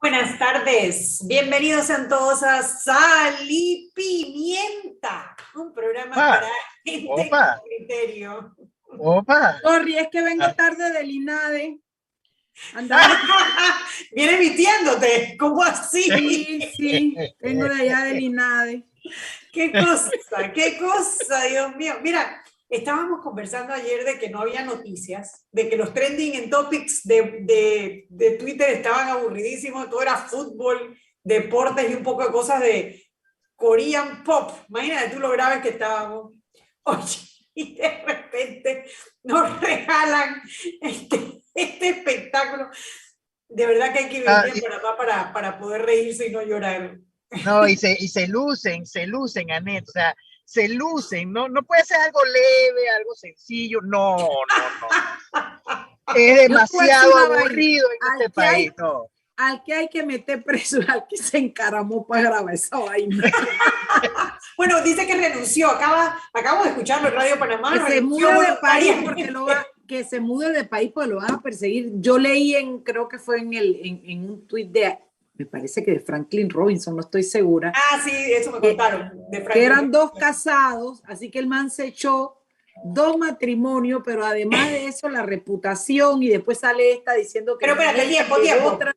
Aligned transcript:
Buenas 0.00 0.38
tardes, 0.38 1.20
bienvenidos 1.26 1.90
a 1.90 2.08
todos 2.08 2.42
a 2.42 2.62
Sal 2.62 3.34
y 3.42 3.92
Pimienta, 3.94 5.36
un 5.54 5.74
programa 5.74 6.14
para 6.14 6.48
gente 6.82 7.06
opa. 7.10 7.58
con 7.58 7.68
criterio. 7.68 8.56
Opa. 8.98 9.60
Sorry, 9.60 9.98
es 9.98 10.08
que 10.08 10.22
vengo 10.22 10.54
tarde 10.54 10.90
del 10.90 11.10
INADE. 11.10 11.80
Viene 14.12 14.38
vistiéndote, 14.38 15.36
¿cómo 15.38 15.62
así? 15.62 16.04
sí, 16.04 16.72
sí, 16.74 17.16
vengo 17.38 17.64
de 17.64 17.82
allá 17.82 18.04
del 18.04 18.20
INADE. 18.22 18.86
Qué 19.52 19.70
cosa, 19.70 20.10
qué 20.54 20.78
cosa, 20.78 21.42
Dios 21.44 21.76
mío. 21.76 21.96
Mira, 22.00 22.39
estábamos 22.70 23.20
conversando 23.20 23.74
ayer 23.74 24.04
de 24.04 24.18
que 24.18 24.30
no 24.30 24.40
había 24.40 24.64
noticias, 24.64 25.44
de 25.50 25.68
que 25.68 25.76
los 25.76 25.92
trending 25.92 26.34
en 26.34 26.50
topics 26.50 27.02
de, 27.04 27.40
de, 27.42 28.06
de 28.08 28.30
Twitter 28.32 28.70
estaban 28.70 29.08
aburridísimos, 29.08 29.90
todo 29.90 30.02
era 30.02 30.16
fútbol, 30.16 30.96
deportes 31.22 31.90
y 31.90 31.94
un 31.94 32.04
poco 32.04 32.24
de 32.24 32.32
cosas 32.32 32.60
de 32.60 33.04
Korean 33.56 34.22
pop. 34.22 34.52
Imagínate 34.68 35.10
tú 35.10 35.18
lo 35.18 35.30
graves 35.30 35.62
que 35.62 35.70
estábamos. 35.70 36.32
Oye, 36.84 37.18
y 37.54 37.74
de 37.74 38.04
repente 38.06 38.84
nos 39.24 39.60
regalan 39.60 40.40
este, 40.80 41.42
este 41.52 41.88
espectáculo. 41.88 42.70
De 43.48 43.66
verdad 43.66 43.92
que 43.92 43.98
hay 43.98 44.08
que 44.08 44.20
vivir 44.20 44.28
Ah, 44.30 44.44
en 44.46 44.60
Panamá 44.60 44.96
para, 44.96 45.32
para 45.32 45.58
poder 45.58 45.82
reírse 45.82 46.28
y 46.28 46.30
no 46.30 46.40
llorar. 46.42 46.98
No, 47.44 47.66
y 47.66 47.76
se, 47.76 47.96
y 47.98 48.08
se 48.08 48.28
lucen, 48.28 48.86
se 48.86 49.06
lucen, 49.06 49.50
Anet, 49.50 49.88
o 49.88 49.92
sea, 49.92 50.14
se 50.50 50.68
lucen, 50.68 51.32
no, 51.32 51.48
no 51.48 51.62
puede 51.62 51.84
ser 51.84 52.00
algo 52.00 52.18
leve, 52.24 52.90
algo 52.96 53.14
sencillo, 53.14 53.80
no, 53.82 54.16
no, 54.16 54.26
no. 54.48 55.86
Es 56.16 56.48
demasiado 56.48 57.16
aburrido 57.16 57.86
en 57.92 58.20
este 58.20 58.30
país, 58.30 58.72
no. 58.76 59.06
Al 59.36 59.62
que 59.62 59.74
hay 59.74 59.88
que 59.88 60.02
meter 60.02 60.42
preso, 60.42 60.80
al 60.88 61.06
que 61.08 61.18
se 61.18 61.38
encaramó 61.38 62.04
para 62.04 62.22
grabar 62.22 62.54
esa 62.54 62.78
vaina. 62.78 63.30
Bueno, 64.56 64.82
dice 64.82 65.06
que 65.06 65.14
renunció. 65.14 65.70
Acaba, 65.70 66.18
acabo 66.34 66.64
de 66.64 66.70
escucharlo 66.70 67.08
en 67.08 67.14
Radio 67.14 67.38
Panamá. 67.38 67.72
Que 67.72 67.94
se 67.94 68.00
mude 68.02 68.26
de 68.26 68.56
país 68.60 68.94
porque 69.02 69.30
lo 69.30 69.46
va, 69.46 69.66
que 69.88 70.04
se 70.04 70.20
mude 70.20 70.52
de 70.52 70.64
país 70.64 70.90
porque 70.92 71.08
lo 71.08 71.16
van 71.16 71.34
a 71.36 71.40
perseguir. 71.40 71.92
Yo 71.94 72.18
leí 72.18 72.54
en, 72.56 72.80
creo 72.80 73.08
que 73.08 73.18
fue 73.18 73.38
en 73.38 73.54
el, 73.54 73.80
en, 73.82 74.02
en 74.04 74.30
un 74.30 74.46
tuit 74.46 74.70
de, 74.70 74.98
me 75.40 75.46
parece 75.46 75.82
que 75.82 75.92
de 75.92 76.00
Franklin 76.00 76.50
Robinson, 76.50 76.94
no 76.94 77.00
estoy 77.00 77.22
segura, 77.22 77.72
Ah, 77.74 77.98
sí, 78.04 78.10
eso 78.12 78.52
me 78.52 78.60
contaron. 78.60 79.10
De 79.30 79.42
que 79.42 79.64
eran 79.64 79.90
dos 79.90 80.12
casados, 80.12 81.02
así 81.06 81.30
que 81.30 81.38
el 81.38 81.46
man 81.46 81.70
se 81.70 81.86
echó 81.86 82.36
dos 82.84 83.16
matrimonios, 83.16 84.02
pero 84.04 84.24
además 84.24 84.70
de 84.70 84.86
eso 84.86 85.08
la 85.08 85.22
reputación 85.22 86.22
y 86.22 86.28
después 86.28 86.58
sale 86.58 86.92
esta 86.92 87.14
diciendo 87.14 87.56
que 87.56 87.64
Pero 87.64 87.72
espérate, 87.72 88.02
es 88.02 88.08
tiempo, 88.10 88.36
tiempo. 88.36 88.68
otra. 88.68 88.94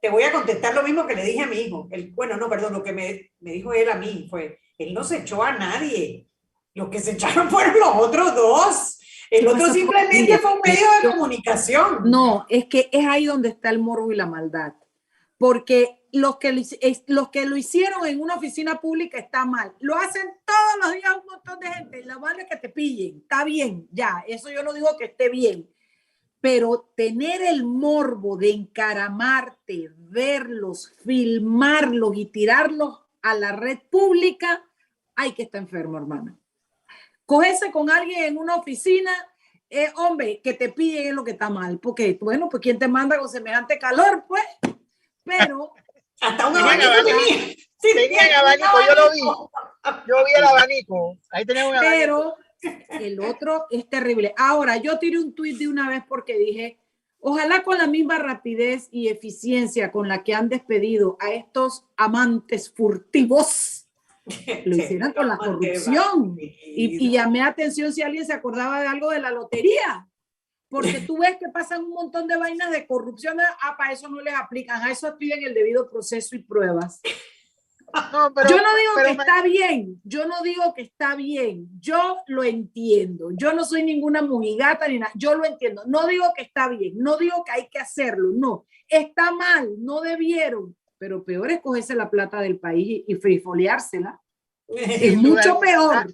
Te 0.00 0.08
voy 0.08 0.22
a 0.22 0.30
contestar 0.32 0.72
lo 0.72 0.84
mismo 0.84 1.04
que 1.04 1.16
le 1.16 1.24
dije 1.24 1.40
a 1.40 1.46
mi 1.48 1.56
hijo. 1.56 1.88
El, 1.90 2.12
bueno, 2.12 2.36
no, 2.36 2.48
perdón, 2.48 2.72
lo 2.74 2.82
que 2.82 2.92
me, 2.92 3.32
me 3.40 3.52
dijo 3.52 3.72
él 3.72 3.90
a 3.90 3.96
mí 3.96 4.28
fue, 4.30 4.60
él 4.78 4.94
no 4.94 5.02
se 5.02 5.18
echó 5.18 5.42
a 5.42 5.52
nadie. 5.52 6.28
Los 6.74 6.90
que 6.90 7.00
se 7.00 7.12
echaron 7.12 7.50
fueron 7.50 7.74
los 7.80 7.96
otros 7.96 8.34
dos. 8.36 8.98
El 9.30 9.48
otro 9.48 9.72
simplemente 9.72 10.38
fue 10.38 10.52
un 10.52 10.60
medio 10.64 10.86
de 11.02 11.08
comunicación. 11.08 12.00
No, 12.04 12.44
es 12.48 12.66
que 12.66 12.88
es 12.92 13.06
ahí 13.06 13.24
donde 13.24 13.48
está 13.48 13.70
el 13.70 13.78
morbo 13.78 14.12
y 14.12 14.16
la 14.16 14.26
maldad. 14.26 14.74
Porque 15.42 16.06
los 16.12 16.36
que, 16.36 16.52
lo, 16.52 16.62
los 17.08 17.30
que 17.30 17.46
lo 17.46 17.56
hicieron 17.56 18.06
en 18.06 18.20
una 18.20 18.36
oficina 18.36 18.80
pública 18.80 19.18
está 19.18 19.44
mal. 19.44 19.74
Lo 19.80 19.96
hacen 19.96 20.22
todos 20.44 20.84
los 20.84 20.92
días 20.92 21.16
un 21.16 21.26
montón 21.26 21.58
de 21.58 21.66
gente. 21.66 22.04
Lo 22.04 22.20
malo 22.20 22.38
es 22.38 22.46
que 22.48 22.58
te 22.58 22.68
pillen. 22.68 23.22
Está 23.22 23.42
bien, 23.42 23.88
ya. 23.90 24.22
Eso 24.28 24.52
yo 24.52 24.62
no 24.62 24.72
digo 24.72 24.96
que 24.96 25.06
esté 25.06 25.30
bien. 25.30 25.68
Pero 26.40 26.92
tener 26.94 27.42
el 27.42 27.64
morbo 27.64 28.36
de 28.36 28.52
encaramarte, 28.52 29.90
verlos, 29.96 30.94
filmarlos 31.04 32.16
y 32.16 32.26
tirarlos 32.26 33.00
a 33.22 33.34
la 33.34 33.50
red 33.50 33.80
pública, 33.90 34.64
hay 35.16 35.32
que 35.32 35.42
estar 35.42 35.60
enfermo, 35.60 35.98
hermano. 35.98 36.38
Cogerse 37.26 37.72
con 37.72 37.90
alguien 37.90 38.22
en 38.22 38.38
una 38.38 38.54
oficina 38.54 39.10
eh, 39.74 39.90
hombre, 39.96 40.40
que 40.44 40.52
te 40.52 40.68
piden 40.68 41.08
es 41.08 41.14
lo 41.14 41.24
que 41.24 41.30
está 41.30 41.48
mal, 41.48 41.80
porque, 41.80 42.18
bueno, 42.20 42.48
pues 42.50 42.62
¿quién 42.62 42.78
te 42.78 42.86
manda 42.86 43.18
con 43.18 43.28
semejante 43.28 43.78
calor, 43.78 44.26
pues? 44.28 44.44
Pero 45.24 45.72
Hasta 46.20 46.46
un 46.48 46.56
abanico 46.56 46.88
tenía. 47.04 47.54
Sí, 47.82 47.88
Tenían 47.94 48.10
tenía 48.10 48.28
un 48.28 48.34
abanico, 48.46 48.78
yo 48.86 48.94
lo 48.94 49.10
vi. 49.10 49.20
Yo 50.06 50.24
vi 50.24 50.32
el 50.36 50.44
abanico, 50.44 51.18
ahí 51.30 51.44
tenemos 51.44 51.70
un 51.72 51.76
abanico. 51.78 52.36
pero 52.60 53.00
el 53.00 53.20
otro 53.20 53.66
es 53.70 53.88
terrible. 53.88 54.32
Ahora, 54.36 54.76
yo 54.76 54.98
tiré 54.98 55.18
un 55.18 55.34
tuit 55.34 55.58
de 55.58 55.66
una 55.66 55.88
vez 55.88 56.04
porque 56.08 56.38
dije, 56.38 56.78
ojalá 57.18 57.64
con 57.64 57.78
la 57.78 57.88
misma 57.88 58.18
rapidez 58.18 58.88
y 58.92 59.08
eficiencia 59.08 59.90
con 59.90 60.08
la 60.08 60.22
que 60.22 60.34
han 60.34 60.48
despedido 60.48 61.16
a 61.20 61.32
estos 61.32 61.84
amantes 61.96 62.72
furtivos, 62.72 63.88
lo 64.64 64.76
hicieran 64.76 65.12
con 65.12 65.26
la 65.26 65.36
corrupción. 65.38 66.36
y 66.38 67.10
llamé 67.10 67.42
atención 67.42 67.92
si 67.92 68.02
alguien 68.02 68.24
se 68.24 68.32
acordaba 68.32 68.80
de 68.80 68.86
algo 68.86 69.10
de 69.10 69.18
la 69.18 69.32
lotería. 69.32 70.08
Porque 70.72 71.00
tú 71.06 71.18
ves 71.18 71.36
que 71.38 71.50
pasan 71.50 71.84
un 71.84 71.90
montón 71.90 72.26
de 72.26 72.38
vainas 72.38 72.70
de 72.70 72.86
corrupción. 72.86 73.36
Ah, 73.38 73.76
para 73.76 73.92
eso 73.92 74.08
no 74.08 74.22
les 74.22 74.34
aplican. 74.34 74.80
A 74.80 74.90
eso 74.90 75.14
piden 75.18 75.44
el 75.44 75.52
debido 75.52 75.88
proceso 75.88 76.34
y 76.34 76.42
pruebas. 76.42 77.02
No, 78.10 78.32
pero, 78.34 78.48
yo 78.48 78.56
no 78.56 78.74
digo 78.74 78.92
pero 78.94 79.06
que 79.08 79.12
está 79.20 79.42
bien. 79.42 80.00
Yo 80.02 80.26
no 80.26 80.42
digo 80.42 80.72
que 80.74 80.80
está 80.80 81.14
bien. 81.14 81.68
Yo 81.78 82.16
lo 82.26 82.42
entiendo. 82.42 83.32
Yo 83.32 83.52
no 83.52 83.66
soy 83.66 83.82
ninguna 83.82 84.22
mujigata 84.22 84.88
ni 84.88 84.98
nada. 84.98 85.12
Yo 85.14 85.34
lo 85.34 85.44
entiendo. 85.44 85.82
No 85.86 86.06
digo 86.06 86.24
que 86.34 86.44
está 86.44 86.68
bien. 86.68 86.94
No 86.96 87.18
digo 87.18 87.44
que 87.44 87.52
hay 87.52 87.68
que 87.68 87.78
hacerlo. 87.78 88.30
No. 88.32 88.66
Está 88.88 89.30
mal. 89.30 89.74
No 89.76 90.00
debieron. 90.00 90.74
Pero 90.96 91.22
peor 91.22 91.50
es 91.50 91.60
cogerse 91.60 91.94
la 91.94 92.08
plata 92.08 92.40
del 92.40 92.58
país 92.58 93.04
y, 93.06 93.12
y 93.12 93.16
frifoleársela. 93.16 94.21
Es 94.76 95.16
mucho 95.16 95.58
peor. 95.60 96.12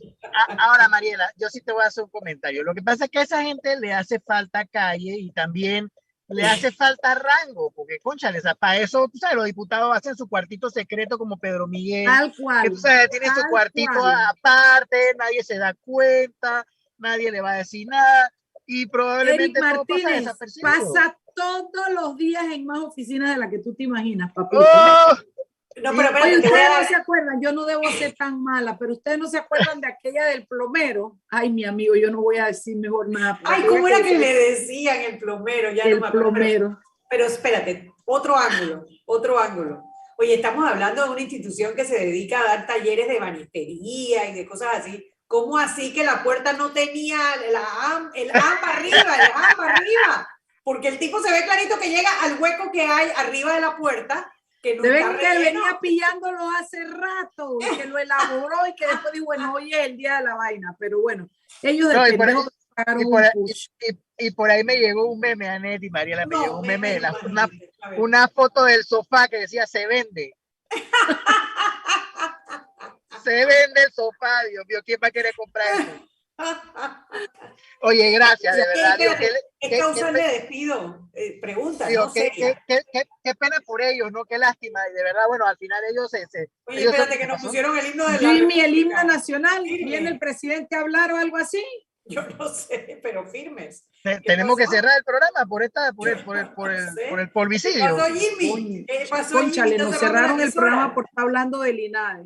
Ahora, 0.59 0.89
Mariela, 0.89 1.31
yo 1.37 1.49
sí 1.49 1.61
te 1.61 1.73
voy 1.73 1.83
a 1.85 1.89
hacer 1.89 2.05
un 2.05 2.11
comentario. 2.11 2.63
Lo 2.65 2.75
que 2.75 2.83
pasa 2.83 3.05
es 3.05 3.11
que 3.11 3.19
a 3.21 3.23
esa 3.23 3.43
gente 3.43 3.79
le 3.79 3.93
hace 3.93 4.21
falta 4.21 4.67
calle 4.67 5.17
y 5.19 5.31
también 5.33 5.89
le 6.29 6.45
hace 6.45 6.71
falta 6.71 7.15
rango, 7.15 7.71
porque, 7.75 7.99
conchales, 8.01 8.43
para 8.59 8.77
eso, 8.77 9.09
tú 9.11 9.17
sabes, 9.17 9.37
los 9.37 9.47
diputados 9.47 9.97
hacen 9.97 10.15
su 10.15 10.29
cuartito 10.29 10.69
secreto 10.69 11.17
como 11.17 11.39
Pedro 11.39 11.67
Miguel, 11.67 12.05
Tal 12.05 12.31
que 12.33 12.43
cual. 12.43 12.69
tú 12.69 12.77
sabes, 12.77 13.09
tiene 13.09 13.29
su 13.29 13.41
cuartito 13.49 13.93
cual. 13.95 14.15
aparte, 14.29 15.15
nadie 15.19 15.43
se 15.43 15.57
da 15.57 15.73
cuenta, 15.81 16.67
nadie 16.99 17.31
le 17.31 17.41
va 17.41 17.53
a 17.53 17.57
decir 17.57 17.87
nada 17.89 18.31
y 18.67 18.83
Eric 18.83 18.93
probablemente 18.93 19.59
todo 19.59 19.87
pasa 19.87 20.03
Martínez 20.05 20.35
pasa 20.61 21.19
todos 21.35 21.93
los 21.95 22.17
días 22.17 22.45
en 22.53 22.67
más 22.67 22.81
oficinas 22.81 23.31
de 23.31 23.39
las 23.39 23.49
que 23.49 23.61
tú 23.61 23.75
te 23.75 23.85
imaginas, 23.85 24.31
papito. 24.35 24.63
¡Oh! 24.63 25.17
No, 25.83 25.91
pero 25.97 26.09
Oye, 26.09 26.15
voy 26.19 26.35
a 26.35 26.39
ustedes 26.39 26.69
no 26.81 26.87
se 26.89 26.95
acuerdan, 26.97 27.41
yo 27.41 27.53
no 27.53 27.65
debo 27.65 27.83
ser 27.93 28.15
tan 28.15 28.43
mala, 28.43 28.77
pero 28.79 28.93
ustedes 28.93 29.19
no 29.19 29.29
se 29.29 29.39
acuerdan 29.39 29.81
de 29.81 29.89
aquella 29.89 30.25
del 30.27 30.47
plomero. 30.47 31.19
Ay, 31.31 31.51
mi 31.51 31.65
amigo, 31.65 31.95
yo 31.95 32.11
no 32.11 32.21
voy 32.23 32.39
a 32.39 32.47
decir 32.47 32.77
mejor 32.77 33.09
nada. 33.09 33.39
pero 33.43 33.55
Ay, 33.55 33.63
¿cómo 33.67 33.87
era 33.89 33.99
que 33.99 34.03
decía 34.05 34.19
le 34.19 34.35
decían 34.35 35.01
el 35.03 35.19
plomero? 35.19 35.71
Ya 35.73 35.85
no 35.85 36.01
me 36.01 36.07
acuerdo. 36.09 36.13
pero- 36.13 36.33
plomero. 36.33 36.79
Pero 37.11 37.25
espérate, 37.25 37.91
otro 38.05 38.37
ángulo, 38.37 38.85
otro 39.07 39.39
ángulo. 39.39 39.83
Oye, 40.19 40.35
estamos 40.35 40.69
hablando 40.69 41.05
de 41.05 41.11
una 41.11 41.21
institución 41.21 41.75
que 41.75 41.85
se 41.85 41.99
dedica 41.99 42.41
a 42.41 42.45
dar 42.45 42.67
talleres 42.67 43.09
de 43.09 43.21
banistería 43.21 44.29
y 44.29 44.35
de 44.35 44.47
cosas 44.47 44.69
así. 44.75 45.11
¿Cómo 45.27 45.59
así 45.59 45.93
que 45.93 46.05
la 46.05 46.23
puerta 46.23 46.55
no 46.55 46.73
tenía 46.73 47.19
la 47.53 47.61
AM, 47.97 48.11
el 48.15 48.31
AM 48.31 48.61
para 48.61 48.79
arriba, 48.79 48.99
el 48.99 49.31
arriba? 49.71 50.29
Porque 50.65 50.89
el 50.89 50.99
tipo 50.99 51.21
se 51.21 51.31
ve 51.31 51.45
clarito 51.45 51.79
que 51.79 51.91
llega 51.91 52.11
al 52.23 52.39
hueco 52.41 52.71
que 52.73 52.83
hay 52.83 53.11
arriba 53.17 53.55
de 53.55 53.61
la 53.61 53.77
puerta, 53.77 54.31
que 54.63 54.77
no 54.77 54.83
Deben 54.83 55.17
que 55.19 55.39
venía 55.39 55.79
pillándolo 55.81 56.51
hace 56.59 56.85
rato 56.85 57.59
que 57.77 57.87
lo 57.87 57.99
elaboró 57.99 58.67
y 58.67 58.75
que 58.75 58.87
después 58.87 59.13
dijo, 59.13 59.27
bueno, 59.27 59.53
hoy 59.55 59.73
es 59.73 59.87
el 59.87 59.97
día 59.97 60.19
de 60.19 60.25
la 60.25 60.35
vaina. 60.35 60.75
Pero 60.79 61.01
bueno, 61.01 61.29
ellos 61.63 61.93
No, 61.93 62.07
y 62.09 62.17
por 62.17 62.29
ahí- 62.29 62.35
pagaron 62.75 63.01
y 63.01 63.05
un 63.05 63.11
por 63.11 63.23
ahí- 63.25 63.31
push. 63.35 63.67
Y, 63.81 64.27
y 64.27 64.31
por 64.33 64.51
ahí 64.51 64.65
me 64.65 64.77
llegó 64.77 65.11
un 65.11 65.21
meme, 65.21 65.49
Anet 65.49 65.83
y 65.83 65.91
Mariela, 65.91 66.27
me 66.27 66.37
No, 66.37 66.43
llegó 66.43 66.61
un 66.61 66.67
meme, 66.67 66.93
de 66.95 67.01
la- 67.01 67.13
no, 67.13 67.19
una, 67.29 67.49
una 67.97 68.29
foto 68.29 68.65
del 68.65 68.85
sofá 68.85 69.29
que 69.29 69.39
decía 69.39 69.67
se 69.67 69.87
vende. 69.87 70.33
se 73.25 73.31
vende 73.47 73.83
el 73.85 73.93
sofá, 73.93 74.43
Dios 74.51 74.65
mío, 74.69 74.81
¿quién 74.85 74.99
va 75.03 75.09
a 75.09 75.13
querer 75.13 75.35
comprar 75.35 75.67
eso? 75.81 76.07
Oye, 77.83 78.11
gracias, 78.13 78.57
de 78.57 78.63
Sí, 78.63 78.69
verdad. 78.69 78.97
Qué, 78.97 79.29
¿Qué 79.61 79.69
qué- 79.71 79.79
causal 79.79 80.15
qué- 80.15 80.23
de 80.23 80.29
despido? 80.29 81.11
Eh, 81.15 81.39
pregunta, 81.41 81.87
digo, 81.89 82.07
no 82.07 82.13
qué- 82.13 82.21
seria. 82.31 82.55
qué- 82.55 82.61
qué- 82.67 82.83
qué- 82.93 83.09
qué 83.25 83.35
pena 83.35 83.57
por 83.67 83.83
ellos, 83.83 84.11
¿no? 84.13 84.25
Qué 84.25 84.39
lástima. 84.39 84.81
Y 84.91 84.95
de 84.95 85.03
verdad, 85.03 85.23
bueno, 85.29 85.47
al 85.47 85.57
final 85.57 85.81
ellos 85.91 86.11
se... 86.11 86.27
se 86.27 86.49
Oye, 86.67 86.81
ellos 86.81 86.93
espérate 86.93 87.13
son- 87.13 87.21
que 87.21 87.27
nos 87.27 87.43
pusieron 87.43 87.77
el 87.79 87.87
himno 87.87 88.07
de 88.07 88.13
la 88.21 88.33
Jimmy, 88.33 88.61
el 88.61 88.79
himno 88.79 89.05
nacional, 89.05 89.63
Firme. 89.65 89.87
viene 89.91 90.09
el 90.11 90.19
presidente 90.19 90.77
a 90.77 90.81
hablar 90.81 91.13
o 91.13 91.17
algo 91.17 91.37
así. 91.37 91.65
Yo 92.11 92.23
no 92.39 92.49
sé, 92.49 92.99
pero 93.03 93.27
firmes. 93.27 93.85
te- 94.03 94.15
¿Qué 94.17 94.21
tenemos 94.23 94.57
que 94.57 94.65
pasó? 94.65 94.77
cerrar 94.77 94.97
el 94.97 95.05
programa 95.05 95.45
por 95.47 95.63
esta, 95.63 95.93
por 95.93 96.09
el, 96.09 96.25
por 96.25 96.37
el, 96.39 96.53
por 96.55 96.73
el, 96.73 96.87
no 96.87 96.93
sé. 96.95 97.07
por 97.11 97.21
el 97.21 97.27
¿Qué 97.27 97.33
polvicidio. 97.33 97.97
pasó, 97.97 98.15
Jimmy? 98.15 98.51
Oye, 98.53 98.85
¿Qué 98.89 99.07
pasó, 99.11 99.35
Conchale, 99.39 99.73
Jimmy? 99.73 99.85
nos 99.85 99.95
¿Está 99.95 100.07
cerrando 100.07 100.29
cerraron 100.29 100.41
el 100.41 100.53
programa 100.55 100.95
por 100.95 101.05
estar 101.05 101.25
hablando 101.25 101.59
del 101.61 101.81
INADE. 101.81 102.25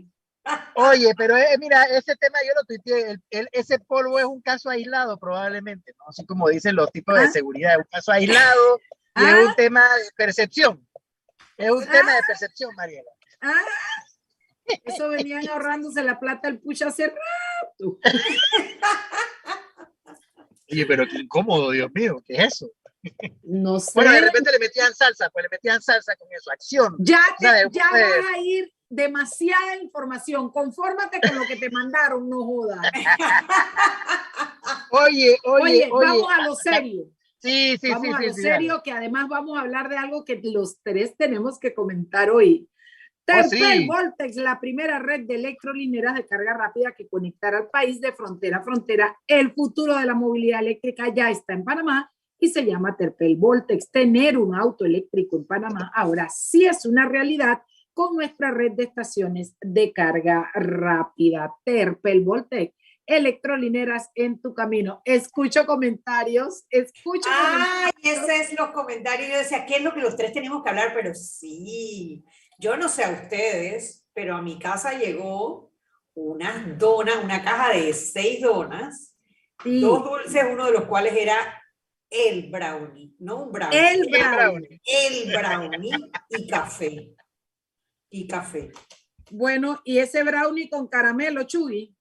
Oye, 0.74 1.12
pero 1.16 1.36
eh, 1.36 1.56
mira, 1.58 1.84
ese 1.84 2.16
tema 2.16 2.38
yo 2.46 2.52
lo 2.56 2.64
tuiteé, 2.64 3.10
el- 3.12 3.22
el- 3.30 3.48
ese 3.52 3.78
polvo 3.78 4.18
es 4.18 4.24
un 4.24 4.40
caso 4.42 4.70
aislado 4.70 5.16
probablemente, 5.18 5.92
¿no? 5.98 6.06
Así 6.08 6.26
como 6.26 6.48
dicen 6.48 6.74
los 6.74 6.90
tipos 6.90 7.14
de 7.18 7.26
Ah. 7.26 7.30
seguridad, 7.30 7.72
es 7.72 7.78
un 7.78 7.84
caso 7.90 8.10
aislado 8.12 8.80
y 9.16 9.22
es 9.24 9.32
Ah. 9.32 9.44
un 9.46 9.54
tema 9.54 9.82
de 9.96 10.10
percepción. 10.16 10.86
Es 11.56 11.70
un 11.70 11.86
tema 11.86 12.14
de 12.14 12.20
percepción, 12.26 12.74
Mariela. 12.74 13.10
Ah, 13.40 13.52
eso 14.84 15.08
venían 15.10 15.46
ahorrándose 15.48 16.02
la 16.02 16.18
plata 16.18 16.48
el 16.48 16.58
pucha 16.58 16.88
hace 16.88 17.08
rato. 17.08 17.98
Oye, 20.70 20.86
pero 20.86 21.06
qué 21.06 21.18
incómodo, 21.18 21.70
Dios 21.70 21.90
mío, 21.94 22.22
¿qué 22.26 22.34
es 22.34 22.54
eso? 22.54 22.70
No 23.42 23.78
sé. 23.80 23.90
Bueno, 23.94 24.12
de 24.12 24.20
repente 24.22 24.50
le 24.52 24.58
metían 24.58 24.94
salsa, 24.94 25.28
pues 25.30 25.42
le 25.44 25.48
metían 25.50 25.82
salsa 25.82 26.14
con 26.16 26.28
eso, 26.32 26.50
acción. 26.50 26.96
ya 27.00 27.20
te- 27.38 27.46
¿sabes? 27.46 27.66
ya 27.72 27.84
vas 27.90 28.02
a 28.34 28.38
ir 28.38 28.71
demasiada 28.92 29.76
información. 29.82 30.50
Confórmate 30.50 31.20
con 31.20 31.38
lo 31.38 31.46
que 31.46 31.56
te 31.56 31.70
mandaron, 31.70 32.28
no 32.28 32.44
jodas. 32.44 32.78
Oye, 34.90 35.38
oye, 35.44 35.62
Oye, 35.62 35.88
oye. 35.90 36.06
vamos 36.06 36.28
a 36.30 36.46
lo 36.46 36.54
serio. 36.54 37.06
Sí, 37.38 37.76
sí, 37.78 37.90
vamos 37.90 38.06
sí, 38.06 38.12
a 38.12 38.18
sí, 38.18 38.26
lo 38.26 38.34
sí, 38.34 38.42
serio, 38.42 38.80
que 38.84 38.92
además 38.92 39.26
vamos 39.28 39.58
a 39.58 39.62
hablar 39.62 39.88
de 39.88 39.96
algo 39.96 40.24
que 40.24 40.40
los 40.44 40.80
tres 40.82 41.16
tenemos 41.16 41.58
que 41.58 41.74
comentar 41.74 42.30
hoy. 42.30 42.68
Oh, 42.68 43.24
Terpel 43.24 43.78
sí. 43.78 43.86
Voltex, 43.86 44.36
la 44.36 44.60
primera 44.60 44.98
red 44.98 45.26
de 45.26 45.36
electrolineras 45.36 46.14
de 46.14 46.26
carga 46.26 46.54
rápida 46.54 46.92
que 46.92 47.08
conectará 47.08 47.58
al 47.58 47.70
país 47.70 48.00
de 48.00 48.12
frontera 48.12 48.58
a 48.58 48.62
frontera. 48.62 49.16
El 49.26 49.52
futuro 49.52 49.96
de 49.96 50.04
la 50.04 50.14
movilidad 50.14 50.60
eléctrica 50.60 51.12
ya 51.12 51.30
está 51.30 51.54
en 51.54 51.64
Panamá 51.64 52.12
y 52.38 52.48
se 52.48 52.64
llama 52.64 52.96
Terpel 52.96 53.36
Voltex. 53.36 53.90
Tener 53.90 54.36
un 54.36 54.54
auto 54.54 54.84
eléctrico 54.84 55.36
en 55.36 55.46
Panamá 55.46 55.90
ahora 55.94 56.28
sí 56.28 56.66
es 56.66 56.84
una 56.84 57.08
realidad 57.08 57.62
con 57.94 58.14
nuestra 58.16 58.50
red 58.50 58.72
de 58.72 58.84
estaciones 58.84 59.56
de 59.60 59.92
carga 59.92 60.50
rápida. 60.54 61.54
Terpel 61.64 62.22
Voltex, 62.22 62.74
electrolineras 63.06 64.10
en 64.14 64.40
tu 64.40 64.54
camino. 64.54 65.02
Escucho 65.04 65.66
comentarios, 65.66 66.64
escucho 66.70 67.28
Ay, 67.32 67.90
comentarios. 67.92 68.28
ese 68.30 68.36
es 68.52 68.58
los 68.58 68.70
comentarios. 68.70 69.28
Yo 69.30 69.38
decía, 69.38 69.66
¿qué 69.66 69.76
es 69.76 69.82
lo 69.82 69.92
que 69.94 70.00
los 70.00 70.16
tres 70.16 70.32
tenemos 70.32 70.62
que 70.62 70.70
hablar? 70.70 70.92
Pero 70.94 71.14
sí, 71.14 72.24
yo 72.58 72.76
no 72.76 72.88
sé 72.88 73.04
a 73.04 73.10
ustedes, 73.10 74.06
pero 74.14 74.36
a 74.36 74.42
mi 74.42 74.58
casa 74.58 74.92
llegó 74.98 75.72
unas 76.14 76.78
donas, 76.78 77.16
una 77.24 77.42
caja 77.42 77.72
de 77.74 77.92
seis 77.92 78.40
donas, 78.42 79.08
Sí, 79.62 79.80
dos 79.80 80.02
dulces, 80.02 80.44
uno 80.50 80.66
de 80.66 80.72
los 80.72 80.86
cuales 80.86 81.14
era 81.16 81.36
el 82.10 82.50
brownie, 82.50 83.14
no 83.20 83.44
un 83.44 83.52
brownie. 83.52 83.78
el 83.78 84.00
El 84.00 84.10
brownie. 84.10 84.36
brownie. 84.36 84.80
el 84.84 85.32
brownie 85.38 86.10
y 86.30 86.48
café. 86.48 87.14
Y 88.14 88.26
café, 88.26 88.70
Bueno, 89.30 89.80
y 89.84 89.98
ese 89.98 90.22
brownie 90.22 90.68
con 90.68 90.86
caramelo, 90.86 91.44
Chuy. 91.44 91.96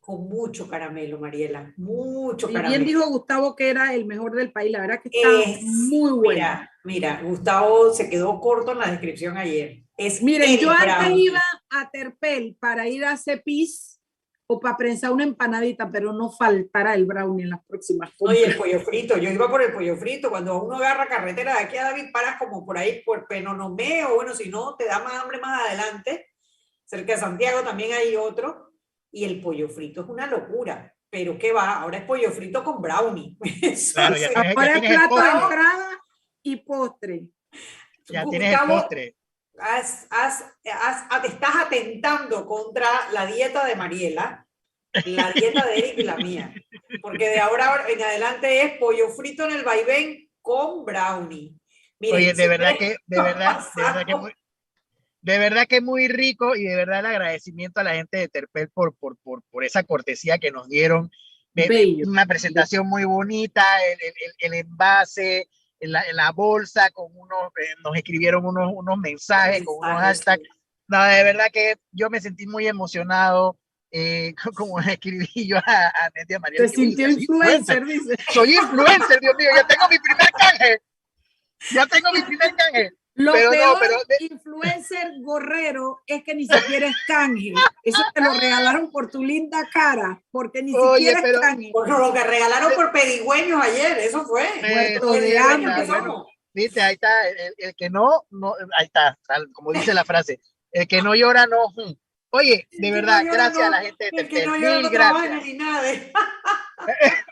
con 0.00 0.28
mucho 0.28 0.68
caramelo, 0.68 1.18
Mariela, 1.18 1.72
mucho 1.78 2.50
Y 2.50 2.52
caramelo. 2.52 2.84
bien 2.84 2.86
dijo 2.86 3.08
Gustavo 3.08 3.54
que 3.56 3.70
era 3.70 3.94
el 3.94 4.04
mejor 4.04 4.34
del 4.34 4.52
país. 4.52 4.70
La 4.72 4.80
verdad 4.80 5.00
que 5.00 5.08
está 5.10 5.50
Es- 5.50 5.62
muy 5.62 6.10
bueno. 6.10 6.22
Mira, 6.32 6.70
mira, 6.84 7.22
Gustavo 7.22 7.94
se 7.94 8.10
quedó 8.10 8.38
corto 8.40 8.72
en 8.72 8.78
la 8.80 8.90
descripción 8.90 9.38
ayer. 9.38 9.84
Es 9.96 10.22
Miren, 10.22 10.58
yo 10.58 10.70
antes 10.70 11.16
iba 11.16 11.40
a 11.70 11.88
Terpel 11.90 12.56
para 12.60 12.88
ir 12.88 13.04
a 13.04 13.16
Cepis 13.16 14.00
o 14.46 14.60
para 14.60 14.76
prensar 14.76 15.10
una 15.12 15.24
empanadita, 15.24 15.90
pero 15.90 16.12
no 16.12 16.30
faltará 16.30 16.94
el 16.94 17.06
brownie 17.06 17.44
en 17.44 17.50
las 17.50 17.64
próximas 17.66 18.10
Oye, 18.18 18.42
compras. 18.44 18.52
el 18.52 18.56
pollo 18.58 18.80
frito, 18.84 19.16
yo 19.16 19.30
iba 19.30 19.48
por 19.48 19.62
el 19.62 19.72
pollo 19.72 19.96
frito. 19.96 20.28
Cuando 20.30 20.62
uno 20.62 20.76
agarra 20.76 21.06
carretera 21.06 21.54
de 21.54 21.60
aquí 21.60 21.76
a 21.78 21.84
David, 21.84 22.12
paras 22.12 22.36
como 22.38 22.64
por 22.64 22.76
ahí 22.76 23.02
por 23.04 23.26
Penonomé, 23.26 24.04
o 24.04 24.16
bueno, 24.16 24.34
si 24.34 24.50
no, 24.50 24.76
te 24.76 24.84
da 24.84 24.98
más 25.02 25.14
hambre 25.14 25.38
más 25.40 25.60
adelante. 25.66 26.28
Cerca 26.84 27.14
de 27.14 27.18
Santiago 27.20 27.62
también 27.62 27.92
hay 27.92 28.16
otro. 28.16 28.72
Y 29.10 29.24
el 29.24 29.40
pollo 29.40 29.68
frito 29.68 30.02
es 30.02 30.08
una 30.08 30.26
locura. 30.26 30.92
Pero 31.08 31.38
¿qué 31.38 31.52
va? 31.52 31.80
Ahora 31.80 31.98
es 31.98 32.04
pollo 32.04 32.30
frito 32.32 32.62
con 32.64 32.82
brownie. 32.82 33.36
Claro, 33.94 34.16
ya 34.16 34.28
tienes- 34.28 34.56
Ahora 34.56 34.76
es 34.76 34.80
plato 34.80 35.16
de 35.16 35.30
entrada 35.30 35.88
y 36.42 36.56
postre. 36.56 37.22
Ya 38.08 38.24
tienes 38.28 38.52
el 38.52 38.58
Gustavo, 38.58 38.80
postre. 38.80 39.16
Has- 39.58 40.06
has- 40.10 40.44
has- 40.64 41.24
estás 41.24 41.56
atentando 41.56 42.46
contra 42.46 42.86
la 43.12 43.26
dieta 43.26 43.64
de 43.64 43.76
Mariela, 43.76 44.46
la 45.04 45.32
dieta 45.32 45.64
de 45.66 45.78
Eric 45.78 45.98
y 45.98 46.02
la 46.04 46.16
mía. 46.16 46.54
Porque 47.02 47.28
de 47.30 47.40
ahora 47.40 47.84
en 47.88 48.02
adelante 48.02 48.62
es 48.62 48.78
pollo 48.78 49.08
frito 49.10 49.44
en 49.48 49.56
el 49.56 49.64
vaivén 49.64 50.28
con 50.40 50.84
brownie. 50.84 51.54
Miren, 51.98 52.16
Oye, 52.16 52.32
de 52.34 52.48
verdad 52.48 52.76
que, 52.78 52.96
de 53.06 53.22
verdad, 53.22 53.60
de 53.74 53.82
verdad 53.82 54.06
que 54.06 54.14
muy, 54.16 54.32
de 55.22 55.38
verdad 55.38 55.66
que 55.66 55.80
muy 55.80 56.08
rico 56.08 56.54
y 56.54 56.64
de 56.64 56.76
verdad 56.76 57.00
el 57.00 57.06
agradecimiento 57.06 57.80
a 57.80 57.84
la 57.84 57.94
gente 57.94 58.18
de 58.18 58.28
Terpel 58.28 58.68
por, 58.70 58.94
por, 58.96 59.16
por, 59.22 59.42
por 59.50 59.64
esa 59.64 59.82
cortesía 59.84 60.38
que 60.38 60.50
nos 60.50 60.68
dieron. 60.68 61.10
Bello. 61.54 62.08
Una 62.08 62.26
presentación 62.26 62.86
muy 62.88 63.04
bonita, 63.04 63.64
el, 63.86 63.98
el, 64.02 64.08
el- 64.08 64.34
el 64.52 64.54
envase, 64.66 65.48
en 65.80 65.92
la, 65.92 66.02
en 66.02 66.16
la 66.16 66.32
bolsa, 66.32 66.90
con 66.90 67.06
unos, 67.14 67.52
eh, 67.60 67.74
nos 67.82 67.96
escribieron 67.96 68.44
unos, 68.46 68.70
unos 68.74 68.98
mensajes, 68.98 69.64
con 69.64 69.76
unos 69.78 70.00
hashtags. 70.00 70.42
No, 70.86 71.02
de 71.02 71.24
verdad 71.24 71.46
que 71.52 71.76
yo 71.92 72.10
me 72.10 72.20
sentí 72.20 72.46
muy 72.46 72.66
emocionado, 72.66 73.58
eh, 73.90 74.34
como 74.56 74.78
escribí 74.80 75.46
yo 75.46 75.56
a, 75.58 75.86
a 75.88 76.10
Netia 76.14 76.38
María. 76.38 76.60
"Oye, 76.60 76.68
sintió 76.68 77.06
soy 77.10 77.20
influencer, 77.20 77.84
dice. 77.84 78.16
Soy 78.32 78.54
influencer, 78.54 79.20
Dios 79.20 79.34
mío, 79.36 79.48
ya 79.54 79.66
tengo 79.66 79.88
mi 79.88 79.98
primer 79.98 80.30
canje. 80.32 80.78
Ya 81.70 81.86
tengo 81.86 82.12
mi 82.12 82.22
primer 82.22 82.54
canje. 82.54 82.90
Lo 83.16 83.32
Pero 83.32 83.50
no, 83.50 83.56
peor 83.56 83.76
pero 83.80 83.96
de- 84.08 84.26
influencer 84.34 85.12
gorrero 85.20 86.00
es 86.06 86.24
que 86.24 86.34
ni 86.34 86.46
siquiera 86.48 86.88
es 86.88 86.96
canje. 87.06 87.52
Eso 87.84 88.02
te 88.12 88.20
lo 88.20 88.32
regalaron 88.34 88.90
por 88.90 89.08
tu 89.10 89.22
linda 89.22 89.68
cara, 89.72 90.20
porque 90.32 90.62
ni 90.64 90.74
Oye, 90.74 90.96
siquiera 90.96 91.20
pero- 91.22 91.38
es 91.38 91.40
canje. 91.46 91.70
Por 91.72 91.88
lo 91.88 92.12
que 92.12 92.24
regalaron 92.24 92.72
por 92.74 92.90
pedigüeños 92.92 93.62
ayer, 93.62 93.98
eso 93.98 94.24
fue. 94.26 94.48
Muerto 94.62 95.12
de 95.12 95.38
hambre. 95.38 95.86
Bueno, 95.86 96.26
Viste, 96.52 96.80
ahí 96.80 96.94
está, 96.94 97.28
el, 97.28 97.54
el 97.58 97.74
que 97.76 97.90
no, 97.90 98.24
no, 98.30 98.54
ahí 98.78 98.86
está, 98.86 99.18
tal, 99.26 99.48
como 99.52 99.72
dice 99.72 99.92
la 99.92 100.04
frase, 100.04 100.40
el 100.70 100.86
que 100.86 101.02
no 101.02 101.14
llora 101.16 101.46
no. 101.46 101.66
Oye, 102.36 102.66
de 102.72 102.90
verdad, 102.90 103.22
no 103.22 103.32
gracias 103.32 103.62
a 103.62 103.66
no. 103.66 103.70
la 103.70 103.82
gente 103.82 104.04
de 104.06 104.10
Terpel, 104.10 104.46
no 104.46 104.58
mil 104.58 104.82
no 104.82 104.90
trabaja 104.90 105.26
en 105.26 105.30
gracias. 105.30 105.48
el 105.48 105.54
INADE. 105.54 106.12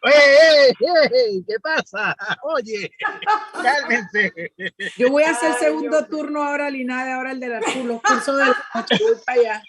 Oye, 0.04 0.70
ey, 0.70 0.74
ey, 1.12 1.44
¿qué 1.44 1.58
pasa? 1.58 2.14
Oye, 2.44 2.92
cálmense. 3.60 4.32
Yo 4.96 5.10
voy 5.10 5.24
a 5.24 5.30
hacer 5.30 5.54
Ay, 5.54 5.58
segundo 5.58 5.98
Dios 5.98 6.08
turno 6.08 6.44
ahora, 6.44 6.70
Lina, 6.70 7.16
ahora 7.16 7.32
el 7.32 7.40
de 7.40 7.48
la, 7.48 7.58
los 7.58 8.00
cursos 8.00 8.36
de 8.36 8.44
la 8.44 8.56
noche. 8.76 8.96
Voy 9.02 9.16
para 9.26 9.40
allá. 9.40 9.62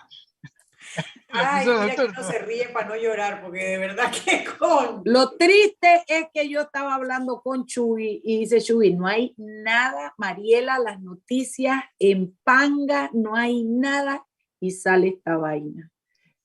Ay, 1.29 1.67
mira 1.67 1.95
que 1.95 2.01
uno 2.03 2.23
se 2.23 2.37
ríe 2.37 2.69
para 2.69 2.89
no 2.89 2.95
llorar, 2.95 3.41
porque 3.41 3.63
de 3.63 3.77
verdad 3.79 4.11
que 4.11 4.43
con... 4.59 5.01
Lo 5.03 5.35
triste 5.35 6.03
es 6.05 6.27
que 6.31 6.47
yo 6.47 6.61
estaba 6.61 6.93
hablando 6.93 7.41
con 7.41 7.65
Chuy 7.65 8.21
y 8.23 8.41
dice 8.41 8.61
Chuy, 8.61 8.93
no 8.93 9.07
hay 9.07 9.33
nada, 9.37 10.13
Mariela, 10.17 10.77
las 10.77 11.01
noticias 11.01 11.83
en 11.97 12.37
panga, 12.43 13.09
no 13.13 13.35
hay 13.35 13.63
nada 13.63 14.23
y 14.63 14.71
sale 14.71 15.09
esta 15.09 15.37
vaina. 15.37 15.89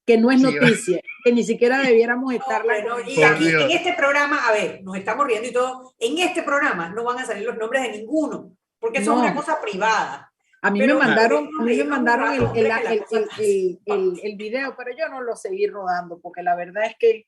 Que 0.05 0.17
no 0.17 0.31
es 0.31 0.41
Sí, 0.41 0.47
va. 0.47 0.51
noticia, 0.53 1.01
que 1.25 1.33
ni 1.33 1.45
siquiera 1.45 1.79
debiéramos 1.83 2.33
estarla. 2.35 2.83
No, 2.85 2.99
y 3.01 3.15
Por 3.15 3.25
aquí 3.25 3.45
Dios. 3.49 3.63
en 3.65 3.71
este 3.71 3.93
programa, 3.95 4.49
a 4.49 4.53
ver, 4.53 4.83
nos 4.83 4.97
estamos 4.97 5.27
riendo 5.27 5.49
y 5.49 5.53
todo, 5.53 5.93
en 5.99 6.19
este 6.19 6.43
programa 6.43 6.89
no 6.89 7.05
van 7.05 7.19
a 7.19 7.27
salir 7.27 7.45
los 7.47 7.57
nombres 7.57 7.83
de 7.83 7.99
ninguno, 7.99 8.53
porque 8.81 8.99
eso 8.99 9.13
No. 9.15 9.19
es 9.19 9.31
una 9.31 9.35
cosa 9.35 9.61
privada. 9.61 10.33
A 10.63 10.71
mí 10.73 10.81
Pero 10.81 10.95
me 10.99 11.05
mandaron, 11.07 11.49
a 11.61 11.63
mí 11.63 11.77
me 11.77 11.85
mandaron 11.85 12.33
el, 12.33 12.43
el, 12.43 12.67
el, 12.67 12.67
el, 12.67 12.99
pasa. 12.99 13.43
el- 13.43 13.79
el- 13.87 14.21
el 14.25 14.37
video, 14.37 14.75
pero 14.77 14.91
yo 14.99 15.09
no 15.09 15.21
lo 15.21 15.37
seguí 15.37 15.69
rodando 15.69 16.19
porque 16.21 16.43
la 16.43 16.57
verdad 16.57 16.87
es 16.87 16.97
que, 16.99 17.27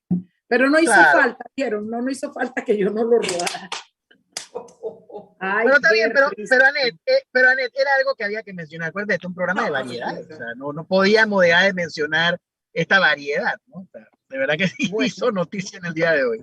pero 0.48 0.68
no 0.68 0.80
hizo 0.80 0.90
Claro. 0.92 1.20
falta, 1.20 1.44
¿vieron? 1.56 1.88
No, 1.88 2.02
no 2.02 2.10
hizo 2.10 2.32
falta 2.32 2.64
que 2.64 2.76
yo 2.76 2.90
no 2.90 3.04
lo 3.04 3.18
rodara. 3.20 3.70
Ay, 5.42 5.64
Pero 5.64 5.76
está 5.76 5.92
bien, 5.92 6.10
pero, 6.12 6.28
pero 6.48 6.64
Anet, 6.66 6.94
eh, 7.06 7.22
pero 7.32 7.48
Anet, 7.48 7.72
era 7.74 7.90
algo 7.98 8.14
que 8.14 8.24
había 8.24 8.42
que 8.42 8.52
mencionar. 8.52 8.88
Acuérdate, 8.90 9.14
este 9.14 9.26
es 9.26 9.28
un 9.28 9.34
programa 9.34 9.62
No, 9.62 9.66
de 9.66 9.72
variedades. 9.72 10.20
supuesto. 10.22 10.34
O 10.34 10.46
sea, 10.46 10.54
no, 10.56 10.72
no 10.72 10.86
podíamos 10.86 11.42
dejar 11.42 11.64
de 11.66 11.72
mencionar 11.72 12.38
esta 12.74 12.98
variedad, 12.98 13.54
¿no? 13.66 13.80
O 13.80 13.88
sea, 13.90 14.06
de 14.28 14.38
verdad 14.38 14.56
que 14.58 14.68
sí 14.68 14.88
Bueno. 14.92 15.06
hizo 15.06 15.32
noticia 15.32 15.78
en 15.78 15.86
el 15.86 15.94
día 15.94 16.12
de 16.12 16.24
hoy. 16.24 16.42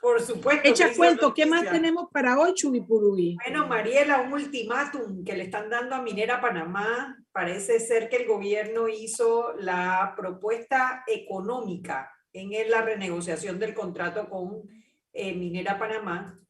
Por 0.00 0.20
supuesto. 0.20 0.68
Echa 0.68 0.92
cuento, 0.96 1.32
¿qué 1.32 1.46
más 1.46 1.70
tenemos 1.70 2.08
para 2.12 2.36
hoy, 2.40 2.54
Chubipurugui? 2.54 3.36
Bueno, 3.44 3.68
Mariela, 3.68 4.20
un 4.20 4.32
ultimátum 4.32 5.24
que 5.24 5.36
le 5.36 5.44
están 5.44 5.70
dando 5.70 5.94
a 5.94 6.02
Minera 6.02 6.40
Panamá. 6.40 7.16
Parece 7.30 7.78
ser 7.78 8.08
que 8.08 8.16
el 8.16 8.26
gobierno 8.26 8.88
hizo 8.88 9.52
la 9.58 10.14
propuesta 10.16 11.04
económica 11.06 12.10
en 12.32 12.50
la 12.68 12.82
renegociación 12.82 13.60
del 13.60 13.74
contrato 13.74 14.28
con 14.28 14.62
eh, 15.12 15.34
Minera 15.34 15.78
Panamá 15.78 16.42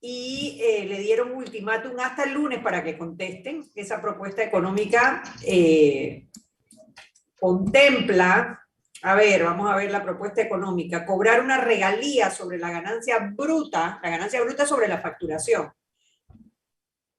y 0.00 0.58
eh, 0.60 0.84
le 0.86 0.98
dieron 1.00 1.32
ultimátum 1.32 1.98
hasta 1.98 2.24
el 2.24 2.34
lunes 2.34 2.60
para 2.60 2.84
que 2.84 2.96
contesten. 2.96 3.64
Esa 3.74 4.00
propuesta 4.00 4.42
económica 4.42 5.22
eh, 5.44 6.28
contempla, 7.38 8.66
a 9.02 9.14
ver, 9.14 9.44
vamos 9.44 9.70
a 9.70 9.76
ver 9.76 9.90
la 9.90 10.02
propuesta 10.02 10.42
económica, 10.42 11.04
cobrar 11.04 11.40
una 11.40 11.60
regalía 11.60 12.30
sobre 12.30 12.58
la 12.58 12.70
ganancia 12.70 13.18
bruta, 13.18 14.00
la 14.02 14.10
ganancia 14.10 14.42
bruta 14.42 14.66
sobre 14.66 14.88
la 14.88 15.00
facturación, 15.00 15.72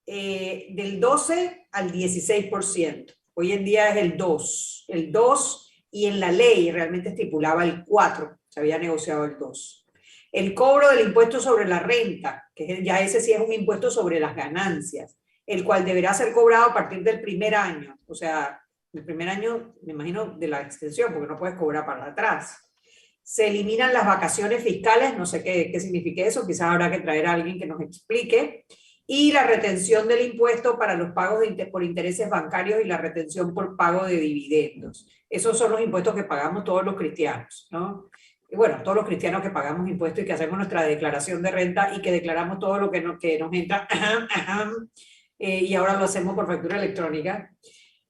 eh, 0.06 0.68
del 0.70 1.00
12 1.00 1.68
al 1.72 1.92
16%. 1.92 3.14
Hoy 3.34 3.52
en 3.52 3.64
día 3.64 3.90
es 3.90 3.96
el 3.96 4.16
2, 4.16 4.84
el 4.88 5.12
2 5.12 5.72
y 5.92 6.06
en 6.06 6.20
la 6.20 6.32
ley 6.32 6.70
realmente 6.70 7.10
estipulaba 7.10 7.64
el 7.64 7.84
4, 7.84 8.38
se 8.48 8.60
había 8.60 8.78
negociado 8.78 9.24
el 9.24 9.38
2. 9.38 9.86
El 10.32 10.54
cobro 10.54 10.88
del 10.90 11.06
impuesto 11.06 11.40
sobre 11.40 11.66
la 11.66 11.80
renta, 11.80 12.49
que 12.66 12.84
ya 12.84 13.00
ese 13.00 13.20
sí 13.20 13.32
es 13.32 13.40
un 13.40 13.52
impuesto 13.52 13.90
sobre 13.90 14.20
las 14.20 14.34
ganancias, 14.34 15.18
el 15.46 15.64
cual 15.64 15.84
deberá 15.84 16.14
ser 16.14 16.32
cobrado 16.32 16.70
a 16.70 16.74
partir 16.74 17.02
del 17.02 17.20
primer 17.20 17.54
año. 17.54 17.98
O 18.06 18.14
sea, 18.14 18.60
el 18.92 19.04
primer 19.04 19.28
año, 19.28 19.74
me 19.82 19.92
imagino, 19.92 20.36
de 20.38 20.48
la 20.48 20.60
extensión, 20.60 21.12
porque 21.12 21.28
no 21.28 21.38
puedes 21.38 21.56
cobrar 21.56 21.86
para 21.86 22.06
atrás. 22.06 22.72
Se 23.22 23.48
eliminan 23.48 23.92
las 23.92 24.06
vacaciones 24.06 24.62
fiscales, 24.62 25.16
no 25.16 25.26
sé 25.26 25.42
qué, 25.42 25.70
qué 25.70 25.80
significa 25.80 26.22
eso, 26.22 26.46
quizás 26.46 26.68
habrá 26.72 26.90
que 26.90 27.00
traer 27.00 27.26
a 27.26 27.32
alguien 27.32 27.58
que 27.58 27.66
nos 27.66 27.80
explique. 27.80 28.64
Y 29.06 29.32
la 29.32 29.44
retención 29.44 30.06
del 30.06 30.24
impuesto 30.24 30.78
para 30.78 30.94
los 30.94 31.12
pagos 31.12 31.40
de, 31.40 31.66
por 31.66 31.82
intereses 31.82 32.28
bancarios 32.28 32.80
y 32.80 32.86
la 32.86 32.96
retención 32.96 33.52
por 33.52 33.76
pago 33.76 34.06
de 34.06 34.16
dividendos. 34.16 35.08
Esos 35.28 35.58
son 35.58 35.72
los 35.72 35.80
impuestos 35.80 36.14
que 36.14 36.24
pagamos 36.24 36.64
todos 36.64 36.84
los 36.84 36.94
cristianos, 36.94 37.68
¿no? 37.70 38.10
Y 38.50 38.56
bueno, 38.56 38.82
todos 38.82 38.96
los 38.96 39.06
cristianos 39.06 39.42
que 39.42 39.50
pagamos 39.50 39.88
impuestos 39.88 40.22
y 40.22 40.26
que 40.26 40.32
hacemos 40.32 40.56
nuestra 40.56 40.82
declaración 40.82 41.40
de 41.40 41.52
renta 41.52 41.94
y 41.94 42.02
que 42.02 42.10
declaramos 42.10 42.58
todo 42.58 42.78
lo 42.78 42.90
que 42.90 43.00
nos, 43.00 43.18
que 43.18 43.38
nos 43.38 43.52
entra, 43.52 43.86
eh, 45.38 45.60
y 45.60 45.74
ahora 45.74 45.96
lo 45.96 46.04
hacemos 46.04 46.34
por 46.34 46.48
factura 46.48 46.76
electrónica. 46.76 47.54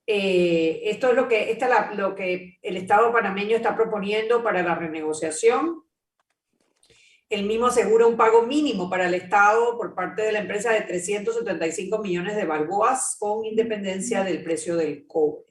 Eh, 0.07 0.81
esto 0.85 1.09
es 1.09 1.15
lo 1.15 1.27
que, 1.27 1.51
esta 1.51 1.93
lo 1.93 2.15
que 2.15 2.57
el 2.63 2.75
Estado 2.75 3.13
panameño 3.13 3.55
está 3.55 3.75
proponiendo 3.75 4.43
para 4.43 4.63
la 4.63 4.73
renegociación. 4.73 5.83
El 7.29 7.45
mismo 7.45 7.67
asegura 7.67 8.07
un 8.07 8.17
pago 8.17 8.41
mínimo 8.41 8.89
para 8.89 9.07
el 9.07 9.13
Estado 9.13 9.77
por 9.77 9.93
parte 9.93 10.23
de 10.23 10.31
la 10.31 10.39
empresa 10.39 10.73
de 10.73 10.81
375 10.81 11.99
millones 11.99 12.35
de 12.35 12.45
balboas 12.45 13.15
con 13.19 13.45
independencia 13.45 14.23
del 14.23 14.43
precio 14.43 14.75
del 14.75 15.05
cobre. 15.05 15.45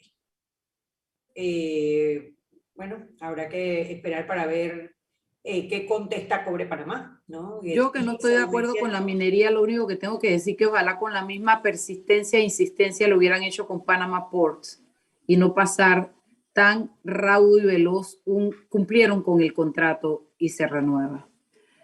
Eh, 1.35 2.35
bueno, 2.75 3.07
habrá 3.21 3.49
que 3.49 3.93
esperar 3.93 4.27
para 4.27 4.47
ver 4.47 4.97
eh, 5.43 5.69
qué 5.69 5.87
contesta 5.87 6.45
Cobre 6.45 6.67
Panamá. 6.67 7.23
¿no? 7.27 7.63
Yo 7.63 7.93
que 7.93 8.01
no 8.01 8.13
estoy 8.13 8.33
de 8.33 8.43
acuerdo 8.43 8.75
con 8.79 8.93
la 8.93 9.01
minería, 9.01 9.51
lo 9.51 9.63
único 9.63 9.87
que 9.87 9.97
tengo 9.97 10.19
que 10.19 10.33
decir 10.33 10.57
que 10.57 10.67
ojalá 10.67 10.99
con 10.99 11.13
la 11.13 11.25
misma 11.25 11.63
persistencia 11.63 12.39
e 12.39 12.43
insistencia 12.43 13.09
lo 13.09 13.17
hubieran 13.17 13.43
hecho 13.43 13.67
con 13.67 13.85
Panama 13.85 14.29
Ports 14.31 14.83
y 15.27 15.37
no 15.37 15.55
pasar 15.55 16.13
tan 16.53 16.91
raudo 17.05 17.59
y 17.59 17.65
veloz, 17.67 18.21
un, 18.25 18.55
cumplieron 18.69 19.23
con 19.23 19.41
el 19.41 19.55
contrato 19.55 20.27
y 20.37 20.49
se 20.49 20.67
renueva. 20.67 21.29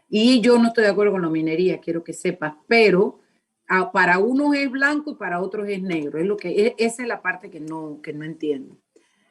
Y 0.09 0.41
yo 0.41 0.59
no 0.59 0.69
estoy 0.69 0.85
de 0.85 0.91
acuerdo 0.91 1.13
con 1.13 1.23
la 1.23 1.31
minería, 1.31 1.81
quiero 1.81 2.03
que 2.03 2.13
sepas, 2.13 2.55
pero 2.67 3.21
para 3.93 4.19
unos 4.19 4.55
es 4.55 4.71
blanco 4.71 5.13
y 5.13 5.15
para 5.15 5.41
otros 5.41 5.69
es 5.69 5.83
negro. 5.83 6.19
Es 6.19 6.27
lo 6.27 6.37
que, 6.37 6.49
e, 6.51 6.75
esa 6.79 7.03
es 7.03 7.09
la 7.09 7.23
parte 7.23 7.51
que 7.51 7.61
no, 7.61 8.01
que 8.03 8.13
no 8.13 8.25
entiendo. 8.25 8.79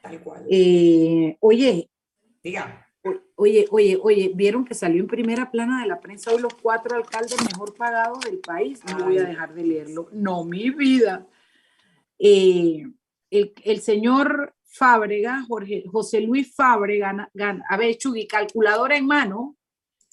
Tal 0.08 0.20
cual. 0.20 0.46
Eh, 0.50 1.36
oye, 1.40 1.90
Diga. 2.42 2.86
Oye, 3.34 3.66
oye, 3.70 3.98
oye, 4.00 4.32
vieron 4.34 4.64
que 4.64 4.74
salió 4.74 5.00
en 5.00 5.08
primera 5.08 5.50
plana 5.50 5.82
de 5.82 5.88
la 5.88 6.00
prensa 6.00 6.32
hoy 6.32 6.40
los 6.40 6.54
cuatro 6.54 6.96
alcaldes 6.96 7.36
mejor 7.44 7.74
pagados 7.74 8.20
del 8.20 8.38
país. 8.38 8.80
No 8.86 9.04
voy 9.04 9.18
a 9.18 9.24
dejar 9.24 9.54
de 9.54 9.64
leerlo. 9.64 10.08
No, 10.12 10.44
mi 10.44 10.70
vida. 10.70 11.26
Eh, 12.18 12.86
el, 13.30 13.80
señor 13.80 14.54
Fábrega, 14.64 15.44
Jorge, 15.46 15.84
José 15.90 16.20
Luis 16.20 16.54
Fábrega, 16.54 17.30
a 17.68 17.76
ver, 17.76 17.96
Chugui, 17.96 18.26
calculadora 18.26 18.96
en 18.96 19.06
mano, 19.06 19.56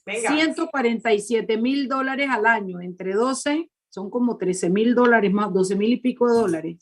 147 0.05 1.57
mil 1.57 1.87
dólares 1.87 2.27
al 2.29 2.45
año, 2.45 2.81
entre 2.81 3.13
12, 3.13 3.69
son 3.89 4.09
como 4.09 4.37
13 4.37 4.69
mil 4.69 4.95
dólares 4.95 5.31
más, 5.31 5.53
12 5.53 5.75
mil 5.75 5.93
y 5.93 5.97
pico 5.97 6.27
de 6.27 6.33
dólares. 6.33 6.77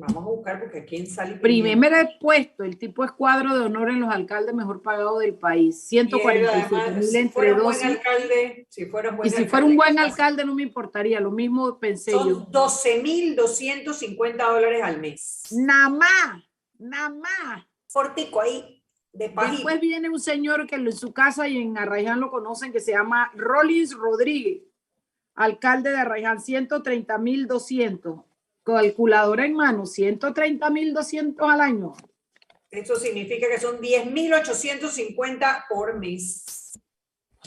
Vamos 0.00 0.24
a 0.24 0.28
buscar 0.30 0.60
porque 0.60 0.86
quién 0.86 1.06
sale 1.06 1.36
primero. 1.36 1.98
el 1.98 2.08
puesto, 2.18 2.64
el 2.64 2.78
tipo 2.78 3.04
es 3.04 3.12
cuadro 3.12 3.54
de 3.54 3.66
honor 3.66 3.90
en 3.90 4.00
los 4.00 4.10
alcaldes 4.10 4.54
mejor 4.54 4.80
pagados 4.80 5.20
del 5.20 5.34
país. 5.34 5.78
147 5.88 6.90
mil 6.92 7.16
entre 7.16 7.54
dos. 7.54 7.76
si 8.70 8.86
fuera 8.86 9.18
y 9.22 9.28
si 9.28 9.44
fuera 9.44 9.66
un 9.66 9.76
buen 9.76 9.98
alcalde 9.98 10.44
no 10.46 10.54
me 10.54 10.62
importaría, 10.62 11.20
lo 11.20 11.30
mismo 11.30 11.78
pensé 11.78 12.12
yo. 12.12 12.46
12 12.50 13.02
mil 13.02 13.36
250 13.36 14.42
dólares 14.42 14.82
al 14.82 15.00
mes. 15.00 15.42
Nada 15.50 15.90
más, 15.90 16.44
nada 16.78 17.10
más. 17.10 17.66
Fortico 17.86 18.40
ahí. 18.40 18.82
De 19.12 19.28
Después 19.28 19.80
viene 19.80 20.08
un 20.08 20.20
señor 20.20 20.66
que 20.66 20.76
en 20.76 20.92
su 20.92 21.12
casa 21.12 21.46
y 21.46 21.58
en 21.58 21.76
Arraiján 21.76 22.20
lo 22.20 22.30
conocen 22.30 22.72
que 22.72 22.80
se 22.80 22.92
llama 22.92 23.30
Rollins 23.34 23.92
Rodríguez, 23.92 24.62
alcalde 25.34 25.90
de 25.90 25.96
Arraiján, 25.96 26.40
130 26.40 27.18
mil 27.18 27.46
200 27.48 28.29
calculadora 28.74 29.44
en 29.44 29.54
mano, 29.54 29.84
130.200 29.84 31.52
al 31.52 31.60
año. 31.60 31.94
Eso 32.70 32.96
significa 32.96 33.48
que 33.48 33.58
son 33.58 33.80
10.850 33.80 35.64
por 35.68 35.98
mes. 35.98 36.78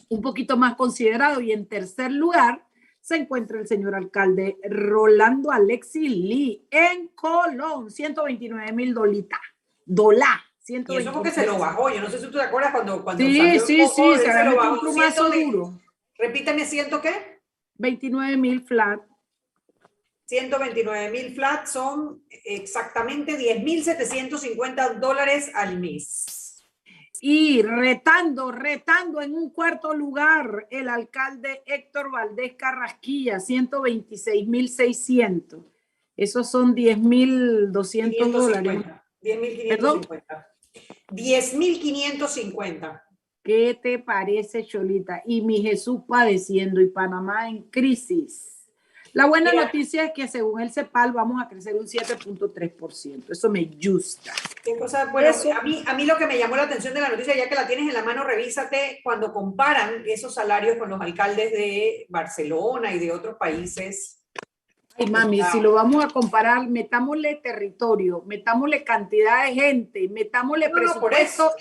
Un 0.10 0.22
poquito 0.22 0.58
más 0.58 0.76
considerado. 0.76 1.40
Y 1.40 1.52
en 1.54 1.68
tercer 1.68 2.12
lugar 2.12 2.68
se 3.00 3.16
encuentra 3.16 3.60
el 3.60 3.68
señor 3.68 3.96
alcalde 3.96 4.58
Rolando 4.70 5.52
Alexi 5.52 6.08
Lee 6.10 6.68
en 6.72 7.08
Colón, 7.10 7.90
129 7.90 8.72
mil 8.74 8.94
dolitas. 8.94 9.40
Dolá. 9.86 10.44
Y 10.68 10.98
eso 10.98 11.12
porque 11.12 11.32
se 11.32 11.46
lo 11.46 11.58
bajó. 11.58 11.90
Yo 11.90 12.02
no 12.02 12.10
sé 12.10 12.20
si 12.20 12.26
tú 12.26 12.32
te 12.32 12.42
acuerdas 12.42 12.72
cuando, 12.72 13.04
cuando 13.04 13.22
sí, 13.22 13.36
salió 13.36 13.66
sí, 13.66 13.88
sí, 13.88 14.16
se, 14.18 14.26
se 14.26 14.44
lo 14.46 14.56
bajó. 14.56 14.90
Un 14.90 15.52
duro. 15.52 15.80
Repítame, 16.18 16.66
¿ciento 16.66 17.02
qué? 17.02 17.42
29 17.76 18.38
mil 18.38 18.62
flat. 18.62 19.02
129 20.26 21.12
mil 21.12 21.36
flat 21.36 21.68
son 21.68 22.24
exactamente 22.46 23.38
10.750 23.38 25.00
dólares 25.00 25.52
al 25.54 25.80
mes. 25.80 26.62
Y 27.22 27.62
retando, 27.62 28.52
retando 28.52 29.22
en 29.22 29.34
un 29.34 29.52
cuarto 29.52 29.94
lugar 29.94 30.68
el 30.70 30.90
alcalde 30.90 31.64
Héctor 31.66 32.12
Valdés 32.12 32.56
Carrasquilla, 32.56 33.38
126.600. 33.38 35.64
Esos 36.18 36.52
son 36.52 36.76
10.200 36.76 38.30
dólares. 38.30 38.84
10.550. 39.22 40.46
10.550. 41.12 43.02
¿Qué 43.44 43.80
te 43.82 44.00
parece, 44.00 44.66
Cholita? 44.66 45.22
Y 45.26 45.42
mi 45.42 45.62
Jesús 45.62 46.02
padeciendo 46.08 46.82
y 46.82 46.90
Panamá 46.90 47.50
en 47.50 47.64
crisis. 47.70 48.63
La 49.14 49.28
buena 49.28 49.54
noticia 49.54 50.06
es 50.06 50.12
que 50.12 50.28
según 50.28 50.60
el 50.60 50.72
CEPAL 50.72 51.14
vamos 51.14 51.42
a 51.42 51.48
crecer 51.48 51.76
un 51.76 51.86
7.3%. 51.86 53.32
Eso 53.32 53.50
me 53.50 53.66
gusta. 53.66 54.34
Bueno, 55.12 55.30
a, 55.30 55.62
mí, 55.62 55.84
a 55.86 55.94
mí 55.94 56.06
lo 56.06 56.18
que 56.18 56.26
me 56.26 56.38
llamó 56.38 56.56
la 56.56 56.64
atención 56.64 56.96
de 56.96 57.02
la 57.02 57.10
noticia, 57.10 57.36
ya 57.36 57.48
que 57.48 57.54
la 57.54 57.68
tienes 57.68 57.88
en 57.88 57.94
la 57.94 58.04
mano, 58.04 58.24
revísate 58.24 59.02
cuando 59.04 59.32
comparan 59.32 60.04
esos 60.08 60.34
salarios 60.34 60.78
con 60.78 60.90
los 60.90 61.00
alcaldes 61.00 61.52
de 61.52 62.08
Barcelona 62.10 62.92
y 62.92 63.00
de 63.00 63.12
otros 63.12 63.38
países. 63.38 64.24
Ay, 64.98 65.06
mami, 65.08 65.44
si 65.52 65.60
lo 65.60 65.74
vamos 65.74 66.04
a 66.04 66.08
comparar, 66.08 66.68
metámosle 66.68 67.36
territorio, 67.36 68.24
metámosle 68.26 68.84
cantidad 68.84 69.46
de 69.46 69.54
gente, 69.54 70.10
metámosle 70.10 70.72
presupuesto. 70.72 71.52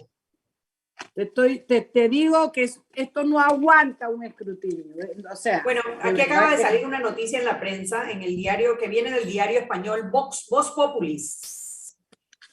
Te, 1.15 1.23
estoy, 1.23 1.61
te, 1.61 1.83
te, 1.83 2.09
digo 2.09 2.51
que 2.53 2.71
esto 2.95 3.25
no 3.25 3.39
aguanta 3.39 4.09
un 4.09 4.25
escrutinio. 4.25 4.95
O 5.31 5.37
sea, 5.37 5.63
bueno, 5.63 5.83
aquí 6.01 6.21
acaba 6.21 6.57
de 6.57 6.63
salir 6.63 6.87
una 6.87 6.99
noticia 6.99 7.39
en 7.39 7.45
la 7.45 7.61
prensa, 7.61 8.11
en 8.11 8.23
el 8.23 8.35
diario, 8.37 8.79
que 8.79 8.89
viene 8.89 9.11
del 9.11 9.27
diario 9.27 9.61
español 9.61 10.11
Vox, 10.11 10.47
Vox 10.49 10.71
Populis. 10.71 11.97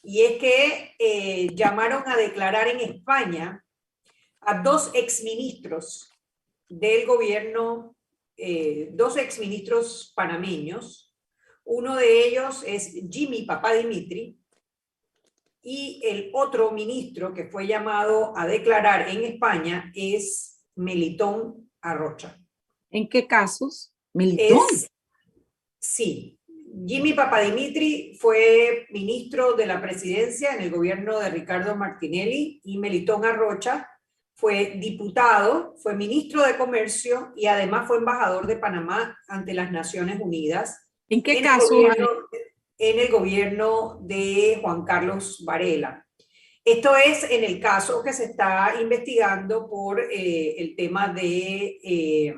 Y 0.03 0.21
es 0.21 0.37
que 0.39 0.95
eh, 0.97 1.53
llamaron 1.55 2.03
a 2.05 2.15
declarar 2.15 2.67
en 2.67 2.79
España 2.79 3.63
a 4.41 4.61
dos 4.61 4.91
exministros 4.93 6.11
del 6.67 7.05
gobierno, 7.05 7.95
eh, 8.37 8.89
dos 8.93 9.17
exministros 9.17 10.13
panameños. 10.15 11.15
Uno 11.63 11.95
de 11.95 12.27
ellos 12.27 12.63
es 12.65 12.93
Jimmy 13.09 13.43
Papá 13.43 13.73
Dimitri, 13.73 14.38
y 15.61 16.01
el 16.03 16.31
otro 16.33 16.71
ministro 16.71 17.33
que 17.33 17.45
fue 17.45 17.67
llamado 17.67 18.35
a 18.37 18.47
declarar 18.47 19.09
en 19.09 19.23
España 19.23 19.91
es 19.93 20.61
Melitón 20.75 21.69
Arrocha. 21.81 22.39
¿En 22.89 23.07
qué 23.09 23.27
casos? 23.27 23.93
Melitón. 24.13 24.67
sí. 25.79 26.35
Jimmy 26.85 27.13
Papadimitri 27.13 28.15
fue 28.19 28.85
ministro 28.91 29.53
de 29.53 29.65
la 29.65 29.81
presidencia 29.81 30.53
en 30.53 30.61
el 30.61 30.69
gobierno 30.69 31.19
de 31.19 31.29
Ricardo 31.29 31.75
Martinelli 31.75 32.61
y 32.63 32.77
Melitón 32.77 33.25
Arrocha 33.25 33.89
fue 34.39 34.77
diputado, 34.77 35.75
fue 35.83 35.95
ministro 35.95 36.43
de 36.43 36.55
Comercio 36.55 37.33
y 37.35 37.47
además 37.47 37.87
fue 37.87 37.97
embajador 37.97 38.47
de 38.47 38.55
Panamá 38.55 39.17
ante 39.27 39.53
las 39.53 39.69
Naciones 39.69 40.17
Unidas. 40.21 40.89
¿En 41.09 41.21
qué 41.21 41.41
caso? 41.41 41.75
En 42.79 42.98
el 42.98 43.12
gobierno 43.12 44.00
de 44.01 44.57
Juan 44.62 44.86
Carlos 44.86 45.43
Varela. 45.45 46.05
Esto 46.63 46.95
es 46.95 47.29
en 47.29 47.43
el 47.43 47.59
caso 47.59 48.01
que 48.01 48.13
se 48.13 48.25
está 48.25 48.74
investigando 48.81 49.69
por 49.69 50.00
eh, 50.00 50.55
el 50.57 50.75
tema 50.77 51.09
de, 51.09 51.77
eh, 51.83 52.36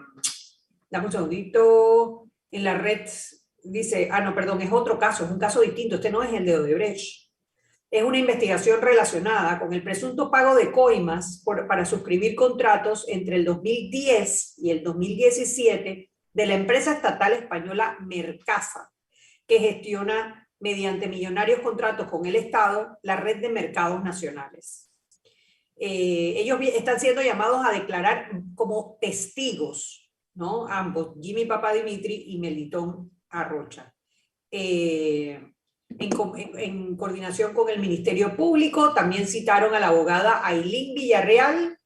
dame 0.89 1.05
un 1.05 1.11
segundito, 1.11 2.27
en 2.49 2.63
la 2.63 2.75
red 2.75 3.07
dice, 3.63 4.09
ah, 4.11 4.21
no, 4.21 4.33
perdón, 4.33 4.61
es 4.61 4.71
otro 4.71 4.97
caso, 4.97 5.25
es 5.25 5.31
un 5.31 5.39
caso 5.39 5.61
distinto, 5.61 5.95
este 5.95 6.09
no 6.09 6.23
es 6.23 6.33
el 6.33 6.45
de 6.45 6.57
Odebrecht. 6.57 7.29
Es 7.91 8.03
una 8.03 8.17
investigación 8.17 8.81
relacionada 8.81 9.59
con 9.59 9.73
el 9.73 9.83
presunto 9.83 10.31
pago 10.31 10.55
de 10.55 10.71
coimas 10.71 11.43
para 11.67 11.85
suscribir 11.85 12.35
contratos 12.35 13.05
entre 13.09 13.35
el 13.35 13.45
2010 13.45 14.55
y 14.59 14.71
el 14.71 14.81
2017 14.81 16.09
de 16.33 16.45
la 16.45 16.55
empresa 16.55 16.93
estatal 16.93 17.33
española 17.33 17.97
Mercasa 17.99 18.90
que 19.51 19.59
gestiona 19.59 20.47
mediante 20.61 21.09
millonarios 21.09 21.59
contratos 21.59 22.09
con 22.09 22.25
el 22.25 22.37
Estado 22.37 22.97
la 23.03 23.17
red 23.17 23.41
de 23.41 23.49
mercados 23.49 24.01
nacionales. 24.01 24.89
Eh, 25.75 26.35
ellos 26.37 26.57
están 26.61 27.01
siendo 27.01 27.21
llamados 27.21 27.65
a 27.65 27.73
declarar 27.73 28.31
como 28.55 28.97
testigos, 29.01 30.09
¿no? 30.35 30.69
Ambos, 30.69 31.17
Jimmy 31.21 31.49
Dimitri 31.75 32.27
y 32.27 32.39
Melitón 32.39 33.11
Arrocha. 33.27 33.93
Eh, 34.49 35.43
en, 35.99 36.95
coordinación 36.95 37.53
con 37.53 37.69
el 37.69 37.81
Ministerio 37.81 38.37
Público, 38.37 38.93
también 38.93 39.27
citaron 39.27 39.75
a 39.75 39.81
la 39.81 39.89
abogada 39.89 40.47
Ailín 40.47 40.95
Villarreal, 40.95 41.77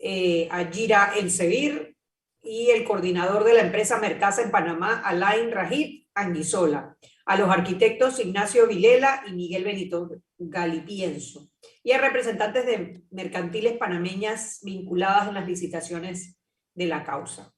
eh, 0.00 0.48
a 0.50 0.64
Gira 0.64 1.12
Elsevir 1.16 1.96
y 2.42 2.70
el 2.70 2.82
coordinador 2.82 3.44
de 3.44 3.54
la 3.54 3.60
empresa 3.60 4.00
Mercasa 4.00 4.42
en 4.42 4.50
Panamá, 4.50 5.00
Alain 5.04 5.52
Rajid 5.52 5.99
Anguizola, 6.14 6.96
a 7.26 7.36
los 7.36 7.48
arquitectos 7.48 8.18
Ignacio 8.18 8.66
Vilela 8.66 9.22
y 9.26 9.32
Miguel 9.32 9.64
Benito 9.64 10.10
Galipienso, 10.38 11.50
y 11.82 11.92
a 11.92 11.98
representantes 11.98 12.66
de 12.66 13.02
mercantiles 13.10 13.76
panameñas 13.76 14.60
vinculadas 14.62 15.28
en 15.28 15.34
las 15.34 15.46
licitaciones 15.46 16.36
de 16.74 16.86
la 16.86 17.04
causa. 17.04 17.52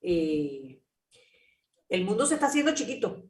Eh, 0.00 0.80
el 1.88 2.04
mundo 2.04 2.26
se 2.26 2.34
está 2.34 2.46
haciendo 2.46 2.74
chiquito. 2.74 3.24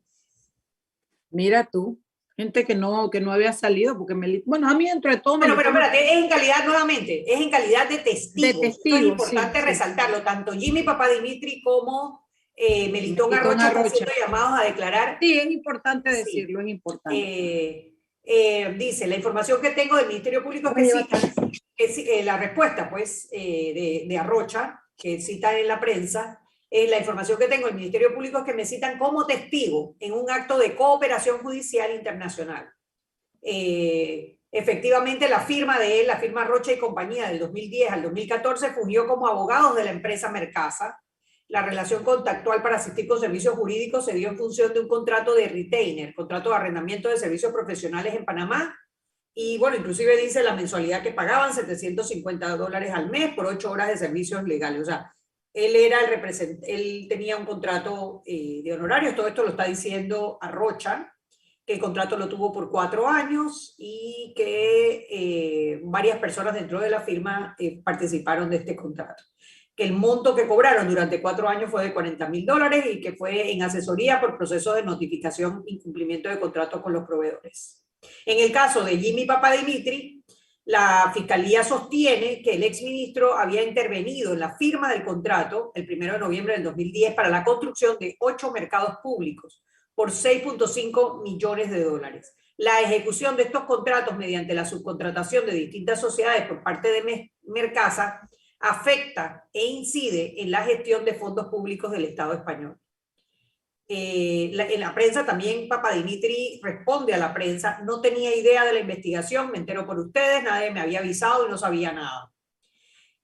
Mira 1.31 1.69
tú, 1.71 2.01
gente 2.37 2.65
que 2.65 2.75
no, 2.75 3.11
que 3.11 3.21
no 3.21 3.33
había 3.33 3.53
salido, 3.53 3.99
porque 3.99 4.15
me... 4.15 4.43
Bueno, 4.47 4.69
a 4.69 4.75
mí 4.75 4.89
entre 4.89 5.19
todo... 5.19 5.39
Bueno, 5.39 5.55
pero 5.57 5.71
espérate, 5.71 6.13
es 6.13 6.23
en 6.23 6.29
calidad, 6.29 6.65
nuevamente, 6.65 7.25
es 7.33 7.41
en 7.41 7.51
calidad 7.51 7.89
de 7.89 7.99
testigo. 7.99 8.47
De 8.47 8.69
testigo, 8.69 8.97
es 8.97 9.03
importante 9.03 9.61
resaltarlo, 9.61 10.23
tanto 10.23 10.53
Jimmy 10.53 10.85
Dimitri 11.17 11.63
como 11.63 12.28
eh, 12.61 12.89
Melitón 12.89 13.33
Arrocha, 13.33 13.69
han 13.69 13.89
sido 13.89 14.11
llamados 14.19 14.61
a 14.61 14.65
declarar. 14.65 15.19
Sí, 15.21 15.39
es 15.39 15.49
importante 15.49 16.11
decirlo, 16.11 16.61
es 16.61 16.67
importante. 16.67 17.17
Eh, 17.17 17.95
eh, 18.25 18.75
dice, 18.77 19.07
la 19.07 19.15
información 19.15 19.61
que 19.61 19.71
tengo 19.71 19.97
del 19.97 20.09
Ministerio 20.09 20.43
Público 20.43 20.75
que 20.75 20.87
cita, 20.87 21.19
que, 21.77 22.23
la 22.25 22.37
respuesta 22.37 22.91
pues 22.91 23.31
de, 23.31 24.07
de, 24.09 24.19
Arrocha, 24.19 24.83
que 24.97 25.21
cita 25.21 25.57
en 25.57 25.69
la 25.69 25.79
prensa, 25.79 26.43
la 26.69 26.99
información 26.99 27.39
que 27.39 27.47
tengo 27.47 27.67
del 27.67 27.77
Ministerio 27.77 28.13
Público 28.13 28.39
es 28.39 28.45
que 28.45 28.55
me 28.55 28.67
citan 28.67 28.99
como 28.99 29.25
testigo 29.25 29.95
en 30.01 30.13
un 30.13 30.29
acto 30.29 30.59
de 30.59 30.75
cooperación 30.75 31.39
judicial 31.39 31.95
internacional. 31.95 32.69
efectivamente, 33.41 35.29
la 35.29 35.41
firma 35.41 35.79
de 35.79 36.01
él, 36.01 36.09
la 36.09 36.19
firma 36.19 36.45
Rocha 36.45 36.73
y 36.73 36.79
compañía 36.79 37.29
del 37.29 37.39
2010 37.39 37.93
al 37.93 38.03
2014, 38.03 38.73
fungió 38.73 39.07
como 39.07 39.29
abogado 39.29 39.75
de 39.75 39.85
la 39.85 39.93
empresa 39.93 40.29
Mercasa, 40.29 40.99
la 41.49 41.63
relación 41.63 42.05
contactual 42.05 42.63
para 42.63 42.77
asistir 42.77 43.09
con 43.09 43.19
servicios 43.19 43.55
jurídicos 43.55 44.05
se 44.05 44.15
dio 44.15 44.29
en 44.29 44.37
función 44.37 44.73
de 44.73 44.81
un 44.81 44.89
contrato 44.89 45.35
de 45.35 45.49
retainer, 45.49 46.15
contrato 46.15 46.51
de 46.51 46.57
arrendamiento 46.57 47.09
de 47.09 47.17
servicios 47.17 47.53
profesionales 47.53 48.15
en 48.15 48.25
Panamá. 48.25 48.77
Y 49.35 49.57
bueno, 49.57 49.77
inclusive 49.77 50.17
dice 50.17 50.43
la 50.43 50.55
mensualidad 50.55 51.03
que 51.03 51.13
pagaban, 51.13 51.55
750 51.55 52.57
dólares 52.57 52.93
al 52.93 53.09
mes 53.09 53.35
por 53.35 53.47
ocho 53.47 53.71
horas 53.71 53.89
de 53.89 53.97
servicios 53.97 54.45
legales. 54.45 54.83
O 54.83 54.85
sea, 54.85 55.15
él 55.55 55.75
era 55.75 56.01
el 56.01 56.09
representante, 56.11 56.75
él 56.75 57.07
tenía 57.09 57.37
un 57.37 57.47
contrato 57.47 58.23
eh, 58.27 58.61
de 58.63 58.73
honorarios, 58.73 59.15
todo 59.15 59.29
esto 59.29 59.43
lo 59.43 59.51
está 59.51 59.65
diciendo 59.65 60.37
Arrocha, 60.41 61.15
que 61.65 61.75
el 61.75 61.81
contrato 61.81 62.17
lo 62.19 62.29
tuvo 62.29 62.53
por 62.53 62.71
cuatro 62.71 63.09
años 63.09 63.75
y 63.79 64.35
que 64.37 65.07
eh, 65.11 65.81
varias 65.85 66.19
personas 66.19 66.55
dentro 66.55 66.81
de 66.81 66.91
la 66.91 67.01
firma 67.01 67.57
eh, 67.59 67.81
participaron 67.83 68.51
de 68.51 68.57
este 68.57 68.77
contrato 68.77 69.23
que 69.79 69.85
el 69.85 69.93
monto 69.93 70.35
que 70.35 70.49
cobraron 70.49 70.89
durante 70.89 71.23
cuatro 71.23 71.49
años 71.49 71.71
fue 71.71 71.85
de 71.85 71.95
40 71.95 72.29
mil 72.29 72.45
dólares 72.45 72.85
y 72.93 73.01
que 73.01 73.13
fue 73.13 73.53
en 73.53 73.63
asesoría 73.63 74.21
por 74.21 74.37
proceso 74.37 74.75
de 74.75 74.83
notificación 74.83 75.63
y 75.69 75.79
cumplimiento 75.79 76.29
de 76.29 76.41
contratos 76.41 76.83
con 76.83 76.93
los 76.93 77.07
proveedores. 77.07 77.87
En 78.27 78.41
el 78.41 78.51
caso 78.51 78.83
de 78.83 78.99
Jimmy 78.99 79.25
Dimitri, 79.57 80.25
la 80.65 81.13
fiscalía 81.15 81.63
sostiene 81.63 82.43
que 82.43 82.57
el 82.57 82.65
exministro 82.65 83.39
había 83.39 83.63
intervenido 83.63 84.33
en 84.33 84.41
la 84.41 84.57
firma 84.57 84.91
del 84.91 85.05
contrato 85.05 85.71
el 85.77 85.89
1 85.89 86.15
de 86.15 86.19
noviembre 86.19 86.55
del 86.55 86.65
2010 86.65 87.15
para 87.15 87.29
la 87.29 87.45
construcción 87.45 87.97
de 88.01 88.17
ocho 88.19 88.51
mercados 88.51 88.97
públicos 89.01 89.63
por 89.95 90.11
6.5 90.11 91.23
millones 91.23 91.71
de 91.71 91.85
dólares. 91.85 92.35
La 92.57 92.81
ejecución 92.81 93.37
de 93.37 93.45
estos 93.45 93.63
contratos 93.63 94.17
mediante 94.17 94.55
la 94.55 94.65
subcontratación 94.65 95.47
de 95.47 95.53
distintas 95.53 96.01
sociedades 96.01 96.49
por 96.49 96.65
parte 96.65 96.91
de 96.91 97.31
Mercasa 97.45 98.29
afecta 98.61 99.49
e 99.53 99.67
incide 99.67 100.41
en 100.43 100.51
la 100.51 100.65
gestión 100.65 101.05
de 101.05 101.15
fondos 101.15 101.49
públicos 101.49 101.91
del 101.91 102.05
Estado 102.05 102.33
español. 102.33 102.79
Eh, 103.91 104.53
en 104.55 104.81
la 104.81 104.95
prensa 104.95 105.25
también 105.25 105.67
Papa 105.67 105.93
Dimitri 105.93 106.61
responde 106.63 107.15
a 107.15 107.19
la 107.19 107.33
prensa, 107.33 107.81
no 107.85 108.03
tenía 108.03 108.37
idea 108.37 108.65
de 108.67 108.75
la 108.75 108.81
investigación, 108.81 109.51
me 109.51 109.57
entero 109.57 109.87
por 109.87 109.99
ustedes, 109.99 110.43
nadie 110.43 110.71
me 110.71 110.81
había 110.81 110.99
avisado 110.99 111.47
y 111.47 111.51
no 111.51 111.57
sabía 111.57 111.93
nada. 111.93 112.31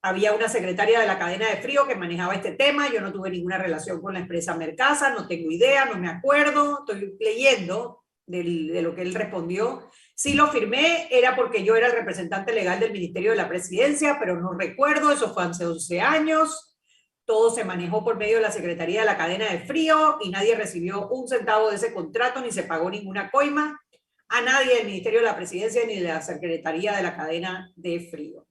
Había 0.01 0.33
una 0.33 0.49
secretaria 0.49 1.01
de 1.01 1.07
la 1.07 1.19
cadena 1.19 1.49
de 1.51 1.57
frío 1.57 1.87
que 1.87 1.97
manejaba 1.97 2.35
este 2.35 2.53
tema, 2.53 2.91
yo 2.91 3.03
no 3.03 3.13
tuve 3.13 3.31
ninguna 3.31 3.59
relación 3.59 4.01
con 4.01 4.15
la 4.15 4.21
empresa 4.21 4.57
Mercasa, 4.57 5.11
no 5.11 5.29
tengo 5.29 5.51
idea, 5.51 5.85
no 5.85 5.97
me 5.97 6.09
acuerdo, 6.09 6.81
estoy 6.87 7.17
leyendo 7.21 8.05
de 8.27 8.81
lo 8.81 8.95
que 8.95 9.03
él 9.03 9.15
respondió. 9.15 9.91
Si 10.15 10.35
lo 10.35 10.47
firmé, 10.49 11.09
era 11.11 11.35
porque 11.35 11.65
yo 11.65 11.75
era 11.75 11.89
el 11.89 11.93
representante 11.93 12.53
legal 12.53 12.79
del 12.79 12.93
Ministerio 12.93 13.33
de 13.33 13.37
la 13.37 13.49
Presidencia, 13.49 14.17
pero 14.21 14.41
no 14.41 14.53
recuerdo, 14.53 15.11
eso 15.11 15.35
fue 15.35 15.45
hace 15.45 15.67
11 15.67 16.01
años. 16.01 16.77
Todo 17.25 17.51
se 17.51 17.65
manejó 17.65 18.05
por 18.05 18.17
medio 18.17 18.37
de 18.37 18.43
la 18.43 18.53
Secretaría 18.53 19.01
de 19.01 19.07
la 19.07 19.17
Cadena 19.17 19.51
de 19.51 19.61
Frío 19.61 20.19
y 20.21 20.31
nadie 20.31 20.55
recibió 20.55 21.09
un 21.09 21.27
centavo 21.27 21.71
de 21.71 21.77
ese 21.77 21.93
contrato 21.93 22.41
ni 22.41 22.53
se 22.53 22.63
pagó 22.63 22.91
ninguna 22.91 23.31
coima 23.31 23.81
a 24.29 24.41
nadie 24.41 24.77
del 24.77 24.87
Ministerio 24.87 25.21
de 25.21 25.27
la 25.27 25.37
Presidencia 25.37 25.85
ni 25.87 25.97
de 25.97 26.09
la 26.09 26.23
Secretaría 26.23 26.93
de 26.93 27.03
la 27.03 27.17
Cadena 27.17 27.73
de 27.75 28.09
Frío. 28.11 28.47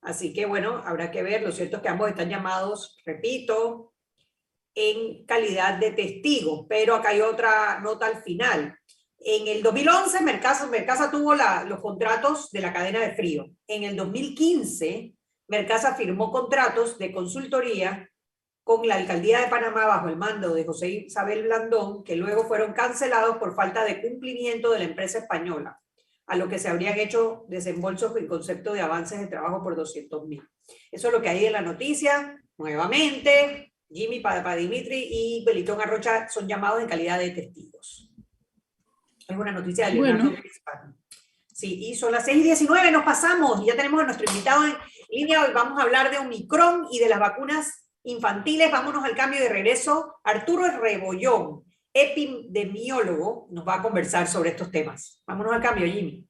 Así 0.00 0.32
que 0.32 0.46
bueno, 0.46 0.80
habrá 0.84 1.10
que 1.10 1.22
ver. 1.22 1.42
Lo 1.42 1.52
cierto 1.52 1.76
es 1.76 1.82
que 1.82 1.88
ambos 1.88 2.08
están 2.08 2.30
llamados, 2.30 2.96
repito, 3.04 3.92
en 4.74 5.26
calidad 5.26 5.78
de 5.78 5.90
testigos, 5.90 6.66
pero 6.68 6.94
acá 6.94 7.10
hay 7.10 7.20
otra 7.20 7.80
nota 7.80 8.06
al 8.06 8.22
final. 8.22 8.78
En 9.20 9.48
el 9.48 9.62
2011, 9.62 10.20
Mercasa, 10.22 11.10
tuvo 11.10 11.34
los 11.34 11.80
contratos 11.80 12.50
de 12.52 12.60
la 12.60 12.72
cadena 12.72 13.00
de 13.00 13.14
frío. 13.14 13.50
En 13.66 13.82
el 13.82 13.96
2015, 13.96 15.14
Mercasa 15.48 15.94
firmó 15.94 16.30
contratos 16.30 16.98
de 16.98 17.12
consultoría 17.12 18.08
con 18.62 18.86
la 18.86 18.96
alcaldía 18.96 19.40
de 19.40 19.48
Panamá 19.48 19.86
bajo 19.86 20.08
el 20.08 20.16
mando 20.16 20.54
de 20.54 20.64
José 20.64 20.88
Isabel 20.88 21.42
Blandón, 21.42 22.04
que 22.04 22.16
luego 22.16 22.44
fueron 22.44 22.74
cancelados 22.74 23.38
por 23.38 23.56
falta 23.56 23.84
de 23.84 24.00
cumplimiento 24.00 24.70
de 24.70 24.78
la 24.80 24.84
empresa 24.84 25.18
española, 25.18 25.80
a 26.26 26.36
lo 26.36 26.48
que 26.48 26.58
se 26.58 26.68
habrían 26.68 26.98
hecho 26.98 27.44
desembolsos 27.48 28.14
en 28.16 28.28
concepto 28.28 28.72
de 28.72 28.82
avances 28.82 29.18
de 29.18 29.26
trabajo 29.26 29.62
por 29.62 29.74
200 29.74 30.26
mil. 30.26 30.42
Eso 30.92 31.08
es 31.08 31.12
lo 31.12 31.22
que 31.22 31.30
hay 31.30 31.46
en 31.46 31.54
la 31.54 31.62
noticia. 31.62 32.36
Nuevamente, 32.56 33.72
Jimmy 33.90 34.22
Dimitri 34.58 35.08
y 35.10 35.44
Belitón 35.44 35.80
Arrocha 35.80 36.28
son 36.28 36.46
llamados 36.46 36.82
en 36.82 36.88
calidad 36.88 37.18
de 37.18 37.30
testigos. 37.30 38.07
Es 39.28 39.36
una 39.36 39.52
noticia 39.52 39.90
de 39.90 39.98
bueno. 39.98 40.32
Sí, 41.52 41.86
y 41.86 41.94
son 41.94 42.12
las 42.12 42.24
6 42.24 42.38
y 42.38 42.42
19, 42.44 42.90
nos 42.92 43.04
pasamos, 43.04 43.64
ya 43.66 43.76
tenemos 43.76 44.00
a 44.00 44.04
nuestro 44.04 44.30
invitado 44.30 44.64
en 44.64 44.74
línea, 45.10 45.44
hoy 45.44 45.52
vamos 45.52 45.78
a 45.78 45.82
hablar 45.82 46.10
de 46.10 46.18
Omicron 46.18 46.86
y 46.90 46.98
de 46.98 47.08
las 47.08 47.18
vacunas 47.18 47.88
infantiles, 48.04 48.70
vámonos 48.70 49.04
al 49.04 49.16
cambio 49.16 49.40
de 49.40 49.48
regreso. 49.48 50.20
Arturo 50.22 50.66
Rebollón, 50.80 51.64
epidemiólogo, 51.92 53.48
nos 53.50 53.66
va 53.66 53.74
a 53.74 53.82
conversar 53.82 54.28
sobre 54.28 54.50
estos 54.50 54.70
temas. 54.70 55.22
Vámonos 55.26 55.52
al 55.52 55.62
cambio, 55.62 55.86
Jimmy. 55.86 56.27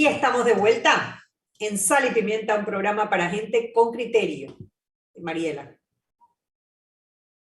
Y 0.00 0.06
estamos 0.06 0.46
de 0.46 0.54
vuelta 0.54 1.22
en 1.58 1.76
Sal 1.76 2.06
y 2.10 2.14
Pimienta, 2.14 2.56
un 2.56 2.64
programa 2.64 3.10
para 3.10 3.28
gente 3.28 3.70
con 3.70 3.92
criterio. 3.92 4.56
Mariela. 5.18 5.76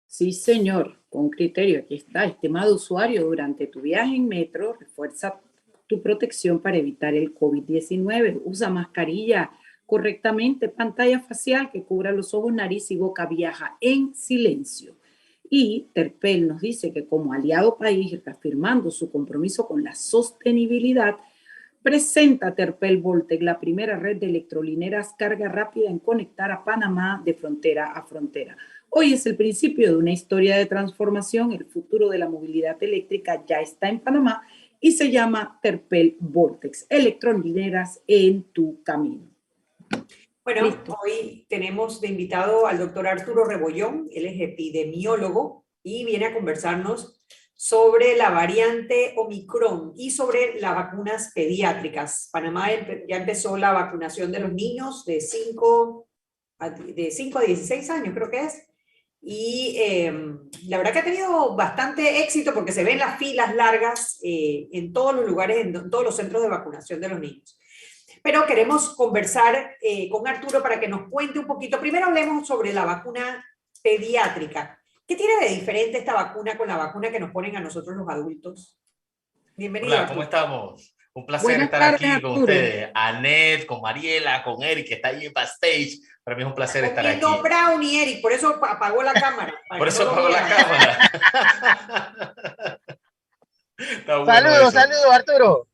Sí, 0.07 0.31
señor, 0.31 1.01
con 1.09 1.31
criterio. 1.31 1.79
Aquí 1.79 1.95
está. 1.95 2.27
Estimado 2.27 2.75
usuario, 2.75 3.25
durante 3.25 3.67
tu 3.67 3.81
viaje 3.81 4.17
en 4.17 4.29
metro, 4.29 4.75
refuerza 4.79 5.41
tu 5.87 6.03
protección 6.03 6.61
para 6.61 6.77
evitar 6.77 7.15
el 7.15 7.35
COVID-19. 7.35 8.43
Usa 8.45 8.69
mascarilla 8.69 9.51
correctamente, 9.87 10.69
pantalla 10.69 11.21
facial 11.21 11.71
que 11.73 11.83
cubra 11.83 12.13
los 12.13 12.35
ojos, 12.35 12.53
nariz 12.53 12.91
y 12.91 12.99
boca. 12.99 13.25
Viaja 13.25 13.79
en 13.81 14.15
silencio. 14.15 14.99
Y 15.49 15.87
Terpel 15.95 16.47
nos 16.47 16.61
dice 16.61 16.93
que 16.93 17.07
como 17.07 17.33
aliado 17.33 17.79
país, 17.79 18.23
reafirmando 18.23 18.91
su 18.91 19.11
compromiso 19.11 19.67
con 19.67 19.83
la 19.83 19.95
sostenibilidad, 19.95 21.17
presenta 21.85 22.55
Terpel 22.55 22.97
Voltec, 22.97 23.43
la 23.43 23.61
primera 23.61 23.99
red 23.99 24.17
de 24.17 24.25
electrolineras 24.25 25.15
carga 25.19 25.51
rápida 25.51 25.91
en 25.91 25.99
conectar 25.99 26.51
a 26.51 26.65
Panamá 26.65 27.23
de 27.23 27.35
frontera 27.35 27.93
a 27.93 28.03
frontera. 28.07 28.57
Hoy 28.89 29.13
es 29.13 29.27
el 29.27 29.37
principio 29.37 29.91
de 29.91 29.97
una 29.99 30.11
historia 30.11 30.57
de 30.57 30.65
transformación. 30.65 31.53
El 31.53 31.67
futuro 31.67 32.09
de 32.09 32.17
la 32.17 32.27
movilidad 32.27 32.83
eléctrica 32.83 33.45
ya 33.47 33.61
está 33.61 33.91
en 33.91 34.01
Panamá 34.01 34.47
y 34.81 34.93
se 34.93 35.11
llama 35.11 35.59
Terpel 35.63 36.17
Voltex, 36.21 36.87
electrolineras 36.89 38.01
en 38.07 38.45
tu 38.45 38.83
camino. 38.83 39.29
Bueno, 40.43 40.75
hoy 41.05 41.45
tenemos 41.51 42.01
de 42.01 42.09
invitado 42.09 42.67
al 42.67 42.79
doctor 42.79 43.07
Arturo 43.09 43.45
Rebollón, 43.45 44.09
él 44.11 44.25
es 44.25 44.41
epidemiólogo 44.41 45.67
y 45.83 46.07
viene 46.07 46.25
a 46.25 46.33
conversarnos 46.33 47.14
sobre 47.55 48.17
la 48.17 48.31
variante 48.31 49.15
Omicron 49.17 49.93
y 49.97 50.11
sobre 50.11 50.61
las 50.61 50.75
vacunas 50.75 51.33
pediátricas. 51.35 52.29
Panamá 52.33 52.69
ya 53.09 53.17
empezó 53.17 53.57
la 53.57 53.73
vacunación 53.73 54.33
de 54.33 54.41
los 54.41 54.53
niños 54.53 55.05
de 55.05 55.21
5 55.21 56.09
a, 56.59 56.71
de 56.71 57.11
5 57.11 57.39
a 57.39 57.43
16 57.43 57.91
años, 57.91 58.15
creo 58.15 58.31
que 58.31 58.41
es. 58.41 58.67
Y 59.27 59.77
em, 59.79 60.39
la 60.67 60.77
verdad 60.77 60.93
que 60.93 60.99
ha 60.99 61.05
tenido 61.05 61.57
bastante 61.57 62.23
éxito 62.23 62.53
porque 62.53 62.73
se 62.73 62.85
ven 62.85 62.99
las 62.99 63.19
filas 63.19 63.55
largas 63.55 64.19
eh, 64.23 64.69
en 64.73 64.93
todos 64.93 65.15
los 65.15 65.27
lugares, 65.27 65.65
en 65.65 65.91
todos 65.91 66.05
los 66.05 66.17
centros 66.17 66.43
de 66.43 66.49
vacunación 66.49 67.01
de 67.01 67.09
los 67.09 67.21
niños. 67.21 67.59
Pero 68.23 68.45
queremos 68.47 68.95
conversar 68.95 69.77
eh, 69.81 70.11
con 70.11 70.29
Arturo 70.29 70.63
para 70.63 70.79
que 70.79 70.89
nos 70.89 71.09
cuente 71.09 71.39
un 71.39 71.47
poquito. 71.47 71.81
Primero 71.81 72.07
hablemos 72.07 72.47
sobre 72.47 72.73
la 72.73 72.85
vacuna 72.85 73.45
pediátrica. 73.83 74.84
¿Qué 75.07 75.17
tiene 75.17 75.45
de 75.45 75.55
diferente 75.55 75.99
esta 75.99 76.15
vacuna 76.15 76.57
con 76.57 76.67
la 76.67 76.79
vacuna 76.79 77.11
que 77.11 77.21
nos 77.21 77.31
ponen 77.31 77.55
a 77.57 77.61
nosotros 77.61 77.95
los 77.95 78.09
adultos? 78.09 78.79
Bienvenido. 79.55 79.95
Hola, 79.95 80.07
¿cómo 80.09 80.23
estamos? 80.23 80.97
Un 81.13 81.27
placer 81.27 81.61
estar 81.61 81.95
aquí 81.95 82.23
con 82.23 82.41
ustedes. 82.41 82.91
Anet, 82.95 83.67
con 83.67 83.83
Mariela, 83.83 84.43
con 84.43 84.63
Eric, 84.63 84.89
que 84.89 84.95
está 84.95 85.09
ahí 85.09 85.27
en 85.27 85.33
backstage. 85.35 86.01
Para 86.25 86.37
mí 86.37 86.43
es 86.43 86.49
un 86.49 86.55
placer 86.55 86.85
estar 86.85 87.07
aquí. 87.07 87.21
No, 87.21 87.43
Brownie, 87.43 88.03
Eric, 88.03 88.23
por 88.23 88.33
eso 88.33 88.59
apagó 88.65 89.03
la 89.03 89.13
cámara. 89.13 89.55
por 89.77 89.87
eso 89.87 90.09
apagó 90.09 90.31
la 90.31 90.49
cámara. 90.49 91.11
saludos, 94.25 94.73
saludos, 94.73 95.13
Arturo. 95.13 95.69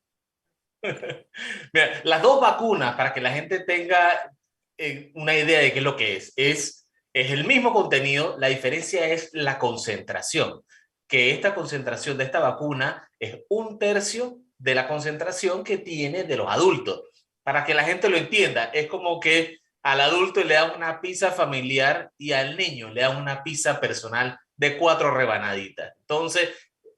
Mira, 1.73 2.01
las 2.03 2.21
dos 2.21 2.40
vacunas, 2.40 2.97
para 2.97 3.14
que 3.14 3.21
la 3.21 3.31
gente 3.31 3.61
tenga 3.61 4.33
eh, 4.77 5.12
una 5.14 5.37
idea 5.37 5.61
de 5.61 5.73
qué 5.73 5.79
es 5.79 5.85
lo 5.85 5.97
que 5.97 6.16
es, 6.16 6.33
es, 6.35 6.80
es 7.12 7.31
el 7.31 7.44
mismo 7.44 7.73
contenido, 7.73 8.37
la 8.38 8.49
diferencia 8.49 9.07
es 9.09 9.31
la 9.33 9.59
concentración, 9.59 10.62
que 11.09 11.33
esta 11.33 11.55
concentración 11.55 12.16
de 12.16 12.25
esta 12.25 12.38
vacuna 12.38 13.09
es 13.18 13.40
un 13.49 13.79
tercio 13.79 14.38
de 14.59 14.75
la 14.75 14.87
concentración 14.87 15.64
que 15.64 15.79
tiene 15.79 16.25
de 16.25 16.37
los 16.37 16.49
adultos. 16.49 17.03
Para 17.42 17.64
que 17.64 17.75
la 17.75 17.85
gente 17.85 18.09
lo 18.09 18.16
entienda, 18.16 18.64
es 18.66 18.87
como 18.87 19.18
que 19.18 19.59
al 19.83 20.01
adulto 20.01 20.44
le 20.44 20.55
dan 20.55 20.77
una 20.77 21.01
pizza 21.01 21.33
familiar 21.33 22.12
y 22.18 22.33
al 22.33 22.57
niño 22.57 22.90
le 22.90 23.01
dan 23.01 23.16
una 23.16 23.42
pizza 23.42 23.81
personal 23.81 24.38
de 24.57 24.77
cuatro 24.77 25.12
rebanaditas. 25.12 25.94
Entonces, 26.01 26.51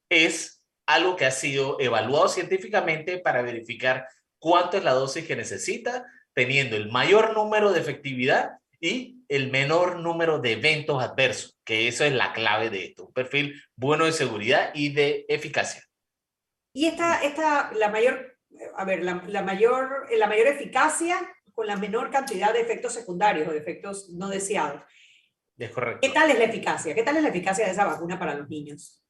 es 0.09 0.63
algo 0.85 1.17
que 1.17 1.25
ha 1.25 1.31
sido 1.31 1.79
evaluado 1.81 2.29
científicamente 2.29 3.19
para 3.19 3.41
verificar 3.43 4.07
cuánto 4.39 4.77
es 4.77 4.85
la 4.85 4.93
dosis 4.93 5.27
que 5.27 5.37
necesita, 5.37 6.05
teniendo 6.35 6.77
el 6.77 6.91
mayor 6.91 7.35
número 7.35 7.73
de 7.73 7.81
efectividad 7.81 8.59
y 8.81 9.22
el 9.33 9.51
menor 9.51 9.99
número 9.99 10.41
de 10.41 10.53
eventos 10.53 11.03
adversos, 11.03 11.59
que 11.65 11.89
eso 11.89 12.05
es 12.05 12.13
la 12.13 12.35
clave 12.35 12.69
de 12.69 12.85
esto, 12.85 13.07
un 13.07 13.15
perfil 13.15 13.63
bueno 13.77 14.05
de 14.05 14.13
seguridad 14.13 14.73
y 14.75 14.93
de 14.93 15.25
eficacia. 15.27 15.83
Y 16.75 16.87
esta, 16.87 17.23
esta 17.23 17.73
la 17.73 17.89
mayor, 17.89 18.39
a 18.77 18.85
ver, 18.85 19.03
la, 19.03 19.25
la 19.27 19.43
mayor, 19.43 20.07
la 20.19 20.27
mayor 20.27 20.49
eficacia 20.49 21.19
con 21.55 21.67
la 21.67 21.77
menor 21.77 22.11
cantidad 22.11 22.53
de 22.53 22.61
efectos 22.61 22.93
secundarios 22.93 23.49
o 23.49 23.53
de 23.53 23.59
efectos 23.59 24.11
no 24.11 24.29
deseados. 24.29 24.83
Es 25.57 25.71
correcto. 25.71 26.01
¿Qué 26.03 26.11
tal 26.13 26.31
es 26.31 26.39
la 26.39 26.45
eficacia? 26.45 26.95
¿Qué 26.95 27.03
tal 27.03 27.17
es 27.17 27.23
la 27.23 27.31
eficacia 27.31 27.65
de 27.65 27.73
esa 27.73 27.87
vacuna 27.87 28.19
para 28.19 28.35
los 28.35 28.51
niños? 28.51 29.03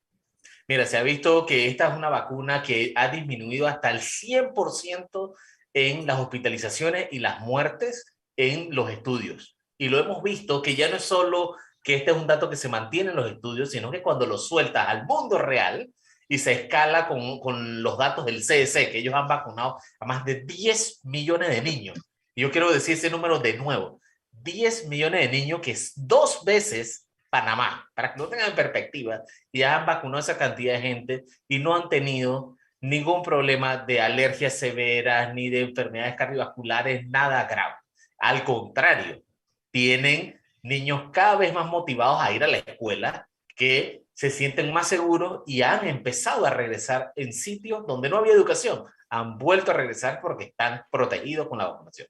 Mira, 0.69 0.87
se 0.87 0.99
ha 0.99 1.03
visto 1.03 1.47
que 1.47 1.67
esta 1.67 1.89
es 1.89 1.97
una 1.97 2.11
vacuna 2.11 2.63
que 2.63 2.93
ha 2.95 3.09
disminuido 3.09 3.67
hasta 3.67 3.91
el 3.91 3.99
100% 3.99 5.35
en 5.75 6.07
las 6.07 6.21
hospitalizaciones 6.21 7.09
y 7.11 7.19
las 7.19 7.41
muertes 7.41 8.15
en 8.37 8.73
los 8.73 8.89
estudios. 8.89 9.52
Y 9.83 9.89
lo 9.89 9.99
hemos 9.99 10.23
visto 10.23 10.63
que 10.63 10.77
ya 10.77 10.89
no 10.89 10.95
es 10.95 11.05
solo 11.05 11.57
que 11.83 11.97
este 11.97 12.13
es 12.13 12.17
un 12.17 12.29
dato 12.29 12.49
que 12.49 12.55
se 12.55 12.69
mantiene 12.69 13.11
en 13.11 13.17
los 13.17 13.29
estudios, 13.29 13.73
sino 13.73 13.91
que 13.91 14.01
cuando 14.01 14.27
lo 14.27 14.39
sueltas 14.39 14.87
al 14.87 15.07
mundo 15.07 15.39
real 15.39 15.91
y 16.29 16.39
se 16.39 16.53
escala 16.53 17.09
con, 17.09 17.41
con 17.41 17.83
los 17.83 17.99
datos 17.99 18.25
del 18.25 18.43
CDC, 18.43 18.93
que 18.93 18.99
ellos 18.99 19.13
han 19.13 19.27
vacunado 19.27 19.81
a 19.99 20.07
más 20.07 20.25
de 20.25 20.45
10 20.45 21.01
millones 21.03 21.49
de 21.49 21.63
niños. 21.63 21.99
Y 22.33 22.43
yo 22.43 22.53
quiero 22.53 22.73
decir 22.73 22.95
ese 22.95 23.11
número 23.11 23.41
de 23.41 23.55
nuevo. 23.55 24.01
10 24.31 24.87
millones 24.87 25.23
de 25.23 25.37
niños, 25.37 25.61
que 25.61 25.73
es 25.73 25.95
dos 25.97 26.45
veces 26.45 27.09
Panamá, 27.29 27.91
para 27.97 28.15
que 28.15 28.21
lo 28.21 28.29
tengan 28.29 28.51
en 28.51 28.55
perspectiva, 28.55 29.23
ya 29.53 29.81
han 29.81 29.87
vacunado 29.87 30.19
a 30.19 30.21
esa 30.21 30.39
cantidad 30.39 30.75
de 30.75 30.81
gente 30.81 31.25
y 31.49 31.59
no 31.59 31.75
han 31.75 31.89
tenido 31.89 32.57
ningún 32.81 33.25
problema 33.25 33.79
de 33.79 34.01
alergias 34.01 34.57
severas 34.57 35.35
ni 35.35 35.51
de 35.51 35.63
enfermedades 35.63 36.15
cardiovasculares, 36.15 37.09
nada 37.09 37.47
grave. 37.47 37.75
Al 38.19 38.45
contrario, 38.45 39.25
tienen 39.73 40.41
niños 40.63 41.11
cada 41.13 41.35
vez 41.35 41.53
más 41.53 41.67
motivados 41.67 42.21
a 42.21 42.33
ir 42.33 42.45
a 42.45 42.47
la 42.47 42.59
escuela, 42.59 43.29
que 43.57 44.05
se 44.15 44.31
sienten 44.31 44.73
más 44.73 44.87
seguros 44.87 45.43
y 45.47 45.63
han 45.63 45.89
empezado 45.89 46.47
a 46.47 46.51
regresar 46.51 47.13
en 47.17 47.33
sitios 47.33 47.85
donde 47.87 48.09
no 48.09 48.19
había 48.19 48.33
educación. 48.33 48.85
Han 49.09 49.39
vuelto 49.39 49.73
a 49.73 49.75
regresar 49.75 50.21
porque 50.23 50.45
están 50.45 50.83
protegidos 50.91 51.49
con 51.49 51.59
la 51.59 51.67
vacunación 51.67 52.07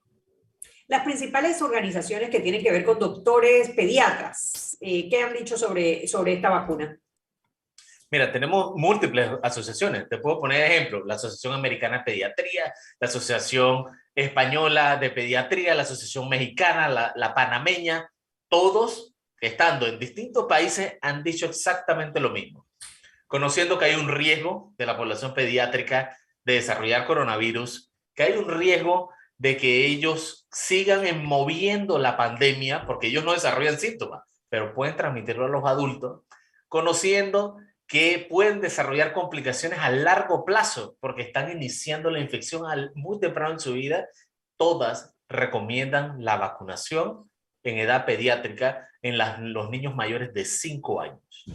las 0.87 1.03
principales 1.03 1.61
organizaciones 1.61 2.29
que 2.29 2.39
tienen 2.39 2.61
que 2.61 2.71
ver 2.71 2.83
con 2.83 2.99
doctores 2.99 3.69
pediatras, 3.71 4.77
eh, 4.79 5.09
¿qué 5.09 5.23
han 5.23 5.33
dicho 5.33 5.57
sobre, 5.57 6.07
sobre 6.07 6.33
esta 6.33 6.49
vacuna? 6.49 6.97
Mira, 8.11 8.31
tenemos 8.31 8.73
múltiples 8.75 9.27
asociaciones. 9.41 10.07
Te 10.07 10.19
puedo 10.19 10.39
poner 10.39 10.69
ejemplo, 10.69 11.03
la 11.03 11.15
Asociación 11.15 11.53
Americana 11.53 11.97
de 11.97 12.03
Pediatría, 12.03 12.71
la 12.99 13.07
Asociación 13.07 13.85
Española 14.15 14.97
de 14.97 15.09
Pediatría, 15.09 15.75
la 15.75 15.83
Asociación 15.83 16.29
Mexicana, 16.29 17.13
la, 17.15 17.33
Panameña, 17.33 18.11
todos, 18.47 19.13
estando 19.41 19.87
en 19.87 19.99
distintos 19.99 20.45
países, 20.47 20.97
han 21.01 21.23
dicho 21.23 21.47
exactamente 21.47 22.19
lo 22.19 22.29
mismo. 22.29 22.67
Conociendo 23.27 23.79
que 23.79 23.85
hay 23.85 23.95
un 23.95 24.09
riesgo 24.09 24.73
de 24.77 24.85
la 24.85 24.95
población 24.95 25.33
pediátrica 25.33 26.15
de 26.45 26.53
desarrollar 26.53 27.07
coronavirus, 27.07 27.91
que 28.13 28.23
hay 28.23 28.33
un 28.33 28.47
riesgo 28.49 29.11
de 29.37 29.57
que 29.57 29.87
ellos 29.87 30.47
sigan 30.51 31.25
moviendo 31.25 31.97
la 31.97 32.15
pandemia, 32.15 32.85
porque 32.85 33.07
ellos 33.07 33.25
no 33.25 33.33
desarrollan 33.33 33.79
síntomas, 33.79 34.23
pero 34.49 34.73
pueden 34.73 34.95
transmitirlo 34.95 35.45
a 35.45 35.49
los 35.49 35.65
adultos, 35.65 36.21
conociendo 36.67 37.57
que 37.93 38.25
pueden 38.27 38.59
desarrollar 38.59 39.13
complicaciones 39.13 39.77
a 39.77 39.91
largo 39.91 40.45
plazo, 40.45 40.97
porque 40.99 41.21
están 41.21 41.51
iniciando 41.51 42.09
la 42.09 42.19
infección 42.19 42.63
muy 42.95 43.19
temprano 43.19 43.53
en 43.53 43.59
su 43.59 43.73
vida, 43.73 44.07
todas 44.57 45.15
recomiendan 45.29 46.25
la 46.25 46.37
vacunación 46.37 47.29
en 47.61 47.77
edad 47.77 48.07
pediátrica 48.07 48.89
en 49.03 49.53
los 49.53 49.69
niños 49.69 49.93
mayores 49.93 50.33
de 50.33 50.43
5 50.43 51.01
años. 51.01 51.45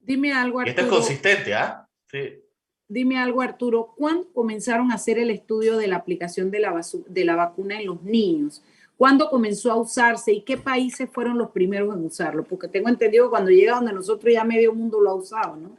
Dime 0.00 0.32
algo, 0.32 0.58
Arturo. 0.58 0.70
esto 0.70 0.82
es 0.82 0.88
consistente, 0.88 1.54
¿ah? 1.54 1.86
Sí. 2.10 2.42
Dime 2.88 3.18
algo, 3.18 3.40
Arturo, 3.40 3.94
¿cuándo 3.96 4.26
comenzaron 4.32 4.90
a 4.90 4.96
hacer 4.96 5.20
el 5.20 5.30
estudio 5.30 5.76
de 5.76 5.86
la 5.86 5.98
aplicación 5.98 6.50
de 6.50 6.58
la, 6.58 6.80
de 7.06 7.24
la 7.24 7.36
vacuna 7.36 7.78
en 7.78 7.86
los 7.86 8.02
niños? 8.02 8.64
¿Cuándo 9.00 9.30
comenzó 9.30 9.72
a 9.72 9.76
usarse 9.76 10.30
y 10.30 10.42
qué 10.42 10.58
países 10.58 11.08
fueron 11.10 11.38
los 11.38 11.52
primeros 11.52 11.96
en 11.96 12.04
usarlo? 12.04 12.44
Porque 12.44 12.68
tengo 12.68 12.90
entendido 12.90 13.24
que 13.24 13.30
cuando 13.30 13.50
llega 13.50 13.76
donde 13.76 13.94
nosotros 13.94 14.30
ya 14.30 14.44
medio 14.44 14.74
mundo 14.74 15.00
lo 15.00 15.08
ha 15.08 15.14
usado, 15.14 15.56
¿no? 15.56 15.78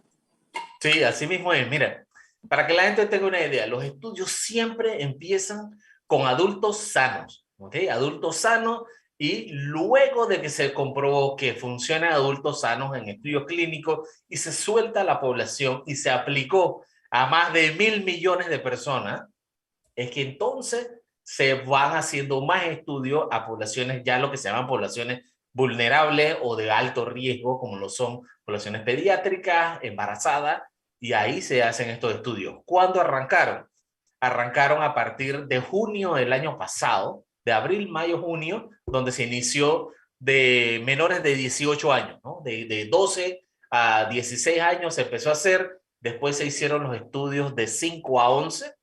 Sí, 0.80 1.04
así 1.04 1.28
mismo 1.28 1.54
es. 1.54 1.70
Mira, 1.70 2.04
para 2.50 2.66
que 2.66 2.74
la 2.74 2.82
gente 2.82 3.06
tenga 3.06 3.28
una 3.28 3.46
idea, 3.46 3.68
los 3.68 3.84
estudios 3.84 4.32
siempre 4.32 5.04
empiezan 5.04 5.80
con 6.08 6.26
adultos 6.26 6.80
sanos, 6.80 7.46
¿ok? 7.60 7.76
Adultos 7.92 8.38
sanos 8.38 8.86
y 9.20 9.52
luego 9.52 10.26
de 10.26 10.42
que 10.42 10.50
se 10.50 10.74
comprobó 10.74 11.36
que 11.36 11.54
funciona 11.54 12.16
adultos 12.16 12.62
sanos 12.62 12.98
en 12.98 13.08
estudios 13.08 13.46
clínicos 13.46 14.10
y 14.30 14.38
se 14.38 14.52
suelta 14.52 15.02
a 15.02 15.04
la 15.04 15.22
población 15.22 15.84
y 15.86 15.94
se 15.94 16.10
aplicó 16.10 16.84
a 17.12 17.28
más 17.28 17.54
de 17.54 17.74
mil 17.74 18.04
millones 18.04 18.50
de 18.50 18.58
personas, 18.58 19.30
es 19.96 20.10
que 20.10 20.24
entonces 20.24 20.90
se 21.32 21.54
van 21.54 21.96
haciendo 21.96 22.42
más 22.42 22.66
estudios 22.66 23.26
a 23.32 23.48
poblaciones, 23.48 24.02
ya 24.04 24.20
lo 24.20 24.30
que 24.30 24.36
se 24.36 24.50
llaman 24.50 24.68
poblaciones 24.68 25.22
vulnerables 25.54 26.36
o 26.42 26.58
de 26.58 26.70
alto 26.70 27.06
riesgo, 27.06 27.58
como 27.58 27.78
lo 27.78 27.88
son 27.88 28.24
poblaciones 28.44 28.82
pediátricas, 28.82 29.80
embarazadas, 29.82 30.62
y 31.00 31.14
ahí 31.14 31.42
se 31.42 31.64
hacen 31.64 31.90
estos 31.90 32.14
estudios. 32.16 32.58
¿Cuándo 32.66 33.00
arrancaron? 33.00 33.66
Arrancaron 34.20 34.84
a 34.84 34.94
partir 34.94 35.46
de 35.48 35.62
junio 35.62 36.16
del 36.16 36.34
año 36.34 36.58
pasado, 36.58 37.24
de 37.46 37.54
abril, 37.54 37.88
mayo, 37.88 38.22
junio, 38.22 38.70
donde 38.86 39.14
se 39.14 39.24
inició 39.24 39.94
de 40.20 40.82
menores 40.84 41.24
de 41.24 41.34
18 41.34 41.94
años, 41.94 42.20
¿no? 42.26 42.42
de, 42.44 42.66
de 42.66 42.88
12 42.88 43.46
a 43.70 44.04
16 44.10 44.60
años 44.60 44.96
se 44.96 45.04
empezó 45.04 45.30
a 45.30 45.34
hacer, 45.34 45.80
después 46.02 46.36
se 46.36 46.46
hicieron 46.46 46.84
los 46.84 46.94
estudios 46.94 47.56
de 47.56 47.68
5 47.68 48.20
a 48.20 48.30
11, 48.32 48.76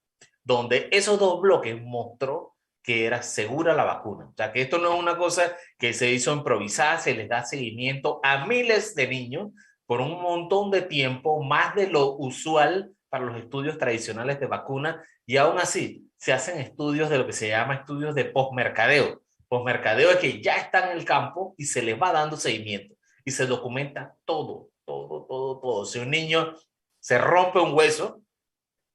donde 0.49 0.89
esos 0.93 1.19
dos 1.19 1.43
bloques 1.43 1.79
mostró 1.79 2.57
que 2.83 3.05
era 3.05 3.21
segura 3.21 3.75
la 3.75 3.85
vacuna. 3.85 4.31
O 4.31 4.35
sea, 4.35 4.51
que 4.51 4.63
esto 4.63 4.79
no 4.79 4.95
es 4.95 4.99
una 4.99 5.19
cosa 5.19 5.55
que 5.79 5.93
se 5.93 6.11
hizo 6.11 6.33
improvisada, 6.33 6.99
se 6.99 7.15
les 7.15 7.29
da 7.29 7.45
seguimiento 7.45 8.19
a 8.23 8.47
miles 8.47 8.95
de 8.95 9.09
niños 9.09 9.51
por 9.85 10.01
un 10.01 10.23
montón 10.23 10.71
de 10.71 10.81
tiempo, 10.81 11.43
más 11.45 11.75
de 11.75 11.89
lo 11.89 12.17
usual 12.17 12.93
para 13.11 13.27
los 13.27 13.37
estudios 13.37 13.77
tradicionales 13.77 14.41
de 14.41 14.47
vacuna, 14.47 15.05
y 15.27 15.37
aún 15.37 15.59
así 15.59 16.09
se 16.17 16.33
hacen 16.33 16.59
estudios 16.59 17.11
de 17.11 17.19
lo 17.19 17.27
que 17.27 17.35
se 17.35 17.49
llama 17.49 17.75
estudios 17.75 18.15
de 18.15 18.25
postmercadeo. 18.25 19.21
Postmercadeo 19.49 20.13
es 20.13 20.17
que 20.17 20.41
ya 20.41 20.57
están 20.57 20.93
en 20.93 20.97
el 20.97 21.05
campo 21.05 21.55
y 21.59 21.67
se 21.67 21.83
les 21.83 22.01
va 22.01 22.11
dando 22.11 22.39
seguimiento 22.39 22.95
y 23.23 23.33
se 23.33 23.45
documenta 23.45 24.17
todo, 24.25 24.71
todo, 24.87 25.27
todo, 25.27 25.61
todo. 25.61 25.85
Si 25.85 25.99
un 25.99 26.09
niño 26.09 26.55
se 27.01 27.19
rompe 27.19 27.59
un 27.59 27.75
hueso, 27.75 28.23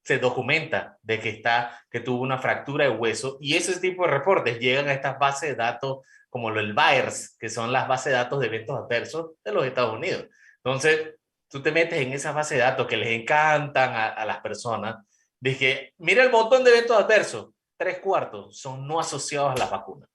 se 0.04 0.20
documenta 0.20 0.98
de 1.02 1.20
que 1.20 1.30
está, 1.30 1.86
que 1.90 2.02
tuvo 2.02 2.22
una 2.22 2.38
fractura 2.38 2.86
de 2.86 2.92
hueso 2.92 3.38
y 3.40 3.56
ese 3.56 3.80
tipo 3.80 4.04
de 4.04 4.12
reportes 4.12 4.60
llegan 4.60 4.88
a 4.88 4.94
estas 4.94 5.18
bases 5.18 5.50
de 5.50 5.56
datos 5.56 6.00
como 6.30 6.50
el 6.50 6.74
VAERS, 6.74 7.38
que 7.40 7.50
son 7.50 7.72
las 7.72 7.88
bases 7.88 8.12
de 8.12 8.18
datos 8.18 8.40
de 8.40 8.48
eventos 8.48 8.78
adversos 8.78 9.32
de 9.44 9.52
los 9.52 9.66
Estados 9.66 9.94
Unidos. 9.94 10.26
Entonces, 10.58 11.16
tú 11.48 11.62
te 11.62 11.72
metes 11.72 12.00
en 12.02 12.12
esas 12.12 12.36
bases 12.36 12.58
de 12.58 12.64
datos 12.64 12.88
que 12.88 12.98
les 12.98 13.10
encantan 13.10 13.94
a, 13.94 14.08
a 14.10 14.26
las 14.26 14.40
personas, 14.40 14.98
dije, 15.40 15.94
mira 15.98 16.24
el 16.24 16.32
montón 16.32 16.64
de 16.64 16.72
eventos 16.72 16.98
adversos, 16.98 17.50
tres 17.78 18.00
cuartos 18.00 18.58
son 18.58 18.88
no 18.88 19.00
asociados 19.00 19.52
a 19.52 19.60
las 19.60 19.72
vacunas. 19.72 20.10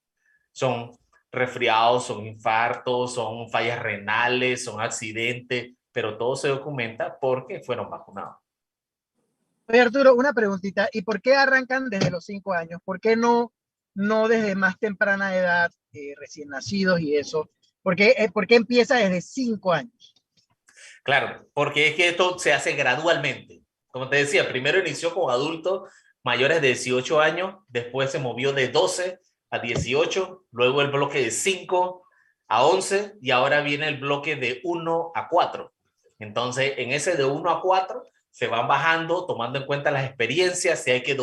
Son 0.53 0.93
resfriados, 1.31 2.07
son 2.07 2.27
infartos, 2.27 3.15
son 3.15 3.49
fallas 3.51 3.79
renales, 3.81 4.65
son 4.65 4.81
accidentes, 4.81 5.73
pero 5.93 6.17
todo 6.19 6.37
se 6.37 6.49
documenta 6.49 7.19
porque 7.21 7.61
fueron 7.61 7.91
vacunados. 7.91 8.37
Oye, 9.71 9.83
Arturo, 9.83 10.15
una 10.15 10.33
preguntita. 10.33 10.89
¿Y 10.93 11.03
por 11.03 11.21
qué 11.21 11.35
arrancan 11.35 11.91
desde 11.91 12.11
los 12.11 12.25
cinco 12.25 12.55
años? 12.55 12.81
¿Por 12.83 13.01
qué 13.01 13.17
no, 13.17 13.53
no 13.95 14.27
desde 14.27 14.55
más 14.55 14.79
temprana 14.79 15.37
edad, 15.37 15.71
eh, 15.93 16.15
recién 16.17 16.49
nacidos 16.49 17.01
y 17.01 17.17
eso? 17.17 17.51
¿Por 17.83 17.95
qué, 17.95 18.15
eh, 18.17 18.31
¿Por 18.31 18.47
qué 18.47 18.55
empieza 18.55 18.97
desde 18.97 19.21
cinco 19.21 19.75
años? 19.75 20.15
Claro, 21.03 21.47
porque 21.53 21.89
es 21.89 21.97
que 21.97 22.09
esto 22.09 22.39
se 22.39 22.55
hace 22.55 22.73
gradualmente. 22.73 23.63
Como 23.89 24.09
te 24.09 24.17
decía, 24.17 24.49
primero 24.49 24.79
inició 24.79 25.15
con 25.15 25.31
adultos 25.31 25.93
mayores 26.23 26.63
de 26.63 26.69
18 26.69 27.21
años, 27.21 27.57
después 27.69 28.11
se 28.11 28.19
movió 28.19 28.55
de 28.55 28.69
12 28.69 29.19
a 29.51 29.59
18, 29.59 30.47
luego 30.51 30.81
el 30.81 30.91
bloque 30.91 31.23
de 31.23 31.31
5 31.31 32.05
a 32.49 32.65
11 32.65 33.17
y 33.21 33.33
ahora 33.33 33.61
viene 33.61 33.89
el 33.89 33.99
bloque 33.99 34.37
de 34.37 34.63
1 34.65 35.13
a 35.15 35.29
4. 35.29 35.75
Entonces, 36.21 36.73
en 36.79 36.91
ese 36.93 37.17
de 37.17 37.27
1 37.27 37.51
a 37.51 37.61
4 37.61 38.03
se 38.39 38.47
van 38.47 38.69
bajando 38.69 39.27
tomando 39.27 39.59
en 39.59 39.67
cuenta 39.67 39.91
las 39.91 40.05
experiencias, 40.05 40.85
si 40.85 40.93
hay 40.93 41.03
que 41.03 41.17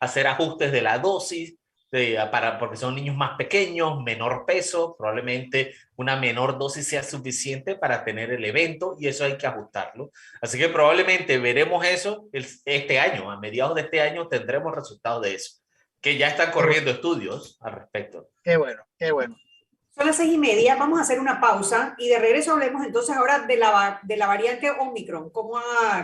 hacer 0.00 0.26
ajustes 0.26 0.72
de 0.72 0.80
la 0.80 0.98
dosis, 0.98 1.58
de, 1.90 2.18
para, 2.30 2.58
porque 2.58 2.78
son 2.78 2.94
niños 2.94 3.14
más 3.14 3.36
pequeños, 3.36 4.02
menor 4.02 4.46
peso, 4.46 4.96
probablemente 4.96 5.74
una 5.96 6.16
menor 6.16 6.56
dosis 6.58 6.88
sea 6.88 7.02
suficiente 7.02 7.74
para 7.74 8.06
tener 8.06 8.32
el 8.32 8.42
evento 8.46 8.96
y 8.98 9.08
eso 9.08 9.26
hay 9.26 9.36
que 9.36 9.46
ajustarlo. 9.46 10.12
Así 10.40 10.56
que 10.56 10.70
probablemente 10.70 11.36
veremos 11.36 11.84
eso 11.84 12.30
este 12.32 12.98
año, 12.98 13.30
a 13.30 13.38
mediados 13.38 13.74
de 13.74 13.82
este 13.82 14.00
año 14.00 14.28
tendremos 14.28 14.74
resultados 14.74 15.20
de 15.20 15.34
eso, 15.34 15.60
que 16.00 16.16
ya 16.16 16.28
están 16.28 16.52
corriendo 16.52 16.90
estudios 16.90 17.58
al 17.60 17.72
respecto. 17.74 18.30
Qué 18.42 18.56
bueno, 18.56 18.82
qué 18.96 19.12
bueno. 19.12 19.36
Son 19.94 20.06
las 20.06 20.16
seis 20.16 20.32
y 20.32 20.38
media, 20.38 20.76
vamos 20.76 20.98
a 20.98 21.02
hacer 21.02 21.20
una 21.20 21.38
pausa 21.38 21.94
y 21.98 22.08
de 22.08 22.18
regreso 22.18 22.52
hablemos 22.52 22.86
entonces 22.86 23.14
ahora 23.14 23.40
de 23.40 23.58
la, 23.58 24.00
de 24.02 24.16
la 24.16 24.26
variante 24.26 24.70
Omicron, 24.70 25.28
cómo, 25.30 25.60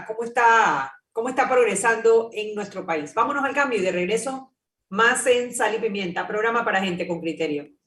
cómo, 0.07 0.25
está, 0.25 0.93
cómo 1.11 1.31
está 1.31 1.49
progresando 1.49 2.29
en 2.35 2.55
nuestro 2.55 2.85
país. 2.85 3.15
Vámonos 3.15 3.43
al 3.45 3.55
cambio 3.55 3.79
y 3.79 3.83
de 3.83 3.93
regreso 3.93 4.53
más 4.91 5.27
en 5.27 5.55
Sal 5.55 5.75
y 5.75 5.79
Pimienta, 5.79 6.27
programa 6.27 6.67
para 6.67 6.83
gente 6.83 7.07
con 7.07 7.21
criterio. 7.21 7.78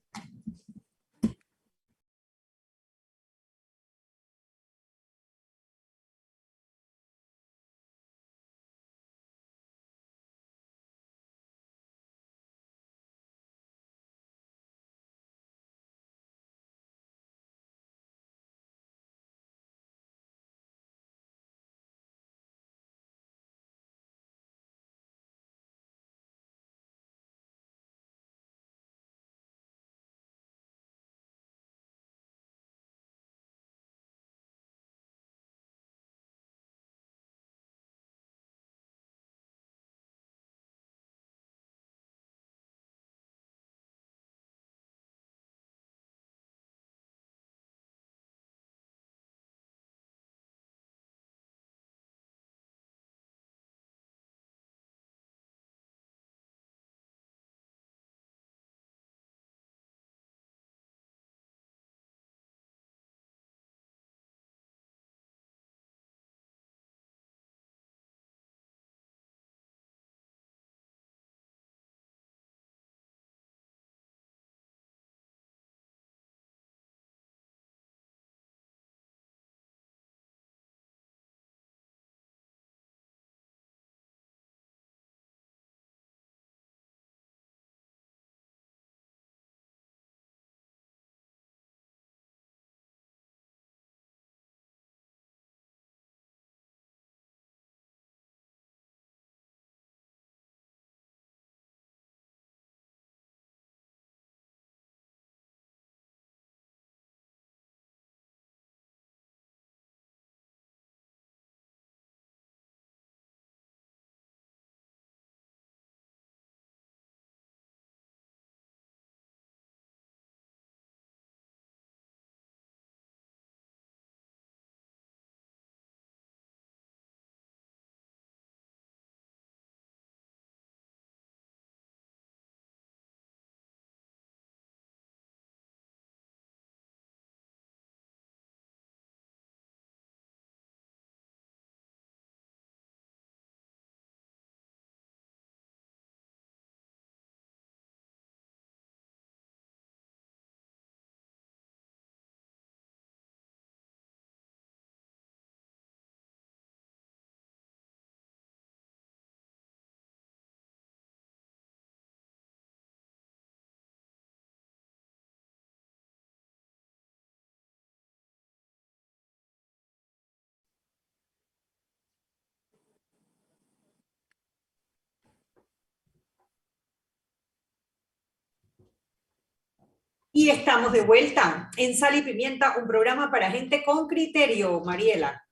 Y 180.34 180.50
estamos 180.50 180.94
de 180.94 181.02
vuelta 181.02 181.70
en 181.76 181.96
Sal 181.96 182.16
y 182.16 182.22
Pimienta, 182.22 182.78
un 182.78 182.88
programa 182.88 183.30
para 183.30 183.52
gente 183.52 183.84
con 183.84 184.08
criterio, 184.08 184.80
Mariela. 184.80 185.46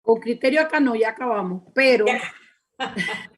Con 0.00 0.20
criterio 0.20 0.60
acá 0.60 0.78
no, 0.78 0.94
ya 0.94 1.10
acabamos, 1.10 1.64
pero 1.74 2.06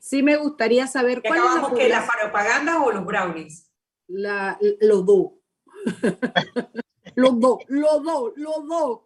sí 0.00 0.22
me 0.22 0.36
gustaría 0.36 0.86
saber 0.86 1.20
cuál 1.20 1.40
es 1.40 1.62
la 1.62 1.74
que 1.74 1.88
la 1.88 2.06
propaganda 2.06 2.80
o 2.80 2.92
los 2.92 3.04
brownies. 3.04 3.72
La, 4.06 4.56
los 4.80 5.04
dos. 5.04 5.32
los 7.16 7.40
dos, 7.40 7.58
los 7.66 8.02
dos, 8.04 8.32
los 8.36 8.68
dos. 8.68 9.00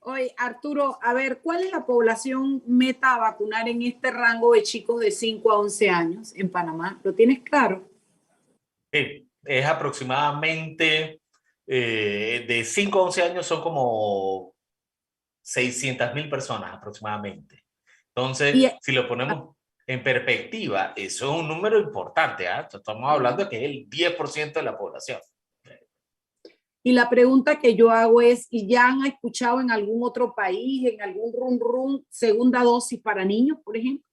Oye, 0.00 0.34
Arturo, 0.38 0.98
a 1.02 1.12
ver, 1.12 1.40
¿cuál 1.42 1.64
es 1.64 1.70
la 1.70 1.84
población 1.84 2.62
meta 2.66 3.14
a 3.14 3.18
vacunar 3.18 3.68
en 3.68 3.82
este 3.82 4.10
rango 4.10 4.52
de 4.52 4.62
chicos 4.62 5.00
de 5.00 5.10
5 5.10 5.52
a 5.52 5.58
11 5.58 5.90
años 5.90 6.34
en 6.34 6.50
Panamá? 6.50 6.98
¿Lo 7.02 7.14
tienes 7.14 7.40
claro? 7.40 7.86
Sí, 8.92 9.28
es 9.44 9.66
aproximadamente 9.66 11.20
eh, 11.66 12.44
de 12.46 12.64
5 12.64 12.98
a 12.98 13.02
11 13.02 13.22
años 13.22 13.46
son 13.46 13.62
como 13.62 14.54
600 15.42 16.14
mil 16.14 16.28
personas 16.28 16.74
aproximadamente. 16.74 17.64
Entonces, 18.14 18.72
si 18.80 18.92
lo 18.92 19.08
ponemos 19.08 19.56
en 19.86 20.02
perspectiva, 20.02 20.92
eso 20.96 21.32
es 21.32 21.40
un 21.40 21.48
número 21.48 21.78
importante. 21.80 22.48
¿ah? 22.48 22.68
Estamos 22.72 23.10
hablando 23.10 23.44
de 23.44 23.50
que 23.50 23.56
es 23.56 23.70
el 23.70 23.88
10% 23.88 24.52
de 24.52 24.62
la 24.62 24.78
población. 24.78 25.20
Y 26.86 26.92
la 26.92 27.08
pregunta 27.08 27.58
que 27.58 27.74
yo 27.74 27.90
hago 27.90 28.20
es, 28.20 28.46
¿y 28.50 28.68
ya 28.68 28.88
han 28.88 29.06
escuchado 29.06 29.60
en 29.60 29.70
algún 29.70 30.02
otro 30.04 30.34
país, 30.34 30.86
en 30.92 31.00
algún 31.00 31.32
run 31.32 31.58
run, 31.58 32.06
segunda 32.10 32.62
dosis 32.62 33.00
para 33.00 33.24
niños, 33.24 33.56
por 33.64 33.76
ejemplo? 33.76 34.04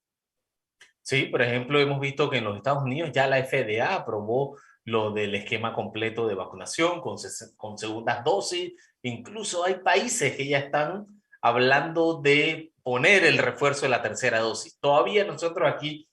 Sí, 1.01 1.23
por 1.23 1.41
ejemplo, 1.41 1.79
hemos 1.81 1.99
visto 1.99 2.29
que 2.29 2.37
en 2.37 2.45
los 2.45 2.55
Estados 2.55 2.83
Unidos 2.83 3.11
ya 3.13 3.27
la 3.27 3.43
FDA 3.43 3.93
aprobó 3.93 4.57
lo 4.91 5.11
del 5.11 5.33
esquema 5.35 5.73
completo 5.73 6.27
de 6.27 6.35
vacunación 6.35 7.01
con, 7.01 7.17
con 7.57 7.77
segundas 7.77 8.23
dosis. 8.23 8.73
Incluso 9.01 9.63
hay 9.63 9.75
países 9.75 10.35
que 10.35 10.47
ya 10.47 10.59
están 10.59 11.07
hablando 11.41 12.21
de 12.21 12.71
poner 12.83 13.23
el 13.23 13.37
refuerzo 13.37 13.83
de 13.83 13.89
la 13.89 14.01
tercera 14.01 14.39
dosis. 14.39 14.77
Todavía 14.79 15.23
nosotros 15.23 15.71
aquí 15.71 16.07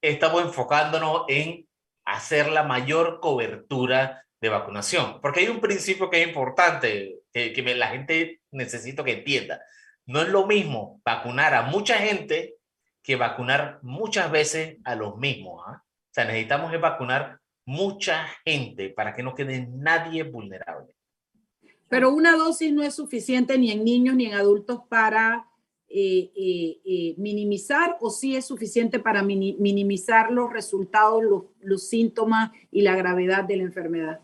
estamos 0.00 0.42
enfocándonos 0.42 1.24
en 1.28 1.66
hacer 2.04 2.50
la 2.50 2.64
mayor 2.64 3.20
cobertura 3.20 4.24
de 4.40 4.48
vacunación, 4.50 5.20
porque 5.22 5.40
hay 5.40 5.48
un 5.48 5.60
principio 5.60 6.10
que 6.10 6.20
es 6.20 6.28
importante, 6.28 7.20
que, 7.32 7.54
que 7.54 7.74
la 7.74 7.88
gente 7.88 8.42
necesito 8.50 9.02
que 9.02 9.12
entienda. 9.12 9.62
No 10.04 10.20
es 10.20 10.28
lo 10.28 10.46
mismo 10.46 11.00
vacunar 11.02 11.54
a 11.54 11.62
mucha 11.62 11.96
gente 11.96 12.56
que 13.02 13.16
vacunar 13.16 13.78
muchas 13.80 14.30
veces 14.30 14.76
a 14.84 14.96
los 14.96 15.16
mismos. 15.16 15.62
¿ah? 15.66 15.82
O 15.82 16.12
sea, 16.12 16.26
necesitamos 16.26 16.78
vacunar 16.78 17.38
mucha 17.66 18.26
gente 18.44 18.90
para 18.90 19.14
que 19.14 19.22
no 19.22 19.34
quede 19.34 19.66
nadie 19.70 20.22
vulnerable. 20.22 20.94
Pero 21.88 22.10
una 22.10 22.36
dosis 22.36 22.72
no 22.72 22.82
es 22.82 22.94
suficiente 22.94 23.56
ni 23.58 23.70
en 23.70 23.84
niños 23.84 24.16
ni 24.16 24.26
en 24.26 24.34
adultos 24.34 24.80
para 24.88 25.46
eh, 25.88 26.32
eh, 26.34 26.80
eh, 26.84 27.14
minimizar 27.18 27.96
o 28.00 28.10
sí 28.10 28.34
es 28.34 28.46
suficiente 28.46 28.98
para 28.98 29.22
minimizar 29.22 30.32
los 30.32 30.52
resultados, 30.52 31.22
los, 31.22 31.44
los 31.60 31.88
síntomas 31.88 32.50
y 32.72 32.82
la 32.82 32.96
gravedad 32.96 33.44
de 33.44 33.58
la 33.58 33.62
enfermedad. 33.62 34.20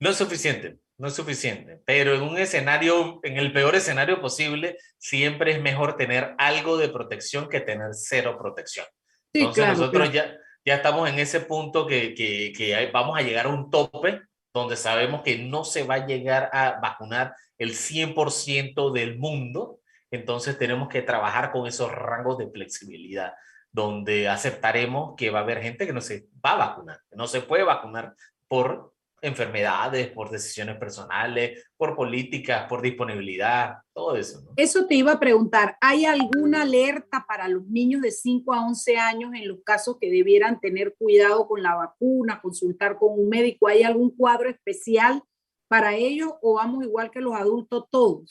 No 0.00 0.10
es 0.10 0.16
suficiente, 0.16 0.78
no 0.96 1.08
es 1.08 1.14
suficiente, 1.14 1.82
pero 1.84 2.14
en 2.14 2.22
un 2.22 2.38
escenario, 2.38 3.20
en 3.22 3.36
el 3.36 3.52
peor 3.52 3.74
escenario 3.74 4.20
posible, 4.20 4.78
siempre 4.98 5.52
es 5.52 5.60
mejor 5.60 5.96
tener 5.96 6.34
algo 6.38 6.78
de 6.78 6.88
protección 6.88 7.48
que 7.48 7.60
tener 7.60 7.88
cero 7.92 8.38
protección. 8.40 8.86
Entonces 9.34 9.68
nosotros 9.68 10.12
ya 10.12 10.36
ya 10.64 10.76
estamos 10.76 11.08
en 11.08 11.18
ese 11.18 11.40
punto 11.40 11.86
que, 11.86 12.14
que, 12.14 12.90
vamos 12.92 13.18
a 13.18 13.22
llegar 13.22 13.46
a 13.46 13.50
un 13.50 13.70
tope 13.70 14.22
donde 14.54 14.76
sabemos 14.76 15.22
que 15.22 15.38
no 15.38 15.64
se 15.64 15.82
va 15.82 15.94
a 15.94 16.06
llegar 16.06 16.50
a 16.52 16.78
vacunar 16.80 17.34
el 17.58 17.70
100% 17.70 18.92
del 18.92 19.18
mundo, 19.18 19.80
entonces 20.10 20.58
tenemos 20.58 20.88
que 20.88 21.02
trabajar 21.02 21.52
con 21.52 21.66
esos 21.66 21.90
rangos 21.90 22.38
de 22.38 22.50
flexibilidad, 22.50 23.34
donde 23.70 24.28
aceptaremos 24.28 25.14
que 25.16 25.30
va 25.30 25.40
a 25.40 25.42
haber 25.42 25.62
gente 25.62 25.86
que 25.86 25.92
no 25.92 26.00
se 26.00 26.26
va 26.44 26.52
a 26.52 26.56
vacunar, 26.56 27.00
que 27.08 27.16
no 27.16 27.26
se 27.26 27.40
puede 27.40 27.62
vacunar 27.62 28.14
por 28.46 28.92
enfermedades, 29.22 30.08
por 30.08 30.30
decisiones 30.30 30.76
personales, 30.76 31.64
por 31.76 31.94
políticas, 31.94 32.66
por 32.68 32.82
disponibilidad, 32.82 33.76
todo 33.94 34.16
eso. 34.16 34.42
Eso 34.56 34.86
te 34.86 34.96
iba 34.96 35.12
a 35.12 35.20
preguntar, 35.20 35.76
¿hay 35.80 36.04
alguna 36.04 36.62
alerta 36.62 37.24
para 37.26 37.46
los 37.46 37.64
niños 37.68 38.02
de 38.02 38.10
5 38.10 38.52
a 38.52 38.66
11 38.66 38.96
años 38.96 39.30
en 39.34 39.46
los 39.46 39.62
casos 39.64 39.96
que 40.00 40.10
debieran 40.10 40.58
tener 40.58 40.94
cuidado 40.98 41.46
con 41.46 41.62
la 41.62 41.76
vacuna, 41.76 42.40
consultar 42.42 42.98
con 42.98 43.18
un 43.18 43.28
médico? 43.28 43.68
¿Hay 43.68 43.84
algún 43.84 44.10
cuadro 44.10 44.50
especial 44.50 45.22
para 45.68 45.94
ellos 45.94 46.32
o 46.42 46.54
vamos 46.54 46.84
igual 46.84 47.12
que 47.12 47.20
los 47.20 47.34
adultos 47.34 47.84
todos? 47.90 48.28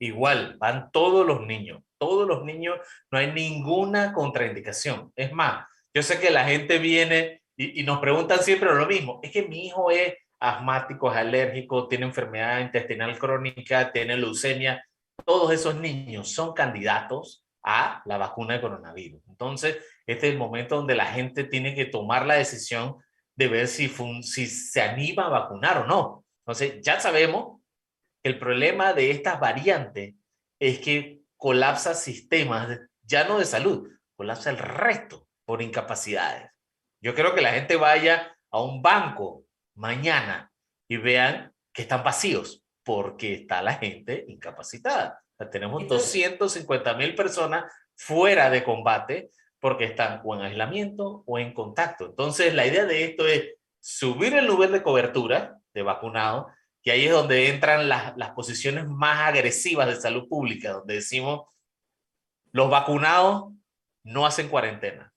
Igual, 0.00 0.56
van 0.58 0.90
todos 0.90 1.26
los 1.26 1.46
niños, 1.46 1.82
todos 1.98 2.26
los 2.26 2.44
niños, 2.44 2.78
no 3.10 3.18
hay 3.18 3.32
ninguna 3.32 4.14
contraindicación. 4.14 5.12
Es 5.14 5.32
más, 5.32 5.66
yo 5.92 6.02
sé 6.02 6.18
que 6.18 6.30
la 6.30 6.44
gente 6.44 6.78
viene 6.78 7.37
y, 7.58 7.82
nos 7.82 7.98
preguntan 7.98 8.38
siempre 8.38 8.72
lo 8.72 8.86
mismo, 8.86 9.18
es 9.22 9.32
que 9.32 9.42
mi 9.42 9.66
hijo 9.66 9.90
es 9.90 10.14
asmático, 10.38 11.10
es 11.10 11.16
alérgico, 11.16 11.88
tiene 11.88 12.06
enfermedad 12.06 12.60
intestinal 12.60 13.18
crónica, 13.18 13.90
tiene 13.90 14.16
leucemia, 14.16 14.84
todos 15.24 15.52
esos 15.52 15.74
niños 15.74 16.30
son 16.30 16.54
candidatos 16.54 17.44
a 17.64 18.00
la 18.06 18.16
vacuna 18.16 18.54
de 18.54 18.60
coronavirus. 18.60 19.20
Entonces, 19.28 19.76
este 20.06 20.28
es 20.28 20.32
el 20.32 20.38
momento 20.38 20.76
donde 20.76 20.94
la 20.94 21.06
gente 21.06 21.42
tiene 21.42 21.74
que 21.74 21.84
tomar 21.84 22.26
la 22.26 22.34
decisión 22.34 22.96
de 23.34 23.48
ver 23.48 23.66
si, 23.66 23.88
si 24.22 24.46
se 24.46 24.80
anima 24.80 25.26
a 25.26 25.30
vacunar 25.30 25.78
o 25.78 25.86
no. 25.86 26.24
Entonces, 26.46 26.80
ya 26.80 27.00
sabemos 27.00 27.60
que 28.22 28.30
el 28.30 28.38
problema 28.38 28.92
de 28.92 29.10
estas 29.10 29.40
variantes 29.40 30.14
es 30.60 30.78
que 30.78 31.22
colapsa 31.36 31.94
sistemas, 31.94 32.80
ya 33.02 33.24
no 33.24 33.40
de 33.40 33.44
salud, 33.44 33.88
colapsa 34.16 34.50
el 34.50 34.58
resto 34.58 35.26
por 35.44 35.60
incapacidades. 35.60 36.50
Yo 37.00 37.14
quiero 37.14 37.34
que 37.34 37.40
la 37.40 37.52
gente 37.52 37.76
vaya 37.76 38.36
a 38.50 38.60
un 38.60 38.82
banco 38.82 39.44
mañana 39.74 40.50
y 40.88 40.96
vean 40.96 41.52
que 41.72 41.82
están 41.82 42.02
vacíos 42.02 42.64
porque 42.82 43.34
está 43.34 43.62
la 43.62 43.74
gente 43.74 44.24
incapacitada. 44.28 45.22
tenemos 45.52 45.86
250 45.86 46.94
mil 46.94 47.14
personas 47.14 47.72
fuera 47.94 48.50
de 48.50 48.64
combate 48.64 49.30
porque 49.60 49.84
están 49.84 50.22
o 50.24 50.34
en 50.34 50.42
aislamiento 50.42 51.22
o 51.26 51.38
en 51.38 51.52
contacto. 51.52 52.06
Entonces, 52.06 52.54
la 52.54 52.66
idea 52.66 52.84
de 52.84 53.04
esto 53.04 53.26
es 53.26 53.54
subir 53.80 54.34
el 54.34 54.48
nivel 54.48 54.72
de 54.72 54.82
cobertura 54.82 55.56
de 55.74 55.82
vacunado, 55.82 56.48
y 56.82 56.90
ahí 56.90 57.04
es 57.04 57.12
donde 57.12 57.48
entran 57.48 57.88
las, 57.88 58.16
las 58.16 58.30
posiciones 58.30 58.88
más 58.88 59.18
agresivas 59.28 59.88
de 59.88 60.00
salud 60.00 60.28
pública, 60.28 60.72
donde 60.72 60.94
decimos, 60.94 61.46
los 62.50 62.70
vacunados 62.70 63.52
no 64.04 64.26
hacen 64.26 64.48
cuarentena 64.48 65.12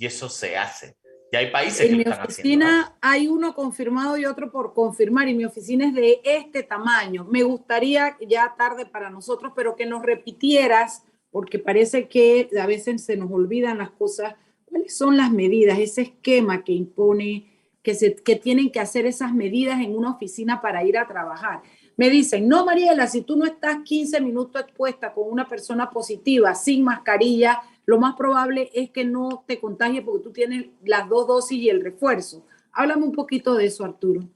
y 0.00 0.06
eso 0.06 0.30
se 0.30 0.56
hace. 0.56 0.96
Y 1.30 1.36
hay 1.36 1.50
países 1.52 1.88
en 1.88 1.98
mi 1.98 2.04
oficina 2.04 2.96
hay 3.02 3.28
uno 3.28 3.54
confirmado 3.54 4.16
y 4.16 4.24
otro 4.24 4.50
por 4.50 4.72
confirmar 4.72 5.28
y 5.28 5.34
mi 5.34 5.44
oficina 5.44 5.86
es 5.86 5.94
de 5.94 6.20
este 6.24 6.62
tamaño. 6.62 7.26
Me 7.26 7.42
gustaría, 7.42 8.16
ya 8.26 8.54
tarde 8.56 8.86
para 8.86 9.10
nosotros, 9.10 9.52
pero 9.54 9.76
que 9.76 9.84
nos 9.84 10.02
repitieras, 10.02 11.04
porque 11.30 11.58
parece 11.58 12.08
que 12.08 12.48
a 12.58 12.66
veces 12.66 13.04
se 13.04 13.16
nos 13.16 13.30
olvidan 13.30 13.78
las 13.78 13.90
cosas, 13.90 14.34
cuáles 14.64 14.96
son 14.96 15.18
las 15.18 15.30
medidas, 15.30 15.78
ese 15.78 16.00
esquema 16.00 16.64
que 16.64 16.72
impone, 16.72 17.52
que, 17.82 17.94
se, 17.94 18.16
que 18.16 18.36
tienen 18.36 18.72
que 18.72 18.80
hacer 18.80 19.04
esas 19.04 19.34
medidas 19.34 19.80
en 19.80 19.94
una 19.94 20.12
oficina 20.12 20.62
para 20.62 20.82
ir 20.82 20.96
a 20.96 21.06
trabajar. 21.06 21.60
Me 21.96 22.08
dicen, 22.08 22.48
no, 22.48 22.64
Mariela, 22.64 23.06
si 23.06 23.20
tú 23.20 23.36
no 23.36 23.44
estás 23.44 23.82
15 23.84 24.20
minutos 24.22 24.62
expuesta 24.62 25.12
con 25.12 25.30
una 25.30 25.46
persona 25.46 25.90
positiva, 25.90 26.54
sin 26.54 26.82
mascarilla, 26.82 27.60
lo 27.90 27.98
más 27.98 28.14
probable 28.14 28.70
es 28.72 28.90
que 28.90 29.04
no 29.04 29.44
te 29.48 29.58
contagie 29.58 30.00
porque 30.00 30.22
tú 30.22 30.32
tienes 30.32 30.66
las 30.84 31.08
dos 31.08 31.26
dosis 31.26 31.58
y 31.58 31.70
el 31.70 31.82
refuerzo. 31.82 32.46
Háblame 32.70 33.02
un 33.02 33.10
poquito 33.10 33.56
de 33.56 33.66
eso, 33.66 33.84
Arturo. 33.84 34.28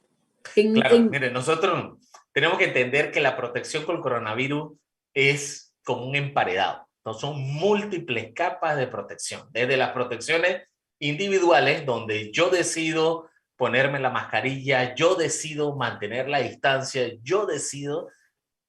claro, 0.55 0.99
mire, 0.99 1.31
nosotros 1.31 1.99
tenemos 2.33 2.59
que 2.59 2.65
entender 2.65 3.13
que 3.13 3.21
la 3.21 3.37
protección 3.37 3.85
con 3.85 3.95
el 3.95 4.03
coronavirus 4.03 4.73
es 5.15 5.73
como 5.85 6.05
un 6.05 6.17
emparedado. 6.17 6.89
No 7.05 7.15
son 7.15 7.41
múltiples 7.41 8.33
capas 8.35 8.77
de 8.77 8.89
protección, 8.89 9.47
desde 9.53 9.77
las 9.77 9.93
protecciones 9.93 10.63
individuales, 10.99 11.87
donde 11.87 12.33
yo 12.33 12.51
decido 12.51 13.31
ponerme 13.55 14.01
la 14.01 14.11
mascarilla, 14.11 14.97
yo 14.97 15.15
decido 15.15 15.77
mantener 15.77 16.29
la 16.29 16.41
distancia, 16.41 17.09
yo 17.23 17.47
decido 17.47 18.09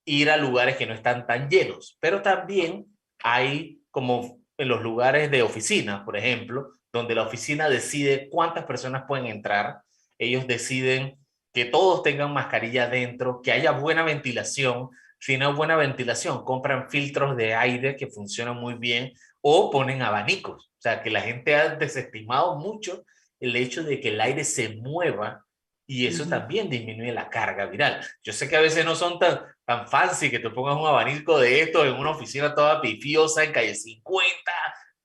ir 0.06 0.30
a 0.30 0.38
lugares 0.38 0.78
que 0.78 0.86
no 0.86 0.94
están 0.94 1.26
tan 1.26 1.50
llenos, 1.50 1.98
pero 2.00 2.22
también 2.22 2.86
hay 3.24 3.82
como 3.90 4.45
en 4.58 4.68
los 4.68 4.82
lugares 4.82 5.32
de 5.32 5.43
oficinas, 5.43 6.03
por 6.03 6.18
ejemplo, 6.18 6.74
donde 6.91 7.16
la 7.16 7.24
oficina 7.24 7.70
decide 7.70 8.30
cuántas 8.30 8.66
personas 8.66 9.03
pueden 9.08 9.26
entrar, 9.26 9.82
ellos 10.18 10.47
deciden 10.47 11.18
que 11.53 11.66
todos 11.66 12.03
tengan 12.03 12.34
mascarilla 12.34 12.88
dentro, 12.88 13.41
que 13.41 13.51
haya 13.51 13.72
buena 13.72 14.03
ventilación. 14.03 14.89
Si 15.20 15.38
no 15.38 15.49
hay 15.49 15.53
buena 15.53 15.76
ventilación, 15.76 16.43
compran 16.43 16.89
filtros 16.89 17.36
de 17.38 17.53
aire 17.53 17.95
que 17.95 18.08
funcionan 18.08 18.58
muy 18.58 18.76
bien 18.76 19.14
o 19.41 19.72
ponen 19.72 20.01
abanicos. 20.01 20.68
O 20.68 20.82
sea, 20.82 21.01
que 21.01 21.10
la 21.10 21.22
gente 21.22 21.56
ha 21.56 21.76
desestimado 21.76 22.58
mucho 22.58 23.03
el 23.39 23.56
hecho 23.56 23.84
de 23.84 23.99
que 23.99 24.10
el 24.10 24.22
aire 24.22 24.43
se 24.43 24.76
mueva 24.76 25.45
y 25.88 26.08
eso 26.08 26.26
también 26.26 26.70
disminuye 26.70 27.14
la 27.14 27.30
carga 27.30 27.68
viral. 27.68 28.01
Yo 28.24 28.34
sé 28.34 28.49
que 28.49 28.56
a 28.56 28.62
veces 28.62 28.86
no 28.86 28.95
son 28.95 29.20
tan, 29.20 29.41
tan 29.66 29.88
fancy 29.88 30.30
que 30.30 30.39
te 30.39 30.49
pongas 30.49 30.76
un 30.78 30.86
abanico 30.88 31.39
de 31.39 31.61
esto 31.61 31.86
en 31.86 31.93
una 31.95 32.11
oficina 32.11 32.53
toda 32.53 32.82
pifiosa 32.82 33.43
en 33.43 33.51
calle 33.51 33.74
50, 33.76 34.24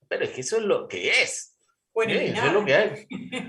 pero 0.08 0.24
es 0.24 0.30
que 0.30 0.40
eso 0.42 0.56
es 0.58 0.62
lo 0.64 0.86
que 0.86 1.22
es. 1.22 1.56
Bueno, 1.94 2.12
Sí, 2.12 2.26
eso 2.26 2.46
es 2.46 2.52
lo 2.52 2.64
que 2.64 2.74
hay. 2.74 3.06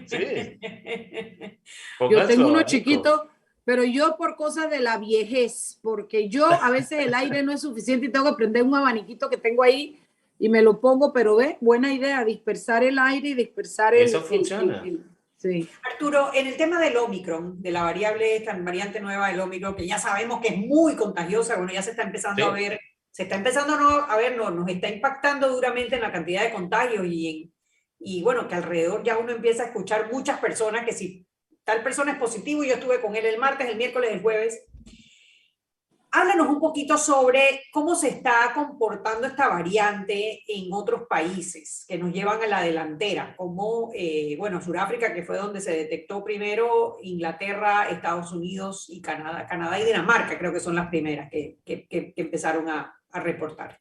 Sí. 0.07 0.59
Yo 2.09 2.27
tengo 2.27 2.43
uno 2.47 2.59
abanico. 2.59 2.63
chiquito, 2.69 3.27
pero 3.63 3.83
yo 3.83 4.17
por 4.17 4.35
cosas 4.35 4.69
de 4.71 4.79
la 4.79 4.97
viejez, 4.97 5.79
porque 5.83 6.27
yo 6.29 6.47
a 6.47 6.69
veces 6.71 6.99
el 7.05 7.13
aire 7.13 7.43
no 7.43 7.51
es 7.51 7.61
suficiente 7.61 8.07
y 8.07 8.11
tengo 8.11 8.25
que 8.31 8.35
prender 8.37 8.63
un 8.63 8.75
abaniquito 8.75 9.29
que 9.29 9.37
tengo 9.37 9.61
ahí 9.63 9.99
y 10.39 10.49
me 10.49 10.61
lo 10.63 10.79
pongo, 10.81 11.13
pero 11.13 11.35
ve, 11.35 11.57
buena 11.61 11.93
idea, 11.93 12.25
dispersar 12.25 12.83
el 12.83 12.97
aire 12.97 13.29
y 13.29 13.33
dispersar 13.35 13.93
el... 13.93 14.03
Eso 14.05 14.17
el- 14.17 14.23
funciona. 14.23 14.81
el- 14.81 14.87
el- 14.89 15.10
sí. 15.41 15.69
Arturo, 15.91 16.31
en 16.33 16.47
el 16.47 16.57
tema 16.57 16.79
del 16.79 16.97
Omicron, 16.97 17.61
de 17.61 17.71
la 17.71 17.83
variable, 17.83 18.35
esta 18.35 18.53
variante 18.57 18.99
nueva 18.99 19.29
del 19.29 19.39
Omicron, 19.39 19.75
que 19.75 19.87
ya 19.87 19.97
sabemos 19.97 20.39
que 20.41 20.49
es 20.49 20.57
muy 20.57 20.95
contagiosa, 20.95 21.57
bueno, 21.57 21.73
ya 21.73 21.81
se 21.81 21.91
está 21.91 22.03
empezando 22.03 22.43
Sí. 22.43 22.49
a 22.49 22.53
ver, 22.53 22.79
se 23.11 23.23
está 23.23 23.35
empezando 23.35 23.75
no, 23.75 23.89
a 23.89 24.15
ver, 24.17 24.37
no, 24.37 24.51
nos 24.51 24.67
está 24.69 24.87
impactando 24.87 25.49
duramente 25.49 25.95
en 25.95 26.01
la 26.01 26.11
cantidad 26.11 26.43
de 26.43 26.51
contagios 26.51 27.05
y, 27.05 27.29
en, 27.29 27.53
y 27.99 28.23
bueno, 28.23 28.47
que 28.47 28.55
alrededor 28.55 29.03
ya 29.03 29.17
uno 29.17 29.31
empieza 29.31 29.63
a 29.63 29.65
escuchar 29.67 30.11
muchas 30.11 30.39
personas 30.39 30.85
que 30.85 30.93
si 30.93 31.27
tal 31.63 31.83
persona 31.83 32.13
es 32.13 32.17
positivo, 32.17 32.63
y 32.63 32.69
yo 32.69 32.75
estuve 32.75 33.01
con 33.01 33.15
él 33.15 33.25
el 33.25 33.37
martes, 33.37 33.67
el 33.69 33.77
miércoles, 33.77 34.11
el 34.11 34.21
jueves. 34.21 34.65
Háblanos 36.13 36.49
un 36.49 36.59
poquito 36.59 36.97
sobre 36.97 37.61
cómo 37.71 37.95
se 37.95 38.09
está 38.09 38.51
comportando 38.53 39.27
esta 39.27 39.47
variante 39.47 40.41
en 40.45 40.73
otros 40.73 41.03
países 41.07 41.85
que 41.87 41.97
nos 41.97 42.11
llevan 42.11 42.41
a 42.43 42.47
la 42.47 42.61
delantera, 42.63 43.33
como, 43.37 43.91
eh, 43.93 44.35
bueno, 44.37 44.61
Sudáfrica, 44.61 45.13
que 45.13 45.23
fue 45.23 45.37
donde 45.37 45.61
se 45.61 45.71
detectó 45.71 46.21
primero, 46.21 46.97
Inglaterra, 47.01 47.87
Estados 47.89 48.33
Unidos 48.33 48.87
y 48.89 49.01
Canadá, 49.01 49.47
Canadá 49.47 49.79
y 49.79 49.85
Dinamarca, 49.85 50.37
creo 50.37 50.51
que 50.51 50.59
son 50.59 50.75
las 50.75 50.89
primeras 50.89 51.29
que, 51.31 51.59
que- 51.65 51.87
que- 51.87 52.13
empezaron 52.17 52.67
a, 52.67 52.93
a 53.09 53.19
reportar. 53.21 53.79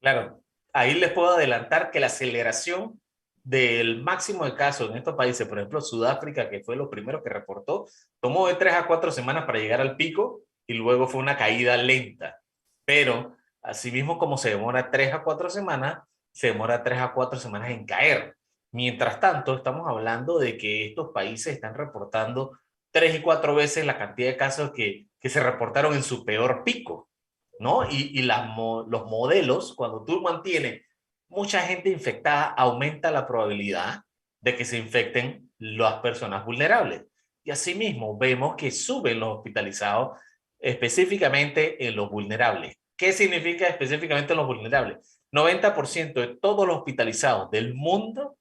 Claro, 0.00 0.40
ahí 0.72 0.94
les 0.94 1.12
puedo 1.12 1.30
adelantar 1.36 1.92
que 1.92 2.00
la 2.00 2.06
aceleración 2.06 3.00
del 3.44 4.02
máximo 4.02 4.44
de 4.44 4.56
casos 4.56 4.90
en 4.90 4.96
estos 4.96 5.14
países, 5.14 5.46
por 5.46 5.58
ejemplo, 5.58 5.80
Sudáfrica, 5.80 6.50
que 6.50 6.60
fue 6.64 6.74
lo 6.74 6.90
primero 6.90 7.22
que 7.22 7.30
reportó, 7.30 7.86
tomó 8.20 8.48
de 8.48 8.54
tres 8.56 8.74
a 8.74 8.86
cuatro 8.88 9.12
semanas 9.12 9.44
para 9.46 9.60
llegar 9.60 9.80
al 9.80 9.96
pico 9.96 10.40
y 10.70 10.74
luego 10.74 11.08
fue 11.08 11.20
una 11.20 11.36
caída 11.36 11.76
lenta. 11.76 12.40
Pero, 12.84 13.36
asimismo 13.60 14.18
como 14.18 14.38
se 14.38 14.50
demora 14.50 14.92
tres 14.92 15.12
a 15.12 15.24
cuatro 15.24 15.50
semanas, 15.50 16.04
se 16.30 16.46
demora 16.46 16.84
tres 16.84 17.00
a 17.00 17.12
cuatro 17.12 17.40
semanas 17.40 17.70
en 17.70 17.84
caer. 17.84 18.36
Mientras 18.70 19.18
tanto, 19.18 19.56
estamos 19.56 19.88
hablando 19.88 20.38
de 20.38 20.56
que 20.56 20.86
estos 20.86 21.08
países 21.12 21.54
están 21.54 21.74
reportando 21.74 22.56
tres 22.92 23.16
y 23.16 23.20
cuatro 23.20 23.56
veces 23.56 23.84
la 23.84 23.98
cantidad 23.98 24.28
de 24.28 24.36
casos 24.36 24.70
que, 24.70 25.08
que 25.18 25.28
se 25.28 25.42
reportaron 25.42 25.92
en 25.94 26.04
su 26.04 26.24
peor 26.24 26.62
pico. 26.62 27.10
¿no? 27.58 27.90
Y, 27.90 28.16
y 28.16 28.22
las 28.22 28.56
los 28.56 29.06
modelos, 29.06 29.74
cuando 29.74 30.04
tú 30.04 30.22
mantienes 30.22 30.82
mucha 31.28 31.62
gente 31.62 31.90
infectada, 31.90 32.44
aumenta 32.44 33.10
la 33.10 33.26
probabilidad 33.26 34.04
de 34.40 34.54
que 34.54 34.64
se 34.64 34.78
infecten 34.78 35.50
las 35.58 35.94
personas 35.94 36.46
vulnerables. 36.46 37.06
Y 37.42 37.50
asimismo, 37.50 38.16
vemos 38.16 38.54
que 38.54 38.70
suben 38.70 39.18
los 39.18 39.38
hospitalizados 39.38 40.16
específicamente 40.60 41.86
en 41.86 41.96
los 41.96 42.10
vulnerables. 42.10 42.76
¿Qué 42.96 43.12
significa 43.12 43.66
específicamente 43.66 44.32
en 44.32 44.38
los 44.38 44.46
vulnerables? 44.46 45.20
90% 45.32 46.12
de 46.12 46.36
todos 46.36 46.66
los 46.66 46.78
hospitalizados 46.78 47.50
del 47.50 47.74
mundo 47.74 48.36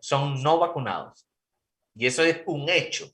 son 0.00 0.42
no 0.42 0.58
vacunados. 0.58 1.26
Y 1.94 2.06
eso 2.06 2.22
es 2.24 2.42
un 2.46 2.68
hecho. 2.68 3.10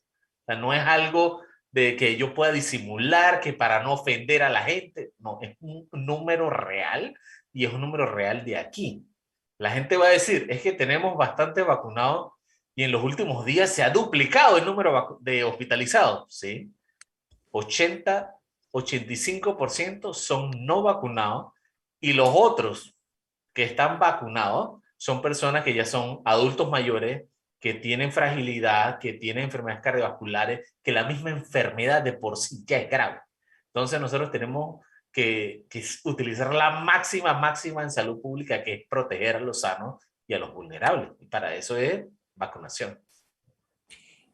No 0.49 0.75
es 0.75 0.81
algo 0.81 1.43
de 1.71 1.97
que 1.97 2.17
yo 2.17 2.35
pueda 2.35 2.53
disimular, 2.53 3.41
que 3.41 3.53
para 3.53 3.83
no 3.83 3.93
ofender 3.93 4.43
a 4.43 4.49
la 4.51 4.63
gente. 4.63 5.13
No, 5.19 5.39
es 5.43 5.57
un 5.61 5.89
número 5.93 6.51
real 6.51 7.15
y 7.53 7.65
es 7.65 7.73
un 7.73 7.81
número 7.81 8.07
real 8.07 8.45
de 8.45 8.57
aquí. 8.57 9.07
La 9.59 9.71
gente 9.71 9.97
va 9.97 10.07
a 10.07 10.11
decir, 10.11 10.47
es 10.51 10.63
que 10.63 10.73
tenemos 10.73 11.17
bastante 11.17 11.63
vacunados 11.63 12.33
y 12.75 12.85
en 12.85 12.93
los 12.93 13.05
últimos 13.05 13.45
días 13.45 13.73
se 13.73 13.83
ha 13.83 13.91
duplicado 13.91 14.57
el 14.57 14.65
número 14.65 15.19
de 15.21 15.45
hospitalizados. 15.45 16.35
¿sí? 16.35 16.73
80, 17.51 18.35
85% 18.73 20.15
son 20.15 20.51
no 20.65 20.83
vacunados 20.83 21.53
y 22.01 22.13
los 22.13 22.31
otros 22.33 22.97
que 23.53 23.65
están 23.65 23.99
vacunados 23.99 24.83
son 24.97 25.23
personas 25.23 25.65
que 25.65 25.75
ya 25.75 25.85
son 25.85 26.21
adultos 26.25 26.71
mayores, 26.71 27.25
que 27.59 27.75
tienen 27.75 28.13
fragilidad, 28.13 28.99
que 28.99 29.15
tienen 29.15 29.45
enfermedades 29.45 29.83
cardiovasculares, 29.83 30.75
que 30.83 30.93
la 30.93 31.05
misma 31.05 31.31
enfermedad 31.31 32.03
de 32.03 32.13
por 32.13 32.37
sí 32.37 32.65
ya 32.67 32.79
es 32.79 32.91
grave. 32.91 33.21
Entonces 33.67 34.01
nosotros 34.01 34.31
tenemos 34.31 34.85
que, 35.13 35.67
utilizar 36.05 36.55
la 36.55 36.81
máxima, 36.81 37.35
máxima 37.35 37.83
en 37.83 37.91
salud 37.91 38.21
pública, 38.21 38.63
que 38.63 38.75
es 38.75 38.89
proteger 38.89 39.37
a 39.37 39.41
los 39.41 39.61
sanos 39.61 40.03
y 40.27 40.35
a 40.35 40.39
los 40.39 40.55
vulnerables. 40.55 41.11
Y 41.19 41.27
para 41.27 41.55
eso 41.55 41.77
es 41.77 42.05
vacunación. 42.35 42.99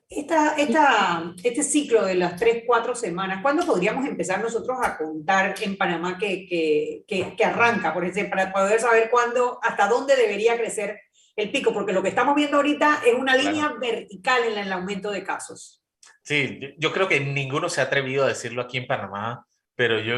Esta, 0.08 0.54
esta, 0.54 1.34
este 1.42 1.64
ciclo 1.64 2.04
de 2.04 2.14
las 2.14 2.36
tres, 2.36 2.62
cuatro 2.64 2.94
semanas, 2.94 3.40
¿cuándo 3.42 3.66
podríamos 3.66 4.06
empezar 4.06 4.40
nosotros 4.40 4.78
a 4.80 4.96
contar 4.96 5.56
en 5.60 5.76
Panamá 5.76 6.16
que, 6.16 6.46
que, 6.46 7.04
que, 7.08 7.34
que 7.34 7.44
arranca? 7.44 7.92
Por 7.92 8.04
ejemplo, 8.04 8.36
para 8.36 8.52
poder 8.52 8.78
saber 8.80 9.10
cuándo, 9.10 9.58
hasta 9.62 9.88
dónde 9.88 10.14
debería 10.14 10.56
crecer 10.56 11.00
el 11.34 11.50
pico, 11.50 11.72
porque 11.74 11.92
lo 11.92 12.04
que 12.04 12.10
estamos 12.10 12.36
viendo 12.36 12.56
ahorita 12.56 13.00
es 13.04 13.14
una 13.14 13.34
Claro. 13.34 13.50
línea 13.50 13.68
vertical 13.80 14.44
en 14.44 14.58
el 14.58 14.72
aumento 14.72 15.10
de 15.10 15.24
casos. 15.24 15.82
Sí, 16.22 16.60
yo- 16.60 16.68
yo 16.78 16.92
creo 16.92 17.08
que 17.08 17.18
ninguno 17.20 17.68
se 17.68 17.80
ha 17.80 17.84
atrevido 17.84 18.24
a 18.24 18.28
decirlo 18.28 18.62
aquí 18.62 18.78
en 18.78 18.86
Panamá, 18.86 19.44
pero 19.76 20.00
yo, 20.00 20.14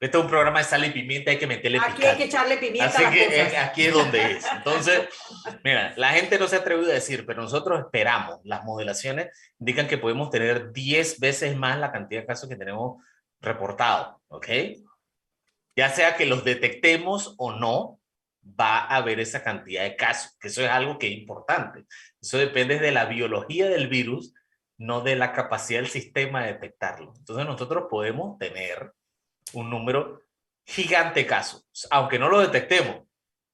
este 0.00 0.18
es 0.18 0.22
un 0.22 0.28
programa 0.28 0.58
de 0.58 0.64
sal 0.64 0.84
y 0.84 0.90
pimienta, 0.90 1.30
hay 1.30 1.38
que 1.38 1.46
meterle 1.46 1.78
Aquí 1.80 2.04
hay 2.04 2.16
que 2.16 2.24
echarle 2.24 2.58
pimienta 2.58 2.88
Así 2.88 3.04
a 3.04 3.06
las 3.06 3.14
que 3.14 3.24
cosas. 3.26 3.52
eh, 3.52 3.56
aquí 3.56 3.86
es 3.86 3.94
donde 3.94 4.32
es. 4.32 4.44
Entonces, 4.56 5.08
mira, 5.62 5.94
la 5.96 6.10
gente 6.10 6.38
no 6.38 6.48
se 6.48 6.56
ha 6.56 6.58
atrevido 6.58 6.90
a 6.90 6.94
decir, 6.94 7.24
pero 7.24 7.42
nosotros 7.42 7.78
esperamos. 7.78 8.40
Las 8.42 8.64
modelaciones 8.64 9.28
indican 9.60 9.86
que 9.86 9.98
podemos 9.98 10.30
tener 10.30 10.72
10 10.72 11.20
veces 11.20 11.56
más 11.56 11.78
la 11.78 11.92
cantidad 11.92 12.22
de 12.22 12.26
casos 12.26 12.48
que 12.48 12.56
tenemos 12.56 13.00
reportados, 13.40 14.16
¿ok? 14.28 14.48
Ya 15.76 15.90
sea 15.90 16.16
que 16.16 16.26
los 16.26 16.42
detectemos 16.44 17.36
o 17.38 17.52
no, 17.52 18.00
va 18.60 18.78
a 18.78 18.96
haber 18.96 19.20
esa 19.20 19.44
cantidad 19.44 19.84
de 19.84 19.94
casos, 19.94 20.36
que 20.40 20.48
eso 20.48 20.62
es 20.62 20.70
algo 20.70 20.98
que 20.98 21.06
es 21.06 21.12
importante. 21.12 21.84
Eso 22.20 22.38
depende 22.38 22.78
de 22.78 22.90
la 22.90 23.04
biología 23.04 23.68
del 23.68 23.86
virus, 23.88 24.34
no 24.78 25.00
de 25.00 25.16
la 25.16 25.32
capacidad 25.32 25.80
del 25.80 25.90
sistema 25.90 26.44
de 26.44 26.54
detectarlo. 26.54 27.12
Entonces 27.18 27.44
nosotros 27.44 27.86
podemos 27.90 28.38
tener 28.38 28.92
un 29.52 29.68
número 29.68 30.20
gigante 30.64 31.20
de 31.20 31.26
casos, 31.26 31.66
aunque 31.90 32.18
no 32.18 32.28
lo 32.28 32.40
detectemos. 32.40 33.02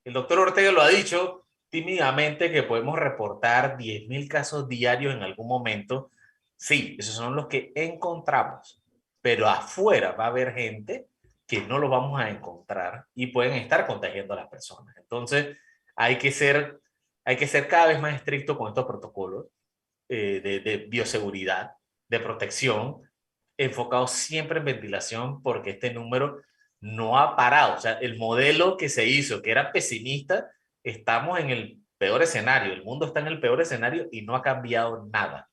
El 0.05 0.13
doctor 0.13 0.39
Ortega 0.39 0.71
lo 0.71 0.83
ha 0.83 0.89
dicho 0.89 1.47
tímidamente 1.71 2.53
que 2.53 2.63
podemos 2.63 2.99
reportar 2.99 3.79
10.000 3.79 4.29
casos 4.29 4.69
diarios 4.69 5.15
en 5.15 5.23
algún 5.23 5.49
momento. 5.49 6.11
Sí, 6.57 6.97
esos 6.99 7.15
son 7.15 7.35
los 7.35 7.47
que 7.47 7.73
encontramos, 7.75 8.83
pero 9.21 9.49
afuera 9.49 10.13
va 10.13 10.27
a 10.27 10.29
haber 10.29 10.53
gente 10.53 11.09
que 11.47 11.63
no 11.63 11.79
lo 11.79 11.89
vamos 11.89 12.21
a 12.21 12.31
encontrar 12.31 13.07
y 13.15 13.29
pueden 13.29 13.55
estar 13.55 13.87
contagiando 13.87 14.35
a 14.35 14.39
las 14.39 14.49
personas. 14.49 14.97
Entonces, 14.97 15.57
hay 15.97 16.19
que 16.19 16.33
ser, 16.33 16.81
hay 17.25 17.37
que 17.37 17.47
ser 17.47 17.67
cada 17.69 17.87
vez 17.87 18.01
más 18.01 18.15
estricto 18.15 18.59
con 18.59 18.69
estos 18.69 18.85
protocolos 18.85 19.47
eh, 20.09 20.41
de, 20.43 20.61
de 20.61 20.77
bioseguridad, 20.87 21.73
de 22.09 22.21
protección, 22.21 23.03
enfocados 23.59 24.11
siempre 24.11 24.59
en 24.59 24.65
ventilación, 24.65 25.43
porque 25.43 25.71
este 25.71 25.93
número 25.93 26.41
no 26.81 27.19
ha 27.19 27.37
parado. 27.37 27.77
O 27.77 27.81
sea, 27.81 27.95
el 27.95 28.19
modelo 28.19 28.77
que 28.77 28.89
se 28.89 29.07
hizo, 29.07 29.43
que 29.43 29.51
era 29.51 29.73
pesimista, 29.73 30.51
estamos 30.83 31.39
en 31.41 31.51
el 31.51 31.81
peor 31.99 32.23
escenario. 32.23 32.73
El 32.73 32.85
mundo 32.85 33.07
está 33.07 33.21
en 33.21 33.29
el 33.29 33.41
peor 33.41 33.61
escenario 33.61 34.09
y 34.13 34.23
no 34.23 34.37
ha 34.37 34.43
cambiado 34.43 35.07
nada. 35.13 35.49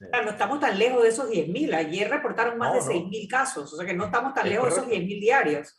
No 0.00 0.30
estamos 0.30 0.60
tan 0.60 0.78
lejos 0.78 1.02
de 1.02 1.08
esos 1.08 1.30
10.000. 1.30 1.74
Ayer 1.74 2.10
reportaron 2.10 2.58
más 2.58 2.70
No, 2.74 2.74
de 2.92 3.00
no. 3.00 3.06
6.000 3.08 3.28
casos, 3.28 3.72
o 3.72 3.76
sea 3.76 3.86
que 3.86 3.94
no 3.94 4.06
estamos 4.06 4.34
tan 4.34 4.46
Es 4.46 4.52
lejos 4.52 4.66
de 4.66 4.70
esos 4.72 4.84
correcto. 4.84 5.06
10.000 5.06 5.20
diarios. 5.20 5.76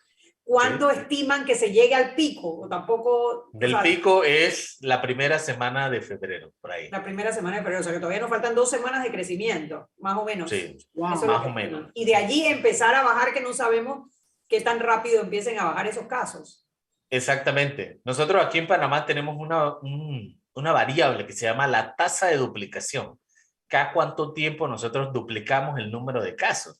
¿Cuándo 0.48 0.91
estiman 0.91 1.43
que 1.43 1.56
se 1.56 1.72
llegue 1.72 1.96
al 1.96 2.14
pico? 2.14 2.60
O 2.62 2.70
tampoco... 2.70 3.10
o 3.12 3.50
Del 3.52 3.72
sea, 3.72 3.82
pico 3.82 4.24
es 4.24 4.78
la 4.82 5.02
primera 5.02 5.39
semana 5.39 5.89
de 5.89 6.02
febrero, 6.02 6.52
por 6.62 6.72
ahí. 6.72 6.88
La 6.91 7.04
primera 7.04 7.32
semana 7.34 7.58
de 7.58 7.64
febrero, 7.64 7.82
o 7.82 7.84
sea 7.84 7.93
que 7.93 8.00
todavía 8.00 8.22
nos 8.22 8.30
faltan 8.30 8.54
dos 8.54 8.70
semanas 8.70 9.04
de 9.04 9.10
crecimiento, 9.12 9.89
más 9.98 10.16
o 10.18 10.24
menos. 10.24 10.52
Sí, 10.52 10.78
Wow. 10.93 11.10
Más 11.10 11.24
o 11.46 11.50
menos. 11.50 11.89
Y 11.96 12.06
de 12.06 12.16
allí 12.16 12.46
empezar 12.46 12.93
a 12.93 13.04
bajar, 13.04 13.34
que 13.34 13.41
no 13.41 13.54
sabemos 13.54 14.08
qué 14.48 14.62
tan 14.62 14.80
rápido 14.80 15.22
empiecen 15.24 15.58
a 15.60 15.66
bajar 15.66 15.88
esos 15.88 16.06
casos. 16.06 16.68
exactamente. 17.10 18.00
Nosotros 18.06 18.46
aquí 18.46 18.60
en 18.60 18.68
Panamá 18.68 19.06
tenemos 19.06 19.36
una, 19.39 19.78
un- 19.80 20.39
una 20.54 20.72
variable 20.72 21.26
que 21.26 21.34
se 21.34 21.46
llama 21.48 21.66
la 21.68 21.96
tasa 21.96 22.28
de 22.28 22.38
duplicación. 22.38 23.20
Cada 23.68 23.91
cuánto 23.93 24.32
tiempo 24.34 24.68
nosotros 24.68 25.12
duplicamos 25.12 25.78
el 25.80 25.89
número 25.91 26.22
de 26.22 26.36
casos. 26.36 26.80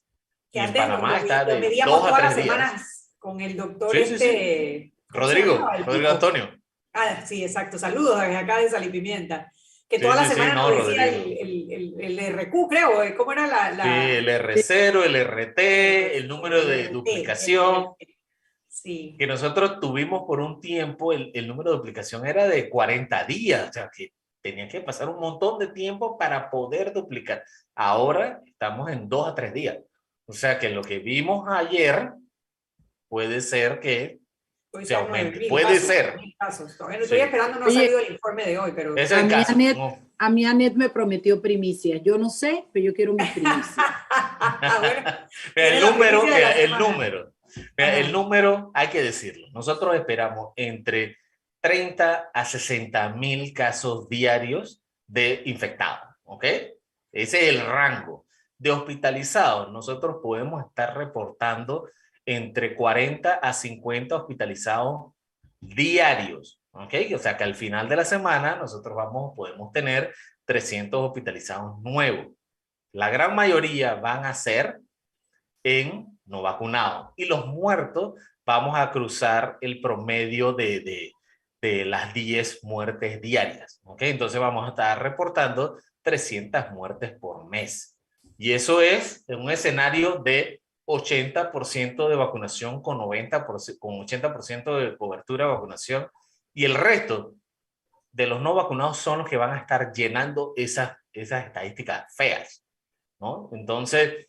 Que 0.52 0.60
Y 0.60 0.62
en 0.62 0.68
antes 0.68 0.82
lo- 0.84 0.88
Panamá 0.88 1.10
lo- 1.10 1.18
está 1.18 1.44
lo 1.44 1.56
de 1.56 1.82
dos 1.86 2.12
a 2.12 2.16
tres 2.18 2.36
días. 2.36 2.46
semanas 2.46 3.05
con 3.26 3.42
el 3.42 3.58
doctor 3.58 3.92
Sí, 3.92 4.06
sí, 4.06 4.14
este... 4.14 4.94
¿cómo 5.12 5.28
se 5.28 5.34
Rodrigo, 5.34 5.70
Rodrigo. 5.84 6.10
Antonio. 6.10 6.50
Ah, 6.94 7.26
sí, 7.26 7.44
exacto. 7.44 7.80
Saludos 7.80 8.22
desde 8.22 8.38
acá 8.38 8.60
de 8.60 8.70
Sal 8.70 8.86
y 8.86 8.90
Pimienta. 8.90 9.52
Que 9.90 9.98
Sí, 9.98 10.02
toda 10.04 10.16
la 10.16 10.24
sí, 10.26 10.30
sí, 10.30 10.34
semana 10.36 10.54
no, 10.54 10.70
nos 10.70 10.88
decía 10.88 11.08
el, 11.08 11.38
el, 11.40 11.96
el, 12.00 12.20
el 12.20 12.34
RQ, 12.40 12.70
creo. 12.70 13.18
¿cómo 13.18 13.32
era 13.32 13.48
la...? 13.48 13.72
la... 13.72 13.84
Sí, 13.84 14.12
el 14.12 14.28
R0, 14.30 15.04
el 15.06 15.16
RT, 15.26 15.60
el 16.18 16.28
número 16.28 16.64
de 16.64 16.90
duplicación. 16.90 17.96
Sí. 18.68 19.16
que 19.18 19.26
nosotros 19.26 19.80
tuvimos 19.80 20.24
por 20.28 20.40
un 20.42 20.60
tiempo, 20.62 21.12
el, 21.14 21.32
el 21.34 21.48
número 21.48 21.72
de 21.72 21.78
duplicación 21.78 22.28
era 22.28 22.46
de 22.46 22.70
40 22.70 23.24
días, 23.24 23.70
o 23.70 23.74
sea 23.74 23.90
que 23.96 24.12
tenía 24.42 24.68
que 24.68 24.82
pasar 24.82 25.10
un 25.10 25.20
montón 25.20 25.58
de 25.58 25.68
tiempo 25.70 26.18
para 26.20 26.52
poder 26.52 26.94
duplicar. 26.94 27.44
Ahora 27.74 28.42
estamos 28.46 28.92
en 28.92 29.10
dos 29.10 29.28
a 29.28 29.34
tres 29.34 29.54
días. 29.54 29.78
O 30.28 30.34
sea 30.34 30.60
que 30.60 30.70
lo 30.70 30.84
que 30.84 31.00
vimos 31.00 31.48
ayer 31.50 32.12
puede 33.08 33.42
ser 33.42 33.80
que 33.80 34.20
Puede 34.72 34.86
se 34.86 34.94
ser 34.96 34.98
aumente. 35.04 35.40
9.000 35.40 35.50
Puede 35.50 35.66
casos, 35.66 35.82
ser. 35.88 36.16
9.000 36.18 36.36
casos. 36.38 36.78
Todavía 36.78 36.98
no 36.98 37.04
estoy 37.06 37.18
Sí. 37.20 37.24
esperando, 37.24 37.60
no 37.60 37.66
ha 37.66 37.72
salido 37.72 38.00
el 38.00 38.12
informe 38.14 38.46
de 38.46 38.58
hoy, 38.60 38.72
pero... 38.76 38.96
es 38.98 39.12
A 39.12 39.20
el 39.20 39.26
mí, 39.26 39.32
caso. 39.32 39.52
Anet, 39.54 39.78
No. 39.78 40.00
A 40.18 40.30
mí 40.30 40.46
Anet 40.46 40.74
me 40.76 40.90
prometió 40.90 41.42
primicias. 41.42 42.02
Yo 42.04 42.18
no 42.18 42.30
sé, 42.30 42.66
pero 42.74 42.86
yo 42.86 42.94
quiero 42.94 43.14
mis 43.14 43.30
primicias. 43.32 43.76
Ah, 44.18 44.78
bueno, 44.80 45.10
el 45.56 45.82
número, 45.82 46.24
el 46.24 46.54
semana. 46.56 46.80
número. 46.80 47.34
Mira, 47.78 47.98
el 47.98 48.12
número, 48.12 48.72
hay 48.74 48.88
que 48.90 49.02
decirlo. 49.02 49.48
Nosotros 49.54 49.96
esperamos 49.96 50.52
entre 50.56 51.18
30 51.62 52.32
a 52.34 52.46
60 52.46 53.10
mil 53.10 53.54
casos 53.54 54.08
diarios 54.10 54.84
de 55.08 55.42
infectados, 55.46 56.16
¿ok? 56.26 56.44
Ese 57.12 57.50
es 57.50 57.56
el 57.56 57.66
rango. 57.66 58.26
De 58.58 58.72
hospitalizados, 58.72 59.72
nosotros 59.72 60.18
podemos 60.22 60.66
estar 60.66 60.96
reportando 60.98 61.90
entre 62.26 62.76
40 62.76 63.34
a 63.36 63.54
50 63.54 64.16
hospitalizados 64.16 65.14
diarios, 65.60 66.60
¿ok? 66.72 66.94
O 67.14 67.18
sea 67.18 67.38
que 67.38 67.44
al 67.44 67.56
final 67.56 67.88
de 67.88 67.96
la 67.96 68.06
semana 68.06 68.56
nosotros 68.56 68.96
vamos, 68.96 69.34
podemos 69.36 69.72
tener 69.72 70.14
300 70.46 71.08
hospitalizados 71.08 71.80
nuevos. 71.82 72.28
La 72.92 73.10
gran 73.10 73.36
mayoría 73.36 73.96
van 73.96 74.26
a 74.26 74.34
ser 74.34 74.80
en 75.64 76.16
no 76.26 76.42
vacunados. 76.42 77.10
Y 77.16 77.26
los 77.26 77.48
muertos, 77.48 78.14
vamos 78.46 78.78
a 78.78 78.92
cruzar 78.92 79.58
el 79.62 79.82
promedio 79.82 80.54
de, 80.54 80.80
de, 80.80 81.12
de 81.62 81.86
las 81.86 82.14
10 82.14 82.64
muertes 82.64 83.22
diarias. 83.22 83.82
¿ok? 83.84 84.04
Entonces 84.04 84.40
vamos 84.40 84.66
a 84.66 84.70
estar 84.70 85.02
reportando 85.02 85.78
300 86.04 86.72
muertes 86.72 87.12
por 87.20 87.48
mes. 87.50 87.98
Y 88.38 88.52
eso 88.52 88.82
es 88.82 89.24
en 89.28 89.42
un 89.42 89.52
escenario 89.52 90.18
de 90.24 90.62
80% 90.86 92.08
de 92.08 92.16
vacunación 92.16 92.82
con, 92.82 93.00
90%, 93.00 93.80
con 93.80 93.96
80% 93.96 94.78
de 94.80 94.98
cobertura 94.98 95.46
de 95.46 95.52
vacunación. 95.52 96.08
Y 96.54 96.66
el 96.66 96.76
resto 96.76 97.36
de 98.12 98.28
los 98.28 98.42
no 98.42 98.54
vacunados 98.54 98.98
son 98.98 99.20
los 99.20 99.30
que 99.30 99.38
van 99.38 99.52
a 99.52 99.58
estar 99.58 99.92
llenando 99.92 100.54
esas, 100.56 100.98
esas 101.12 101.46
estadísticas 101.46 102.16
feas. 102.16 102.66
¿no? 103.20 103.50
Entonces, 103.52 104.28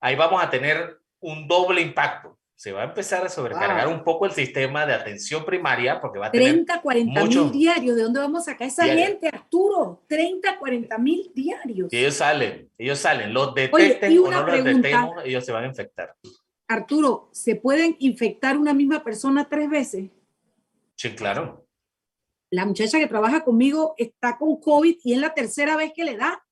ahí 0.00 0.16
vamos 0.16 0.42
a 0.42 0.50
tener 0.50 1.00
un 1.20 1.48
doble 1.48 1.80
impacto. 1.80 2.37
Se 2.58 2.72
va 2.72 2.80
a 2.82 2.84
empezar 2.86 3.24
a 3.24 3.28
sobrecargar 3.28 3.86
Wow. 3.86 3.94
un 3.98 4.02
poco 4.02 4.26
el 4.26 4.32
sistema 4.32 4.84
de 4.84 4.92
atención 4.92 5.44
primaria 5.44 6.00
porque 6.00 6.18
va 6.18 6.26
a 6.26 6.30
tener 6.32 6.48
30, 6.54 6.82
40 6.82 7.20
mucho- 7.24 7.44
mil 7.44 7.52
diarios. 7.52 7.94
¿De 7.96 8.02
dónde 8.02 8.18
vamos 8.18 8.40
a 8.48 8.50
sacar 8.52 8.66
esa 8.66 8.84
gente, 8.84 9.28
Arturo? 9.28 10.02
30, 10.08 10.58
40 10.58 10.98
mil 10.98 11.30
diarios. 11.32 11.92
Y 11.92 11.98
ellos 11.98 12.14
salen, 12.14 12.68
ellos 12.76 12.98
salen, 12.98 13.32
los 13.32 13.52
Oye, 13.52 13.68
detecten 13.68 14.10
y 14.12 14.18
o 14.18 14.22
no 14.28 14.30
los 14.42 14.42
pregunta. 14.50 14.70
detectemos, 14.88 15.24
ellos 15.24 15.44
se 15.46 15.52
van 15.52 15.64
a 15.64 15.66
infectar. 15.68 16.16
Arturo, 16.66 17.28
¿se 17.32 17.54
pueden 17.54 17.94
infectar 18.00 18.58
una 18.58 18.74
misma 18.74 19.04
persona 19.04 19.48
tres 19.48 19.70
veces? 19.70 20.10
Sí, 20.96 21.14
claro. 21.14 21.64
La 22.50 22.66
muchacha 22.66 22.98
que 22.98 23.06
trabaja 23.06 23.44
conmigo 23.44 23.94
está 23.98 24.36
con 24.36 24.60
COVID 24.60 24.96
y 25.04 25.12
es 25.12 25.20
la 25.20 25.32
tercera 25.32 25.76
vez 25.76 25.92
que 25.94 26.02
le 26.04 26.16
da. 26.16 26.44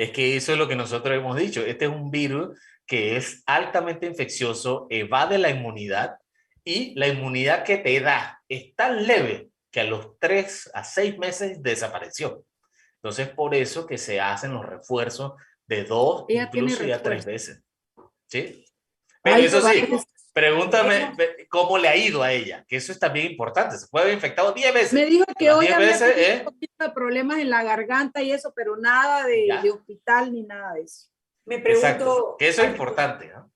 Es 0.00 0.12
que 0.12 0.34
eso 0.34 0.52
es 0.52 0.58
lo 0.58 0.66
que 0.66 0.76
nosotros 0.76 1.14
hemos 1.14 1.36
dicho. 1.36 1.60
Este 1.60 1.84
es 1.84 1.90
un 1.90 2.10
virus 2.10 2.58
que 2.86 3.18
es 3.18 3.42
altamente 3.44 4.06
infeccioso, 4.06 4.86
evade 4.88 5.36
la 5.36 5.50
inmunidad 5.50 6.16
y 6.64 6.98
la 6.98 7.06
inmunidad 7.08 7.64
que 7.64 7.76
te 7.76 8.00
da 8.00 8.42
es 8.48 8.74
tan 8.74 9.06
leve 9.06 9.50
que 9.70 9.80
a 9.80 9.84
los 9.84 10.18
3 10.18 10.70
a 10.72 10.84
6 10.84 11.18
meses 11.18 11.62
desapareció. 11.62 12.46
Entonces, 12.94 13.28
por 13.28 13.54
eso 13.54 13.86
que 13.86 13.98
se 13.98 14.18
hacen 14.22 14.54
los 14.54 14.64
refuerzos 14.64 15.34
de 15.66 15.84
dos, 15.84 16.24
Ella 16.28 16.48
incluso 16.50 16.82
ya 16.84 17.02
tres 17.02 17.26
veces. 17.26 17.62
¿Sí? 18.26 18.64
Pero 19.22 19.36
Ay, 19.36 19.44
eso 19.44 19.60
sí. 19.60 19.86
Pregúntame 20.40 21.12
cómo 21.48 21.76
le 21.76 21.88
ha 21.88 21.96
ido 21.96 22.22
a 22.22 22.32
ella, 22.32 22.64
que 22.66 22.76
eso 22.76 22.92
es 22.92 22.98
también 22.98 23.30
importante. 23.30 23.76
Se 23.76 23.86
puede 23.88 24.04
haber 24.04 24.14
infectado 24.14 24.52
10 24.52 24.74
veces. 24.74 24.92
Me 24.94 25.04
dijo 25.04 25.24
que 25.38 25.50
hoy 25.50 25.66
había 25.66 25.78
veces, 25.78 26.14
tenido 26.14 26.32
¿eh? 26.32 26.38
un 26.38 26.44
poquito 26.44 26.84
de 26.84 26.90
problemas 26.90 27.38
en 27.38 27.50
la 27.50 27.62
garganta 27.62 28.22
y 28.22 28.32
eso, 28.32 28.52
pero 28.56 28.76
nada 28.76 29.26
de, 29.26 29.48
de 29.62 29.70
hospital 29.70 30.32
ni 30.32 30.42
nada 30.42 30.72
de 30.74 30.82
eso. 30.82 31.08
me 31.44 31.56
Exacto. 31.56 32.04
pregunto... 32.04 32.36
Que 32.38 32.48
eso 32.48 32.62
es 32.62 32.68
Arturo, 32.68 32.84
importante. 32.84 33.28
¿no? 33.28 33.52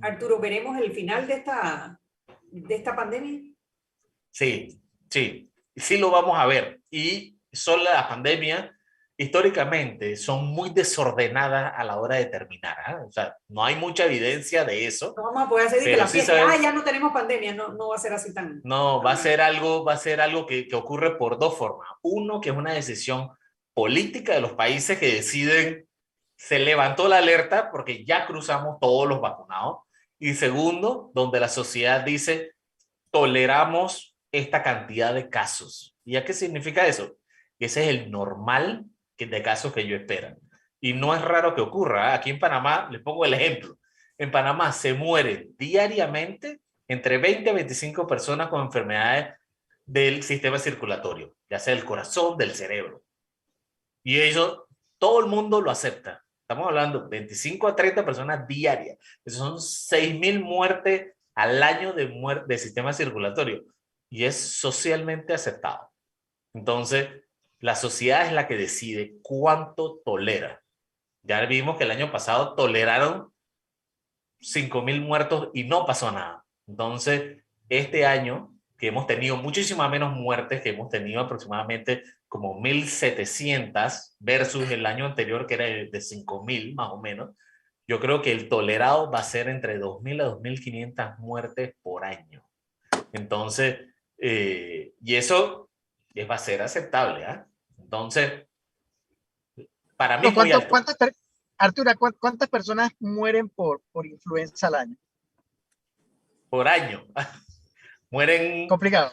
Arturo, 0.00 0.40
¿veremos 0.40 0.78
el 0.78 0.92
final 0.92 1.26
de 1.26 1.34
esta, 1.34 2.00
de 2.50 2.74
esta 2.74 2.96
pandemia? 2.96 3.40
Sí, 4.30 4.80
sí, 5.10 5.50
sí 5.76 5.98
lo 5.98 6.10
vamos 6.10 6.38
a 6.38 6.46
ver. 6.46 6.80
Y 6.90 7.38
son 7.52 7.84
las 7.84 8.06
pandemias, 8.06 8.71
históricamente, 9.22 10.16
son 10.16 10.46
muy 10.46 10.70
desordenadas 10.70 11.72
a 11.76 11.84
la 11.84 11.96
hora 11.98 12.16
de 12.16 12.26
terminar. 12.26 12.76
¿ah? 12.86 13.00
O 13.06 13.10
sea, 13.12 13.36
no 13.48 13.64
hay 13.64 13.76
mucha 13.76 14.04
evidencia 14.04 14.64
de 14.64 14.86
eso. 14.86 15.14
No 15.16 15.24
vamos 15.24 15.42
a 15.44 15.48
poder 15.48 15.66
hacer 15.66 15.82
que 15.84 15.96
la 15.96 16.06
sí 16.06 16.12
fiesta, 16.18 16.36
sabes- 16.36 16.58
ah, 16.58 16.62
ya 16.62 16.72
no 16.72 16.82
tenemos 16.84 17.12
pandemia, 17.12 17.54
no, 17.54 17.68
no 17.68 17.88
va 17.88 17.96
a 17.96 17.98
ser 17.98 18.12
así 18.12 18.32
tan... 18.34 18.60
No, 18.64 19.02
va 19.02 19.12
a 19.12 19.16
ser 19.16 19.40
algo, 19.40 19.84
va 19.84 19.94
a 19.94 19.98
ser 19.98 20.20
algo 20.20 20.46
que, 20.46 20.68
que 20.68 20.76
ocurre 20.76 21.16
por 21.16 21.38
dos 21.38 21.56
formas. 21.56 21.88
Uno, 22.02 22.40
que 22.40 22.50
es 22.50 22.56
una 22.56 22.72
decisión 22.72 23.30
política 23.74 24.34
de 24.34 24.40
los 24.40 24.52
países 24.52 24.98
que 24.98 25.14
deciden, 25.14 25.88
se 26.36 26.58
levantó 26.58 27.08
la 27.08 27.18
alerta 27.18 27.70
porque 27.70 28.04
ya 28.04 28.26
cruzamos 28.26 28.78
todos 28.80 29.08
los 29.08 29.20
vacunados. 29.20 29.78
Y 30.18 30.34
segundo, 30.34 31.10
donde 31.14 31.40
la 31.40 31.48
sociedad 31.48 32.00
dice, 32.02 32.52
toleramos 33.10 34.16
esta 34.32 34.62
cantidad 34.62 35.12
de 35.14 35.28
casos. 35.28 35.96
¿Y 36.04 36.16
a 36.16 36.24
qué 36.24 36.32
significa 36.32 36.86
eso? 36.86 37.16
Que 37.58 37.66
ese 37.66 37.82
es 37.84 37.88
el 37.90 38.10
normal 38.10 38.86
de 39.18 39.42
casos 39.42 39.72
que 39.72 39.86
yo 39.86 39.96
espero. 39.96 40.36
Y 40.80 40.94
no 40.94 41.14
es 41.14 41.22
raro 41.22 41.54
que 41.54 41.60
ocurra. 41.60 42.10
¿ah? 42.10 42.14
Aquí 42.14 42.30
en 42.30 42.38
Panamá, 42.38 42.88
les 42.90 43.00
pongo 43.02 43.24
el 43.24 43.34
ejemplo. 43.34 43.78
En 44.18 44.30
Panamá 44.30 44.72
se 44.72 44.94
mueren 44.94 45.54
diariamente 45.58 46.60
entre 46.88 47.18
20 47.18 47.50
a 47.50 47.52
25 47.54 48.06
personas 48.06 48.48
con 48.48 48.62
enfermedades 48.62 49.34
del 49.84 50.22
sistema 50.22 50.58
circulatorio, 50.58 51.34
ya 51.50 51.58
sea 51.58 51.74
del 51.74 51.84
corazón, 51.84 52.36
del 52.36 52.52
cerebro. 52.52 53.02
Y 54.04 54.18
eso, 54.18 54.68
todo 54.98 55.20
el 55.20 55.26
mundo 55.26 55.60
lo 55.60 55.70
acepta. 55.70 56.24
Estamos 56.42 56.68
hablando 56.68 57.08
25 57.08 57.68
a 57.68 57.76
30 57.76 58.04
personas 58.04 58.46
diarias. 58.46 58.98
Eso 59.24 59.38
son 59.38 59.56
6.000 59.56 60.42
muertes 60.42 61.12
al 61.34 61.62
año 61.62 61.92
de 61.92 62.08
muerte 62.08 62.46
del 62.48 62.58
sistema 62.58 62.92
circulatorio. 62.92 63.64
Y 64.10 64.24
es 64.24 64.36
socialmente 64.36 65.32
aceptado. 65.32 65.90
Entonces, 66.54 67.08
la 67.62 67.76
sociedad 67.76 68.26
es 68.26 68.32
la 68.32 68.48
que 68.48 68.56
decide 68.56 69.14
cuánto 69.22 70.00
tolera. 70.04 70.60
Ya 71.22 71.46
vimos 71.46 71.78
que 71.78 71.84
el 71.84 71.92
año 71.92 72.10
pasado 72.10 72.56
toleraron 72.56 73.32
5.000 74.40 75.00
muertos 75.00 75.50
y 75.54 75.62
no 75.62 75.86
pasó 75.86 76.10
nada. 76.10 76.44
Entonces, 76.66 77.44
este 77.68 78.04
año, 78.04 78.52
que 78.76 78.88
hemos 78.88 79.06
tenido 79.06 79.36
muchísimas 79.36 79.88
menos 79.88 80.12
muertes, 80.12 80.60
que 80.60 80.70
hemos 80.70 80.88
tenido 80.88 81.20
aproximadamente 81.20 82.02
como 82.26 82.60
1.700 82.60 84.16
versus 84.18 84.68
el 84.72 84.84
año 84.84 85.06
anterior, 85.06 85.46
que 85.46 85.54
era 85.54 85.66
de 85.66 85.86
de 85.86 85.98
5.000 85.98 86.74
más 86.74 86.90
o 86.90 87.00
menos, 87.00 87.30
yo 87.86 88.00
creo 88.00 88.22
que 88.22 88.32
el 88.32 88.48
tolerado 88.48 89.08
va 89.08 89.20
a 89.20 89.24
ser 89.24 89.48
entre 89.48 89.78
2.000 89.78 90.20
a 90.20 90.36
2.500 90.36 91.18
muertes 91.18 91.76
por 91.80 92.04
año. 92.04 92.44
Entonces, 93.12 93.78
eh, 94.18 94.94
y 95.00 95.14
eso 95.14 95.70
va 96.28 96.34
a 96.34 96.38
ser 96.38 96.62
aceptable. 96.62 97.24
¿ah? 97.24 97.46
Entonces, 97.92 98.46
para 99.98 100.16
mí, 100.16 100.26
es 100.28 100.32
muy 100.32 100.34
¿Cuánto- 100.34 100.56
alto. 100.56 100.68
cuántas, 100.70 100.96
per- 100.96 101.14
Artura, 101.58 101.94
¿cuán- 101.94 102.16
¿cuántas 102.18 102.48
personas 102.48 102.90
mueren 102.98 103.50
por, 103.50 103.82
por 103.92 104.06
influenza 104.06 104.68
al 104.68 104.74
año? 104.76 104.96
por 106.48 106.68
año. 106.68 107.06
Mueren 108.10 108.68
Complicado. 108.68 109.10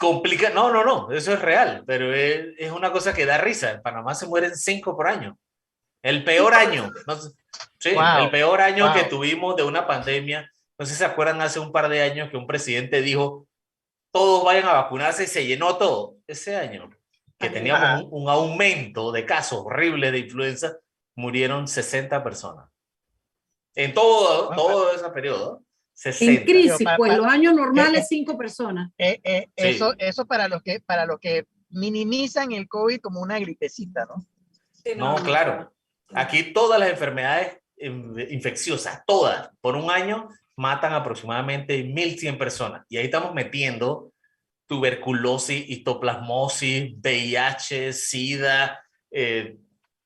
complica 0.00 0.50
no 0.50 0.72
no 0.72 0.82
no 0.84 1.12
eso 1.12 1.32
es 1.32 1.40
real 1.40 1.84
pero 1.86 2.12
es, 2.12 2.46
es 2.58 2.72
una 2.72 2.90
cosa 2.90 3.12
que 3.14 3.24
da 3.26 3.38
risa 3.38 3.70
en 3.72 3.82
Panamá 3.82 4.14
se 4.16 4.26
mueren 4.26 4.56
cinco 4.56 4.96
por 4.96 5.06
año 5.06 5.38
el 6.02 6.24
peor 6.24 6.54
año 6.54 6.90
no 7.06 7.16
sí 7.78 7.94
Wow, 7.94 8.24
el 8.24 8.30
peor 8.32 8.60
año 8.62 8.92
que 8.94 9.04
tuvimos 9.04 9.54
de 9.54 9.62
una 9.62 9.86
pandemia 9.86 10.50
no 10.76 10.86
sé 10.86 10.92
si 10.92 10.98
se 10.98 11.04
acuerdan 11.04 11.40
hace 11.40 11.60
un 11.60 11.70
par 11.70 11.88
de 11.88 12.02
años 12.02 12.30
que 12.30 12.36
un 12.36 12.48
presidente 12.48 13.00
dijo 13.00 13.46
todos 14.10 14.42
vayan 14.44 14.64
a 14.66 14.72
vacunarse 14.72 15.24
y 15.24 15.28
se 15.28 15.46
llenó 15.46 15.76
todo 15.76 16.16
ese 16.26 16.56
año 16.56 16.90
que 17.48 17.50
teníamos 17.58 18.02
un, 18.10 18.22
un 18.22 18.28
aumento 18.28 19.12
de 19.12 19.24
casos 19.26 19.60
horribles 19.64 20.12
de 20.12 20.18
influenza 20.20 20.76
murieron 21.16 21.68
60 21.68 22.22
personas 22.24 22.68
en 23.74 23.92
todo 23.94 24.50
todo 24.54 24.92
ese 24.94 25.08
periodo 25.10 25.62
60 25.96 26.40
En 26.40 26.44
crisis, 26.46 26.86
pues 26.96 27.12
pa- 27.12 27.16
los 27.16 27.26
años 27.26 27.52
eh, 27.52 27.56
normales, 27.56 28.02
eh. 28.02 28.06
cinco 28.08 28.36
personas. 28.36 28.90
Eh, 28.98 29.20
eh, 29.22 29.46
Sí. 29.56 29.68
eso, 29.68 29.94
eso 29.98 30.26
para 30.26 30.48
los 30.48 30.60
que, 30.60 30.80
para 30.80 31.06
los 31.06 31.20
que 31.20 31.46
minimizan 31.70 32.50
el 32.50 32.66
COVID 32.66 33.00
como 33.00 33.20
una 33.20 33.38
gripecita, 33.38 34.04
¿no? 34.06 34.26
no, 34.96 35.14
claro. 35.22 35.72
Aquí 36.12 36.52
todas 36.52 36.80
las 36.80 36.90
enfermedades 36.90 37.58
infecciosas, 37.78 39.02
todas, 39.06 39.50
por 39.60 39.76
un 39.76 39.88
año, 39.88 40.28
matan 40.56 40.94
aproximadamente 40.94 41.84
1.100 41.84 42.38
personas. 42.38 42.84
Y 42.88 42.96
ahí 42.96 43.04
estamos 43.04 43.32
metiendo 43.32 44.10
tuberculosis, 44.66 45.68
histoplasmosis, 45.68 46.94
VIH, 47.00 47.92
SIDA, 47.92 48.80
eh, 49.10 49.58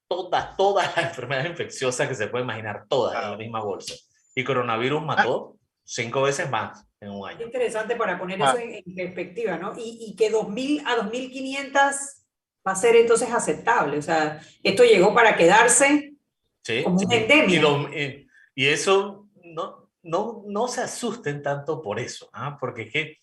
todas, 0.09 0.57
todas 0.57 0.97
las 0.97 1.07
enfermedades 1.11 1.51
infecciosas 1.51 2.09
que 2.09 2.15
se 2.15 2.29
puede 2.29 2.45
imaginar, 2.45 2.85
todas 2.89 3.23
en 3.23 3.31
la 3.31 3.37
misma 3.37 3.61
bolsa. 3.61 3.95
Y 4.35 4.45
coronavirus 4.45 5.03
mató 5.03 5.57
cinco 5.85 6.23
veces 6.23 6.51
más 6.51 6.85
en 7.01 7.11
un 7.11 7.29
año. 7.29 7.47
Interesante 7.47 7.97
para 7.97 8.19
poner 8.19 8.41
eso 8.41 8.57
en, 8.59 8.95
perspectiva, 8.95 9.57
¿no? 9.57 9.75
Y, 9.77 10.07
y 10.09 10.17
que 10.17 10.33
2.000 10.33 10.83
a 10.87 10.97
2.500 10.97 12.19
va 12.67 12.73
a 12.73 12.77
ser 12.77 12.97
entonces 12.97 13.31
aceptable. 13.31 13.99
O 13.99 14.03
sea, 14.03 14.41
esto 14.63 14.85
llegó 14.85 15.15
para 15.15 15.37
quedarse 15.37 16.15
sí, 16.63 16.83
como 16.83 16.99
una 16.99 17.17
endemia. 17.17 17.61
Y, 17.95 18.29
y, 18.55 18.67
eso, 18.67 19.29
no, 19.45 19.91
no, 20.03 20.45
no 20.47 20.69
se 20.69 20.83
asusten 20.83 21.43
tanto 21.43 21.81
por 21.81 21.99
eso, 21.99 22.29
¿ah? 22.33 22.57
porque 22.61 22.83
es 22.83 22.93
que 22.93 23.19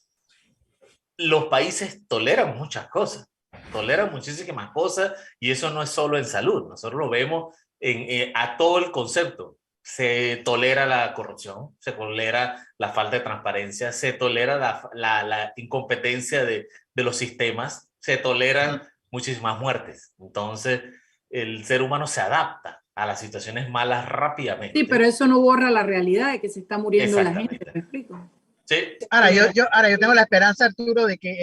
los 1.17 1.45
países 1.45 2.07
toleran 2.07 2.57
muchas 2.57 2.87
cosas, 2.87 3.29
toleran 3.71 4.11
muchísimas 4.11 4.71
cosas 4.71 5.13
y 5.39 5.51
eso 5.51 5.69
no 5.69 5.81
es 5.81 5.89
solo 5.89 6.17
en 6.17 6.25
salud, 6.25 6.67
nosotros 6.67 6.99
lo 6.99 7.09
vemos 7.09 7.55
en, 7.79 8.01
eh, 8.09 8.31
a 8.35 8.57
todo 8.57 8.79
el 8.79 8.91
concepto. 8.91 9.57
Se 9.81 10.37
tolera 10.43 10.87
la 10.87 11.13
corrupción, 11.13 11.75
se 11.79 11.91
tolera 11.91 12.65
la 12.79 12.89
falta 12.89 13.17
de 13.17 13.23
transparencia, 13.23 13.91
se 13.91 14.13
tolera 14.13 14.57
la, 14.57 14.89
la, 14.93 15.23
la 15.23 15.53
incompetencia 15.57 16.43
de, 16.43 16.67
de, 16.95 17.03
los 17.03 17.17
sistemas, 17.17 17.91
se 17.99 18.17
toleran 18.17 18.81
muchísimas 19.11 19.59
muertes. 19.59 20.13
Entonces, 20.19 20.81
el 21.29 21.65
ser 21.65 21.83
humano 21.83 22.07
se 22.07 22.19
adapta 22.19 22.83
a 22.95 23.05
las 23.05 23.19
situaciones 23.19 23.69
malas 23.69 24.07
rápidamente. 24.07 24.79
Sí, 24.79 24.85
pero 24.85 25.05
eso 25.05 25.27
no 25.27 25.39
borra 25.39 25.69
la 25.69 25.83
realidad 25.83 26.31
de 26.31 26.39
que 26.39 26.49
se 26.49 26.61
está 26.61 26.77
muriendo 26.77 27.21
la 27.21 27.33
gente, 27.33 27.59
Ahora 29.11 29.31
yo, 29.31 29.51
yo, 29.53 29.65
ahora 29.71 29.89
yo 29.89 29.99
tengo 29.99 30.13
la 30.13 30.23
esperanza, 30.23 30.65
Arturo, 30.65 31.05
de 31.05 31.17
que, 31.17 31.37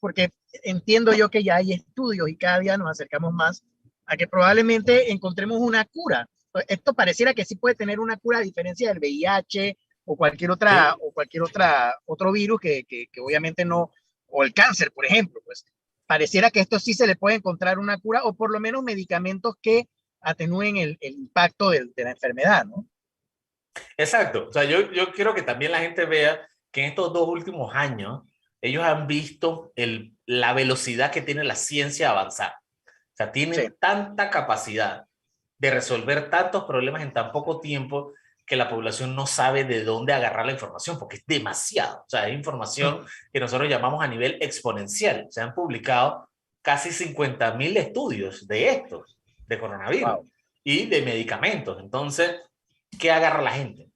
porque 0.00 0.30
entiendo 0.64 1.12
yo 1.12 1.30
que 1.30 1.44
ya 1.44 1.56
hay 1.56 1.72
estudios 1.72 2.28
y 2.28 2.36
cada 2.36 2.60
día 2.60 2.76
nos 2.76 2.90
acercamos 2.90 3.32
más 3.32 3.64
a 4.06 4.16
que 4.16 4.26
probablemente 4.26 5.12
encontremos 5.12 5.58
una 5.60 5.84
cura. 5.84 6.28
Esto 6.68 6.94
pareciera 6.94 7.34
que 7.34 7.44
sí 7.44 7.56
puede 7.56 7.74
tener 7.74 8.00
una 8.00 8.16
cura 8.16 8.38
a 8.38 8.42
diferencia 8.42 8.88
del 8.88 8.98
VIH 8.98 9.76
o 10.04 10.16
cualquier 10.16 10.50
otra 10.50 10.96
o 11.00 11.12
cualquier 11.12 11.42
otra 11.42 11.94
otro 12.04 12.30
virus 12.32 12.60
que, 12.60 12.84
que, 12.84 13.08
obviamente 13.20 13.64
no 13.64 13.90
o 14.26 14.42
el 14.42 14.52
cáncer, 14.52 14.90
por 14.92 15.06
ejemplo, 15.06 15.40
pues 15.44 15.64
pareciera 16.06 16.50
que 16.50 16.60
esto 16.60 16.78
sí 16.80 16.92
se 16.92 17.06
le 17.06 17.16
puede 17.16 17.36
encontrar 17.36 17.78
una 17.78 17.98
cura 17.98 18.24
o 18.24 18.34
por 18.34 18.50
lo 18.50 18.58
menos 18.58 18.82
medicamentos 18.82 19.54
que 19.62 19.88
atenúen 20.20 20.76
el, 20.76 20.98
el 21.00 21.14
impacto 21.14 21.70
de, 21.70 21.86
de, 21.94 22.04
la 22.04 22.10
enfermedad, 22.10 22.64
¿no? 22.64 22.86
Exacto. 23.96 24.48
O 24.48 24.52
sea, 24.52 24.64
yo, 24.64 24.90
yo 24.92 25.12
quiero 25.12 25.34
que 25.34 25.42
también 25.42 25.72
la 25.72 25.80
gente 25.80 26.04
vea 26.04 26.48
que 26.74 26.80
en 26.82 26.88
estos 26.88 27.12
dos 27.12 27.28
últimos 27.28 27.72
años 27.72 28.22
ellos 28.60 28.82
han 28.82 29.06
visto 29.06 29.72
el, 29.76 30.16
la 30.26 30.52
velocidad 30.54 31.12
que 31.12 31.22
tiene 31.22 31.44
la 31.44 31.54
ciencia 31.54 32.10
avanzar. 32.10 32.52
O 32.86 33.16
sea, 33.16 33.30
tienen 33.30 33.76
tanta 33.78 34.28
capacidad 34.28 35.04
de 35.56 35.70
resolver 35.70 36.30
tantos 36.30 36.64
problemas 36.64 37.02
en 37.02 37.12
tan 37.12 37.30
poco 37.30 37.60
tiempo 37.60 38.12
que 38.44 38.56
la 38.56 38.68
población 38.68 39.14
no 39.14 39.28
sabe 39.28 39.62
de 39.62 39.84
dónde 39.84 40.12
agarrar 40.12 40.46
la 40.46 40.52
información, 40.52 40.98
porque 40.98 41.18
es 41.18 41.26
demasiado. 41.26 42.00
O 42.00 42.08
sea, 42.08 42.26
es 42.28 42.34
información 42.34 43.06
que 43.32 43.38
nosotros 43.38 43.70
llamamos 43.70 44.02
a 44.02 44.08
nivel 44.08 44.36
exponencial. 44.40 45.28
Se 45.30 45.40
han 45.40 45.54
publicado 45.54 46.28
casi 46.60 46.90
50 46.90 47.54
mil 47.54 47.76
estudios 47.76 48.48
de 48.48 48.70
estos, 48.70 49.16
de 49.46 49.60
coronavirus 49.60 50.26
y 50.64 50.86
de 50.86 51.02
medicamentos. 51.02 51.78
Entonces, 51.78 52.34
¿qué 52.98 53.12
agarra 53.12 53.42
la 53.42 53.52
gente? 53.52 53.90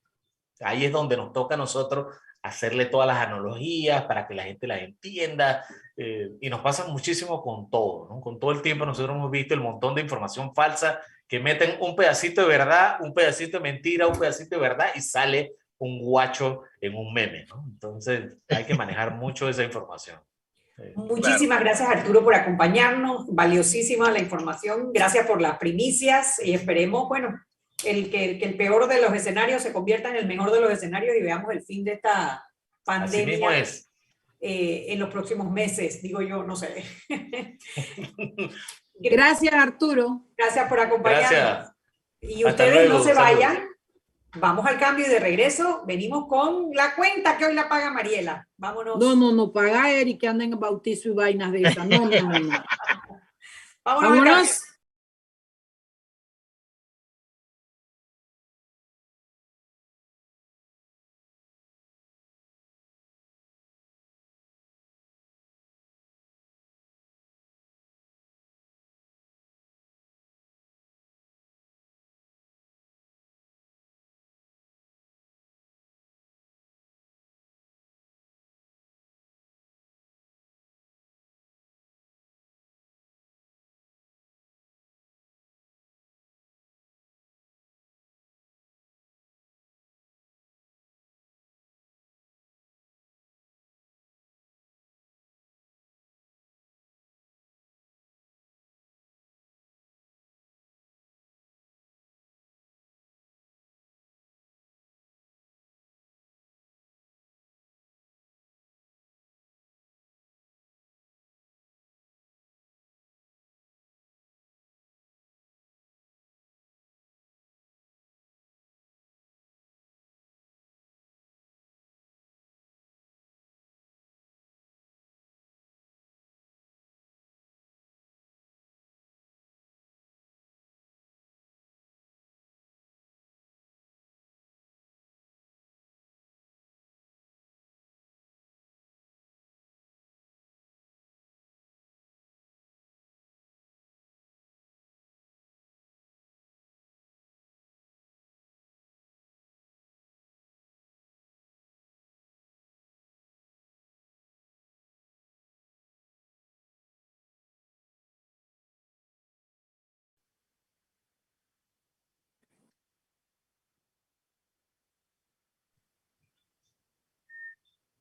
Ahí 0.61 0.85
es 0.85 0.93
donde 0.93 1.17
nos 1.17 1.33
toca 1.33 1.57
a 1.57 1.59
nosotros 1.59 2.15
hacerle 2.49 2.87
todas 2.87 3.07
las 3.07 3.19
analogías 3.19 4.03
para 4.05 4.27
que 4.27 4.35
la 4.35 4.45
gente 4.45 4.67
las 4.67 4.83
entienda. 4.83 5.65
Eh, 5.97 6.31
y 6.41 6.51
nos 6.51 6.61
pasa 6.61 6.87
muchísimo 6.87 7.43
con 7.43 7.71
todo, 7.71 8.09
¿no? 8.09 8.21
Con 8.21 8.39
todo 8.39 8.53
el 8.53 8.63
tiempo 8.63 8.87
nosotros 8.87 9.17
hemos 9.17 9.31
visto 9.31 9.55
el 9.55 9.61
montón 9.61 9.95
de 9.95 10.03
información 10.03 10.55
falsa 10.55 11.01
que 11.27 11.41
meten 11.41 11.77
un 11.81 11.95
pedacito 11.95 12.43
de 12.43 12.49
verdad, 12.49 12.97
un 13.01 13.13
pedacito 13.13 13.59
de 13.59 13.63
mentira, 13.63 14.07
un 14.07 14.19
pedacito 14.19 14.57
de 14.57 14.63
verdad 14.63 14.89
y 14.95 15.01
sale 15.01 15.53
un 15.79 16.01
guacho 16.01 16.63
en 16.81 16.95
un 16.95 17.13
meme, 17.13 17.47
¿no? 17.47 17.65
Entonces 17.67 18.37
hay 18.49 18.65
que 18.65 18.75
manejar 18.75 19.15
mucho 19.15 19.49
esa 19.49 19.63
información. 19.63 20.19
Muchísimas 20.95 21.61
gracias 21.61 21.89
Arturo 21.89 22.23
por 22.23 22.35
acompañarnos, 22.35 23.27
valiosísima 23.35 24.11
la 24.13 24.21
información, 24.21 24.93
gracias 24.93 25.27
por 25.27 25.41
las 25.41 25.59
primicias 25.59 26.41
y 26.45 26.55
esperemos, 26.55 27.09
bueno, 27.09 27.41
el 27.85 28.11
que, 28.11 28.39
que, 28.39 28.45
el 28.45 28.57
peor 28.57 28.89
de 28.89 29.01
los 29.01 29.13
escenarios 29.13 29.63
se 29.63 29.73
convierta 29.73 30.09
en 30.09 30.17
el 30.17 30.27
mejor 30.27 30.53
de 30.53 30.61
los 30.61 30.71
escenarios 30.71 31.17
y 31.17 31.23
veamos 31.23 31.53
el 31.53 31.63
fin 31.63 31.85
de 31.85 31.93
esta 31.93 32.45
pandemia 32.85 33.65
eh, 34.41 34.87
en 34.89 34.99
los 35.01 35.11
próximos 35.11 35.51
meses, 35.51 36.01
digo 36.01 36.23
yo, 36.23 36.45
no 36.45 36.55
sé. 36.55 36.85
Gracias, 38.95 39.53
Arturo. 39.53 40.27
Gracias 40.37 40.69
por 40.69 40.81
acompañarnos. 40.81 41.31
Gracias. 41.31 41.73
Y 42.21 42.45
ustedes 42.45 42.89
no 42.89 43.03
se 43.03 43.15
vayan. 43.15 43.69
Vamos 44.37 44.67
al 44.67 44.79
cambio 44.79 45.07
y 45.07 45.09
de 45.09 45.19
regreso 45.19 45.83
venimos 45.87 46.27
con 46.29 46.71
la 46.73 46.95
cuenta 46.95 47.37
que 47.37 47.47
hoy 47.47 47.55
la 47.55 47.69
paga 47.69 47.91
Mariela. 47.91 48.47
Vámonos. 48.57 48.99
No, 48.99 49.17
no, 49.17 49.33
no, 49.33 49.53
paga 49.53 49.91
Eric 49.91 50.21
que 50.21 50.29
anda 50.29 50.45
en 50.45 50.59
bautizo 50.59 51.09
y 51.09 51.13
vainas 51.13 51.51
de 51.51 51.63
esas. 51.63 51.87
No, 51.87 52.09
no, 52.09 52.21
no. 52.21 52.39
no. 52.39 52.65
Vámonos. 53.85 54.11
Vámonos. 54.11 54.68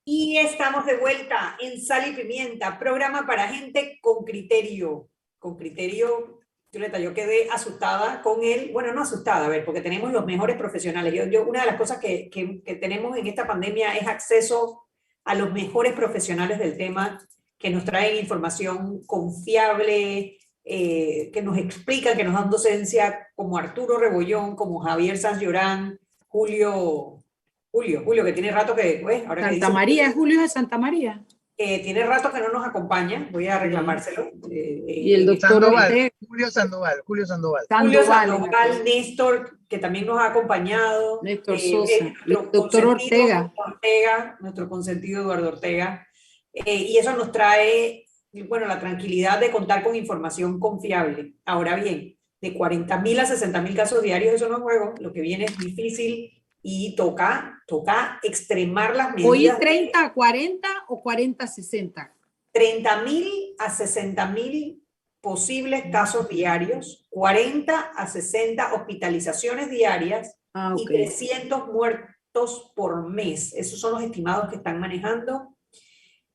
Y 0.09 0.37
estamos 0.37 0.85
de 0.85 0.95
vuelta 0.95 1.57
en 1.59 1.81
Sal 1.81 2.09
y 2.09 2.15
Pimienta, 2.15 2.79
programa 2.79 3.27
para 3.27 3.49
gente 3.49 3.99
con 4.01 4.23
criterio. 4.23 5.09
Con 5.37 5.57
criterio, 5.57 6.39
Violeta, 6.71 6.97
yo 6.97 7.13
quedé 7.13 7.49
asustada 7.49 8.21
con 8.21 8.41
él. 8.41 8.69
Bueno, 8.71 8.93
no 8.93 9.01
asustada, 9.01 9.47
a 9.47 9.49
ver, 9.49 9.65
porque 9.65 9.81
tenemos 9.81 10.13
los 10.13 10.25
mejores 10.25 10.55
profesionales. 10.55 11.13
Yo, 11.13 11.25
yo 11.25 11.45
una 11.45 11.59
de 11.59 11.65
las 11.65 11.75
cosas 11.75 11.97
que, 11.97 12.29
que, 12.29 12.63
que 12.63 12.75
tenemos 12.75 13.17
en 13.17 13.27
esta 13.27 13.45
pandemia 13.45 13.97
es 13.97 14.07
acceso 14.07 14.85
a 15.25 15.35
los 15.35 15.51
mejores 15.51 15.91
profesionales 15.91 16.57
del 16.57 16.77
tema 16.77 17.19
que 17.57 17.69
nos 17.69 17.83
traen 17.83 18.15
información 18.15 19.03
confiable, 19.05 20.37
eh, 20.63 21.31
que 21.33 21.41
nos 21.41 21.57
explican, 21.57 22.15
que 22.15 22.23
nos 22.23 22.33
dan 22.33 22.49
docencia, 22.49 23.27
como 23.35 23.57
Arturo 23.57 23.97
Rebollón, 23.97 24.55
como 24.55 24.79
Javier 24.79 25.17
Sanz 25.17 25.41
Llorán, 25.41 25.99
Julio 26.29 27.25
Julio, 27.71 28.01
Julio, 28.03 28.23
que 28.23 28.33
tiene 28.33 28.51
rato 28.51 28.75
que, 28.75 28.99
pues, 29.01 29.25
ahora 29.27 29.49
Santa 29.49 29.69
María, 29.69 30.11
Julio 30.11 30.41
de 30.41 30.47
Santa 30.47 30.77
María. 30.77 31.23
Eh, 31.59 31.81
tiene 31.81 32.05
rato 32.05 32.31
que 32.31 32.39
no 32.39 32.49
nos 32.49 32.67
acompaña, 32.67 33.29
voy 33.31 33.47
a 33.47 33.57
reclamárselo. 33.57 34.29
Eh, 34.51 34.83
y 34.87 35.13
el 35.13 35.25
doctor 35.25 35.49
Sandoval, 35.49 36.11
Julio 36.27 36.51
Sandoval, 36.51 37.01
Julio 37.03 37.25
Sandoval. 37.25 37.65
Julio 37.81 38.03
Sandoval, 38.03 38.83
Néstor, 38.83 39.57
que 39.67 39.79
también 39.79 40.05
nos 40.05 40.19
ha 40.19 40.27
acompañado. 40.27 41.19
Néstor 41.23 41.55
eh, 41.55 41.71
Sosa, 41.71 42.13
el 42.27 42.33
doctor 42.51 42.85
Ortega. 42.85 43.51
Ortega. 43.55 44.37
Nuestro 44.39 44.69
consentido 44.69 45.23
Eduardo 45.23 45.47
Ortega. 45.47 46.07
y 46.53 46.95
eso 46.95 47.15
nos 47.15 47.31
trae, 47.31 48.05
bueno, 48.47 48.67
la 48.67 48.79
tranquilidad 48.79 49.39
de 49.39 49.49
contar 49.49 49.83
con 49.83 49.95
información 49.95 50.59
confiable. 50.59 51.33
Ahora 51.43 51.75
bien, 51.75 52.19
de 52.39 52.53
40 52.53 52.99
mil 52.99 53.19
a 53.19 53.25
60 53.25 53.59
mil 53.61 53.75
casos 53.75 54.03
diarios, 54.03 54.35
eso 54.35 54.47
no 54.47 54.57
es 54.57 54.61
juego, 54.61 54.93
lo 54.99 55.11
que 55.11 55.21
viene 55.21 55.45
es 55.45 55.57
difícil 55.57 56.36
y 56.69 56.97
toca, 56.97 57.63
toca 57.65 58.19
extremar 58.21 58.93
las 58.93 59.11
medidas. 59.11 59.29
¿Hoy 59.29 59.49
30 59.57 60.03
a 60.03 60.13
40 60.13 60.67
o 60.89 61.01
40 61.01 61.45
a 61.45 61.47
60? 61.47 62.13
30 62.51 63.01
mil 63.03 63.55
a 63.57 63.69
60 63.69 64.25
mil 64.31 64.83
posibles 65.21 65.85
casos 65.89 66.27
diarios, 66.27 67.07
40 67.09 67.73
a 67.95 68.05
60 68.05 68.73
hospitalizaciones 68.73 69.69
diarias 69.69 70.35
ah, 70.53 70.75
y 70.77 70.83
300 70.83 71.67
muertos 71.67 72.73
por 72.75 73.09
mes. 73.09 73.53
Esos 73.53 73.79
son 73.79 73.93
los 73.93 74.03
estimados 74.03 74.49
que 74.49 74.57
están 74.57 74.77
manejando. 74.77 75.55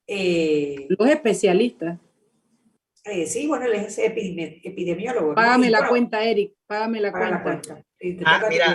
Eh, 0.07 0.87
los 0.89 1.11
especialistas. 1.11 1.99
Eh, 3.05 3.27
sí, 3.27 3.47
bueno, 3.47 3.67
él 3.67 3.75
es 3.75 3.99
epidemiólogo. 3.99 5.35
Págame 5.35 5.69
la 5.69 5.89
cuenta, 5.89 6.25
Eric, 6.25 6.55
págame 6.67 7.01
la 7.01 7.13
cuenta. 7.13 7.85
Ah, 8.25 8.47
mira, 8.49 8.75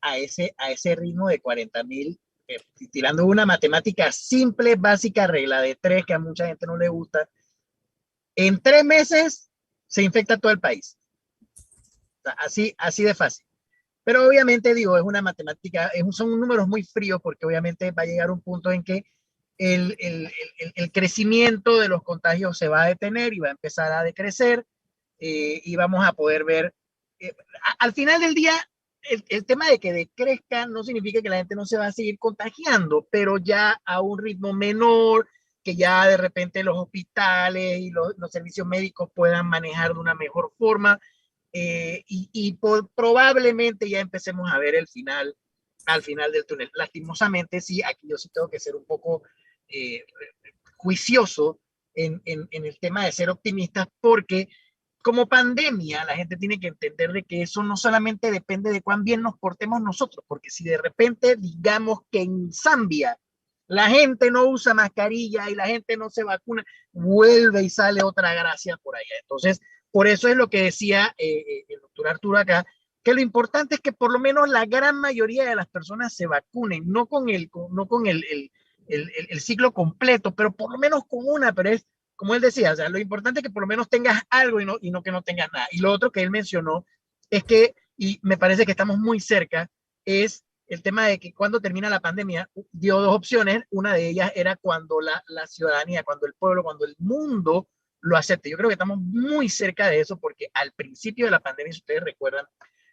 a, 0.00 0.18
ese, 0.18 0.54
a 0.56 0.70
ese 0.70 0.94
ritmo 0.94 1.28
de 1.28 1.40
40 1.40 1.82
mil, 1.84 2.20
eh, 2.46 2.58
tirando 2.90 3.26
una 3.26 3.44
matemática 3.44 4.12
simple, 4.12 4.76
básica, 4.76 5.26
regla 5.26 5.60
de 5.60 5.74
tres, 5.74 6.06
que 6.06 6.14
a 6.14 6.18
mucha 6.18 6.46
gente 6.46 6.66
no 6.66 6.76
le 6.76 6.88
gusta, 6.88 7.28
en 8.36 8.60
tres 8.60 8.84
meses 8.84 9.50
se 9.86 10.02
infecta 10.02 10.38
todo 10.38 10.52
el 10.52 10.60
país. 10.60 10.96
así, 12.38 12.74
así 12.78 13.02
de 13.02 13.14
fácil. 13.14 13.44
Pero 14.04 14.26
obviamente, 14.26 14.74
digo, 14.74 14.96
es 14.96 15.02
una 15.02 15.22
matemática, 15.22 15.88
es, 15.88 16.04
son 16.12 16.40
números 16.40 16.68
muy 16.68 16.84
fríos 16.84 17.20
porque 17.22 17.46
obviamente 17.46 17.90
va 17.90 18.02
a 18.02 18.06
llegar 18.06 18.30
un 18.30 18.40
punto 18.40 18.70
en 18.70 18.82
que 18.82 19.04
el, 19.58 19.94
el, 19.98 20.32
el, 20.74 20.90
crecimiento 20.90 21.78
de 21.78 21.88
los 21.88 22.02
contagios 22.02 22.56
se 22.56 22.68
va 22.68 22.84
a 22.84 22.88
detener 22.88 23.34
y 23.34 23.40
va 23.40 23.48
a 23.48 23.52
empezar 23.52 23.92
a 23.92 24.02
decrecer 24.02 24.64
eh, 25.18 25.60
y 25.62 25.76
vamos 25.76 26.02
a 26.06 26.14
poder 26.14 26.44
ver 26.44 26.74
al 27.78 27.92
final 27.92 28.20
del 28.20 28.34
día, 28.34 28.52
el, 29.02 29.44
tema 29.44 29.68
de 29.68 29.78
que 29.78 29.92
decrezca 29.92 30.66
no 30.66 30.82
significa 30.82 31.22
que 31.22 31.28
la 31.28 31.36
gente 31.36 31.54
no 31.54 31.64
se 31.64 31.78
va 31.78 31.86
a 31.86 31.92
seguir 31.92 32.18
contagiando, 32.18 33.08
pero 33.10 33.38
ya 33.38 33.80
a 33.84 34.00
un 34.00 34.18
ritmo 34.18 34.52
menor, 34.52 35.28
que 35.62 35.76
ya 35.76 36.06
de 36.06 36.16
repente 36.16 36.64
los 36.64 36.78
hospitales 36.78 37.80
y 37.80 37.90
los, 37.90 38.14
servicios 38.30 38.66
médicos 38.66 39.10
puedan 39.14 39.46
manejar 39.46 39.94
de 39.94 40.00
una 40.00 40.14
mejor 40.14 40.52
forma 40.58 40.98
eh, 41.52 42.04
y, 42.06 42.58
probablemente 42.94 43.88
ya 43.88 44.00
empecemos 44.00 44.50
a 44.52 44.58
ver 44.58 44.74
el 44.74 44.86
final, 44.86 45.34
al 45.86 46.02
final 46.02 46.32
del 46.32 46.46
túnel. 46.46 46.70
Lastimosamente, 46.74 47.60
sí, 47.60 47.82
aquí 47.82 48.08
yo 48.08 48.16
sí 48.16 48.28
tengo 48.32 48.48
que 48.48 48.60
ser 48.60 48.76
un 48.76 48.84
poco 48.84 49.22
eh, 49.68 50.04
juicioso 50.76 51.60
en, 51.94 52.22
en, 52.24 52.48
el 52.64 52.78
tema 52.78 53.04
de 53.04 53.12
ser 53.12 53.30
optimista 53.30 53.88
porque 54.00 54.48
como 55.02 55.26
pandemia, 55.26 56.04
la 56.04 56.16
gente 56.16 56.36
tiene 56.36 56.60
que 56.60 56.68
entender 56.68 57.12
de 57.12 57.22
que 57.22 57.42
eso 57.42 57.62
no 57.62 57.76
solamente 57.76 58.30
depende 58.30 58.70
de 58.70 58.82
cuán 58.82 59.04
bien 59.04 59.22
nos 59.22 59.38
portemos 59.38 59.80
nosotros, 59.80 60.24
porque 60.28 60.50
si 60.50 60.64
de 60.64 60.78
repente 60.78 61.36
digamos 61.36 62.00
que 62.10 62.22
en 62.22 62.52
Zambia 62.52 63.18
la 63.66 63.88
gente 63.88 64.30
no 64.30 64.46
usa 64.46 64.74
mascarilla 64.74 65.48
y 65.48 65.54
la 65.54 65.66
gente 65.66 65.96
no 65.96 66.10
se 66.10 66.24
vacuna, 66.24 66.64
vuelve 66.92 67.62
y 67.62 67.70
sale 67.70 68.02
otra 68.02 68.34
gracia 68.34 68.76
por 68.78 68.96
allá. 68.96 69.14
Entonces, 69.22 69.60
por 69.92 70.06
eso 70.08 70.28
es 70.28 70.36
lo 70.36 70.50
que 70.50 70.64
decía 70.64 71.14
eh, 71.16 71.38
eh, 71.38 71.64
el 71.68 71.80
doctor 71.80 72.08
Arturo 72.08 72.38
acá, 72.38 72.66
que 73.02 73.14
lo 73.14 73.20
importante 73.20 73.76
es 73.76 73.80
que 73.80 73.92
por 73.92 74.12
lo 74.12 74.18
menos 74.18 74.48
la 74.48 74.66
gran 74.66 74.96
mayoría 74.96 75.48
de 75.48 75.54
las 75.54 75.68
personas 75.68 76.14
se 76.14 76.26
vacunen, 76.26 76.82
no 76.86 77.06
con 77.06 77.28
el, 77.28 77.48
no 77.70 77.86
con 77.86 78.06
el, 78.06 78.24
el, 78.30 78.50
el, 78.88 79.10
el 79.28 79.40
ciclo 79.40 79.72
completo, 79.72 80.34
pero 80.34 80.52
por 80.52 80.72
lo 80.72 80.78
menos 80.78 81.04
con 81.06 81.20
una, 81.26 81.52
pero 81.52 81.70
es 81.70 81.86
como 82.20 82.34
él 82.34 82.42
decía, 82.42 82.72
o 82.72 82.76
sea, 82.76 82.90
lo 82.90 82.98
importante 82.98 83.40
es 83.40 83.44
que 83.44 83.50
por 83.50 83.62
lo 83.62 83.66
menos 83.66 83.88
tengas 83.88 84.22
algo 84.28 84.60
y 84.60 84.66
no, 84.66 84.76
y 84.82 84.90
no 84.90 85.02
que 85.02 85.10
no 85.10 85.22
tengas 85.22 85.50
nada. 85.54 85.66
Y 85.70 85.78
lo 85.78 85.90
otro 85.90 86.12
que 86.12 86.20
él 86.20 86.30
mencionó 86.30 86.84
es 87.30 87.44
que, 87.44 87.74
y 87.96 88.20
me 88.20 88.36
parece 88.36 88.66
que 88.66 88.72
estamos 88.72 88.98
muy 88.98 89.20
cerca, 89.20 89.70
es 90.04 90.44
el 90.66 90.82
tema 90.82 91.06
de 91.06 91.18
que 91.18 91.32
cuando 91.32 91.62
termina 91.62 91.88
la 91.88 92.00
pandemia 92.00 92.50
dio 92.72 93.00
dos 93.00 93.16
opciones. 93.16 93.62
Una 93.70 93.94
de 93.94 94.06
ellas 94.10 94.32
era 94.34 94.56
cuando 94.56 95.00
la, 95.00 95.24
la 95.28 95.46
ciudadanía, 95.46 96.02
cuando 96.02 96.26
el 96.26 96.34
pueblo, 96.34 96.62
cuando 96.62 96.84
el 96.84 96.94
mundo 96.98 97.70
lo 98.02 98.18
acepte. 98.18 98.50
Yo 98.50 98.58
creo 98.58 98.68
que 98.68 98.74
estamos 98.74 98.98
muy 98.98 99.48
cerca 99.48 99.88
de 99.88 100.00
eso 100.00 100.20
porque 100.20 100.50
al 100.52 100.72
principio 100.72 101.24
de 101.24 101.30
la 101.30 101.40
pandemia, 101.40 101.72
si 101.72 101.78
ustedes 101.78 102.04
recuerdan, 102.04 102.44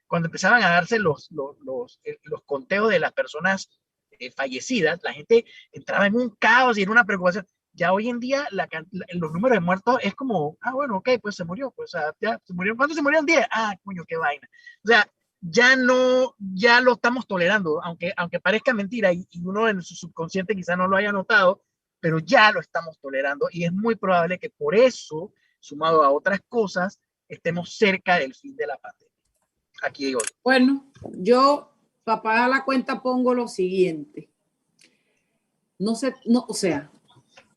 cuando 0.07 0.27
empezaban 0.27 0.63
a 0.63 0.69
darse 0.69 0.99
los, 0.99 1.27
los, 1.31 1.57
los, 1.65 1.99
eh, 2.05 2.17
los 2.23 2.43
conteos 2.45 2.89
de 2.89 2.99
las 2.99 3.11
personas 3.11 3.77
eh, 4.19 4.31
fallecidas, 4.31 5.01
la 5.03 5.11
gente 5.11 5.43
entraba 5.73 6.07
en 6.07 6.15
un 6.15 6.29
caos 6.29 6.77
y 6.77 6.83
en 6.83 6.89
una 6.91 7.03
preocupación 7.03 7.45
ya 7.77 7.93
hoy 7.93 8.09
en 8.09 8.19
día 8.19 8.47
los 9.11 9.31
números 9.31 9.55
de 9.55 9.61
muertos 9.61 9.99
es 10.01 10.15
como, 10.15 10.57
ah, 10.61 10.73
bueno, 10.73 10.97
ok, 10.97 11.09
pues 11.21 11.35
se 11.35 11.45
murió, 11.45 11.71
pues 11.71 11.91
ya 12.19 12.39
se 12.43 12.53
murió, 12.53 12.75
¿cuántos 12.75 12.95
se 12.97 13.03
murieron? 13.03 13.25
10, 13.25 13.45
ah, 13.51 13.75
coño, 13.83 14.03
qué 14.07 14.17
vaina. 14.17 14.49
O 14.83 14.87
sea, 14.87 15.07
ya 15.39 15.75
no, 15.75 16.35
ya 16.39 16.81
lo 16.81 16.93
estamos 16.93 17.27
tolerando, 17.27 17.81
aunque, 17.83 18.13
aunque 18.17 18.39
parezca 18.39 18.73
mentira 18.73 19.13
y, 19.13 19.27
uno 19.43 19.69
en 19.69 19.83
su 19.83 19.93
subconsciente 19.93 20.55
quizá 20.55 20.75
no 20.75 20.87
lo 20.87 20.97
haya 20.97 21.11
notado, 21.11 21.63
pero 21.99 22.17
ya 22.17 22.51
lo 22.51 22.59
estamos 22.59 22.97
tolerando 22.99 23.47
y 23.51 23.63
es 23.63 23.71
muy 23.71 23.95
probable 23.95 24.39
que 24.39 24.49
por 24.49 24.73
eso, 24.73 25.31
sumado 25.59 26.03
a 26.03 26.09
otras 26.09 26.41
cosas, 26.49 26.99
estemos 27.29 27.77
cerca 27.77 28.17
del 28.17 28.33
fin 28.33 28.55
de 28.55 28.65
la 28.65 28.77
pandemia. 28.77 29.13
Aquí 29.83 30.05
digo. 30.05 30.21
Bueno, 30.43 30.91
yo 31.13 31.71
para 32.03 32.23
pagar 32.23 32.49
la 32.49 32.65
cuenta 32.65 33.03
pongo 33.03 33.35
lo 33.35 33.47
siguiente. 33.47 34.31
No 35.77 35.93
sé, 35.93 36.15
no, 36.25 36.43
o 36.47 36.55
sea, 36.55 36.89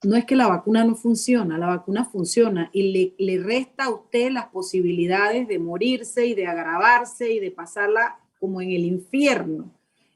no 0.02 0.16
es 0.16 0.24
que 0.24 0.36
la 0.36 0.48
vacuna 0.48 0.84
no 0.84 0.94
funciona, 0.94 1.58
la 1.58 1.66
vacuna 1.66 2.04
funciona 2.06 2.70
y 2.72 3.14
le, 3.18 3.38
resta 3.38 3.84
a 3.84 3.90
usted 3.90 4.30
las 4.30 4.46
posibilidades 4.46 5.46
de 5.46 5.58
morirse 5.58 6.26
y 6.26 6.34
de 6.34 6.46
agravarse 6.46 7.32
y 7.32 7.40
de 7.40 7.50
pasarla 7.50 8.18
como 8.38 8.62
en 8.62 8.70
el 8.70 8.84
infierno. 8.84 9.70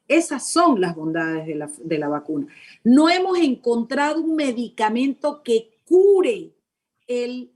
Esas 0.08 0.50
son 0.50 0.80
las 0.80 0.96
bondades 0.96 1.46
de 1.46 1.54
la, 1.54 1.70
de 1.82 1.98
la 1.98 2.08
vacuna. 2.08 2.46
No 2.82 3.10
hemos 3.10 3.38
encontrado 3.38 4.22
un 4.22 4.36
medicamento 4.36 5.42
que 5.42 5.70
cure 5.86 6.52
el 7.06 7.50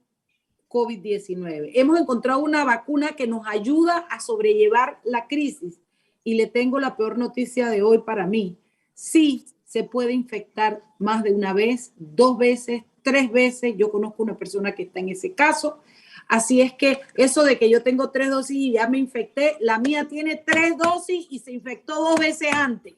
COVID-19. 0.68 1.72
Hemos 1.74 1.98
encontrado 1.98 2.40
una 2.40 2.64
vacuna 2.64 3.12
que 3.12 3.26
nos 3.26 3.46
ayuda 3.46 4.06
a 4.10 4.20
sobrellevar 4.20 5.00
la 5.02 5.26
crisis. 5.26 5.80
Y 6.24 6.34
le 6.34 6.46
tengo 6.46 6.78
la 6.78 6.96
peor 6.96 7.16
noticia 7.16 7.70
de 7.70 7.82
hoy 7.82 7.98
para 8.00 8.26
mí. 8.26 8.58
Sí, 8.92 9.46
se 9.68 9.84
puede 9.84 10.14
infectar 10.14 10.82
más 10.98 11.22
de 11.22 11.32
una 11.34 11.52
vez, 11.52 11.92
dos 11.98 12.38
veces, 12.38 12.84
tres 13.02 13.30
veces. 13.30 13.74
Yo 13.76 13.90
conozco 13.90 14.22
una 14.22 14.38
persona 14.38 14.74
que 14.74 14.84
está 14.84 14.98
en 14.98 15.10
ese 15.10 15.34
caso. 15.34 15.82
Así 16.26 16.62
es 16.62 16.72
que 16.72 17.00
eso 17.16 17.44
de 17.44 17.58
que 17.58 17.68
yo 17.68 17.82
tengo 17.82 18.10
tres 18.10 18.30
dosis 18.30 18.56
y 18.56 18.72
ya 18.72 18.88
me 18.88 18.96
infecté, 18.96 19.56
la 19.60 19.78
mía 19.78 20.08
tiene 20.08 20.36
tres 20.36 20.76
dosis 20.78 21.26
y 21.28 21.40
se 21.40 21.52
infectó 21.52 21.96
dos 21.96 22.18
veces 22.18 22.48
antes. 22.50 22.94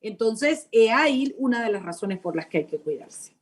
Entonces, 0.00 0.66
es 0.72 0.90
ahí 0.90 1.34
una 1.38 1.64
de 1.64 1.70
las 1.70 1.84
razones 1.84 2.18
por 2.18 2.34
las 2.34 2.46
que 2.46 2.58
hay 2.58 2.66
que 2.66 2.78
cuidarse. 2.78 3.32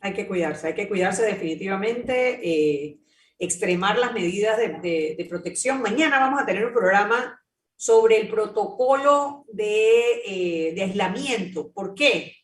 Hay 0.00 0.12
que 0.12 0.26
cuidarse, 0.26 0.66
hay 0.66 0.74
que 0.74 0.88
cuidarse 0.88 1.22
definitivamente, 1.24 2.40
eh, 2.42 2.98
extremar 3.38 3.98
las 3.98 4.12
medidas 4.12 4.58
de, 4.58 5.14
de 5.16 5.24
protección. 5.26 5.80
Mañana 5.80 6.18
vamos 6.18 6.42
a 6.42 6.46
tener 6.46 6.66
un 6.66 6.72
programa 6.72 7.40
sobre 7.76 8.20
el 8.20 8.28
protocolo 8.28 9.44
de, 9.48 10.22
eh, 10.24 10.72
de 10.74 10.82
aislamiento. 10.82 11.70
¿Por 11.72 11.94
qué? 11.94 12.34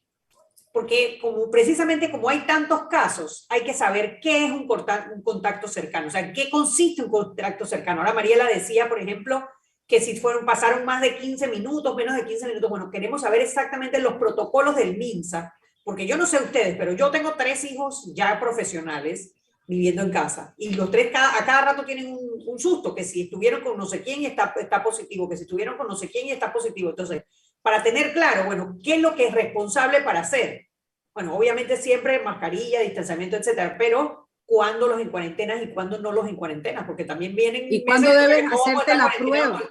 Porque 0.73 1.19
como, 1.21 1.51
precisamente 1.51 2.11
como 2.11 2.29
hay 2.29 2.41
tantos 2.41 2.85
casos, 2.89 3.47
hay 3.49 3.63
que 3.63 3.75
saber 3.75 4.21
qué 4.21 4.47
es 4.47 4.51
un 4.51 4.67
contacto, 4.67 5.69
cercano, 5.69 6.09
o 6.09 6.11
sea, 6.11 6.33
qué 6.33 6.49
consiste 6.51 7.03
un 7.03 7.11
contacto 7.11 7.67
cercano. 7.67 8.01
Ahora 8.01 8.15
Mariela 8.15 8.47
decía, 8.47 8.89
por 8.89 9.01
ejemplo, 9.01 9.47
que 9.87 10.01
si 10.01 10.19
fueron, 10.19 10.47
pasaron 10.47 10.85
más 10.85 11.03
de 11.03 11.19
15 11.19 11.49
minutos, 11.49 11.95
menos 11.95 12.17
de 12.17 12.25
15 12.25 12.47
minutos, 12.47 12.71
bueno, 12.71 12.91
queremos 12.91 13.21
saber 13.21 13.43
exactamente 13.43 14.01
los 14.01 14.15
protocolos 14.15 14.77
del 14.77 14.97
MINSA 14.97 15.53
porque 15.85 16.07
yo 16.07 16.17
no 16.17 16.27
sé 16.27 16.37
ustedes, 16.37 16.77
pero 16.77 16.93
yo 16.93 17.11
tengo 17.11 17.35
tres 17.35 17.65
hijos 17.65 18.13
ya 18.15 18.39
profesionales 18.39 19.35
viviendo 19.67 20.03
en 20.03 20.11
casa 20.11 20.55
y 20.59 20.75
los 20.75 20.91
tres 20.91 21.11
cada, 21.13 21.39
a 21.39 21.45
cada 21.47 21.63
rato 21.73 21.85
tienen 21.85 22.07
un, 22.13 22.43
un 22.47 22.59
susto, 22.59 22.95
que 22.95 23.05
si 23.05 23.23
estuvieron 23.23 23.63
con 23.63 23.77
no 23.79 23.87
sé 23.87 24.03
quién 24.03 24.25
está, 24.25 24.53
está 24.61 24.83
positivo, 24.83 25.29
que 25.29 25.37
si 25.37 25.45
estuvieron 25.45 25.77
con 25.77 25.87
no 25.87 25.95
sé 25.97 26.11
quién 26.11 26.29
está 26.29 26.53
positivo. 26.53 26.91
Entonces, 26.91 27.23
para 27.63 27.83
tener 27.83 28.13
claro, 28.13 28.45
bueno, 28.47 28.77
¿qué 28.83 28.97
es 28.97 29.01
lo 29.01 29.15
que 29.15 29.29
es 29.29 29.35
responsable 29.35 30.03
para 30.03 30.21
hacer? 30.21 30.67
Bueno, 31.15 31.37
obviamente 31.37 31.77
siempre 31.77 32.19
mascarilla, 32.21 32.81
distanciamiento, 32.81 33.37
etcétera, 33.37 33.77
pero 33.79 34.29
cuándo 34.45 34.89
los 34.89 35.01
en 35.01 35.11
cuarentena 35.11 35.63
y 35.63 35.73
cuándo 35.73 35.99
no 35.99 36.11
los 36.13 36.27
en 36.27 36.37
cuarentena, 36.37 36.87
porque 36.87 37.05
también 37.05 37.35
vienen... 37.37 37.69
¿Y 37.71 37.85
cuándo 37.85 38.09
todo 38.11 38.19
hacerte 38.21 38.95
la 38.97 39.13
prueba? 39.17 39.63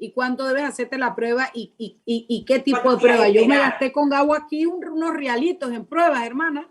¿Y 0.00 0.12
cuánto 0.12 0.46
debes 0.46 0.62
hacerte 0.64 0.96
la 0.98 1.14
prueba 1.14 1.50
y, 1.54 1.74
y, 1.78 2.00
y, 2.04 2.26
y 2.28 2.44
qué 2.44 2.60
tipo 2.60 2.76
de 2.78 2.82
¿Cuántos 2.82 3.02
días 3.02 3.16
prueba? 3.16 3.28
Yo 3.32 3.46
me 3.46 3.56
gasté 3.58 3.92
con 3.92 4.08
Gabo 4.08 4.34
aquí 4.34 4.64
un- 4.66 4.86
unos 4.88 5.14
realitos 5.14 5.72
en 5.72 5.86
pruebas, 5.86 6.24
hermana. 6.24 6.70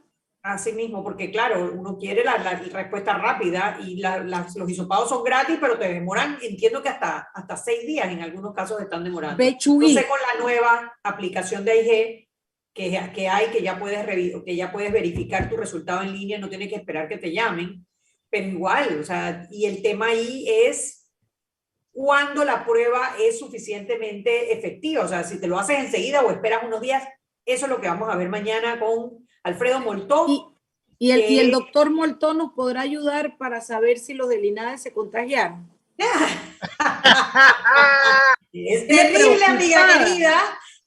Así 0.50 0.72
mismo, 0.72 1.04
porque 1.04 1.30
claro, 1.30 1.74
uno 1.74 1.98
quiere 1.98 2.24
la, 2.24 2.38
la 2.38 2.54
respuesta 2.56 3.18
rápida 3.18 3.80
y 3.86 3.98
la- 3.98 4.20
las- 4.24 4.56
los 4.56 4.70
hisopados 4.70 5.10
son 5.10 5.22
gratis, 5.24 5.58
pero 5.60 5.78
te 5.78 5.92
demoran, 5.94 6.38
entiendo 6.42 6.82
que 6.82 6.88
hasta, 6.88 7.28
hasta 7.34 7.58
seis 7.58 7.86
días 7.86 8.08
en 8.10 8.22
algunos 8.22 8.54
casos 8.54 8.80
están 8.80 9.04
demorando. 9.04 9.38
Bechuí. 9.38 9.90
Entonces 9.90 10.06
con 10.10 10.20
la 10.22 10.42
nueva 10.42 10.94
aplicación 11.04 11.66
de 11.66 11.72
AIG 11.72 12.28
que, 12.74 13.12
que 13.14 13.28
hay, 13.28 13.48
que 13.48 13.62
ya, 13.62 13.78
puedes 13.78 14.06
que 14.46 14.56
ya 14.56 14.72
puedes 14.72 14.92
verificar 14.94 15.50
tu 15.50 15.58
resultado 15.58 16.02
en 16.04 16.14
línea, 16.14 16.40
no 16.40 16.48
tienes 16.48 16.70
que 16.70 16.76
esperar 16.76 17.10
que 17.10 17.18
te 17.18 17.34
llamen, 17.34 17.86
pero 18.30 18.48
igual, 18.48 19.00
o 19.02 19.04
sea, 19.04 19.48
y 19.52 19.66
el 19.66 19.82
tema 19.82 20.08
ahí 20.08 20.48
es 20.48 21.12
cuando 21.92 22.46
la 22.46 22.66
prueba 22.66 23.16
es 23.20 23.40
suficientemente 23.40 24.54
efectiva, 24.54 25.04
o 25.04 25.08
sea, 25.10 25.24
si 25.24 25.42
te 25.42 25.48
lo 25.48 25.60
haces 25.60 25.80
enseguida 25.80 26.22
o 26.22 26.32
esperas 26.32 26.64
unos 26.64 26.80
días, 26.80 27.04
eso 27.46 27.66
es 27.66 27.70
lo 27.72 27.82
que 27.82 27.88
vamos 27.88 28.08
a 28.14 28.16
ver 28.16 28.30
mañana 28.30 28.80
con 28.80 29.27
Alfredo 29.48 29.80
Moltó. 29.80 30.26
Y, 30.28 30.46
y 31.00 31.12
el, 31.12 31.20
y 31.32 31.40
el 31.40 31.48
que- 31.48 31.52
doctor 31.52 31.90
Moltón 31.90 32.38
nos 32.38 32.54
podrá 32.54 32.82
ayudar 32.82 33.38
para 33.38 33.62
saber 33.62 34.00
si 34.00 34.14
los 34.14 34.30
de 34.30 34.38
Linares 34.40 34.82
se 34.82 34.94
contagiaron. 34.94 35.70
Es 38.54 38.88
terrible, 38.88 39.46
amiga 39.46 39.88
querida. 40.00 40.40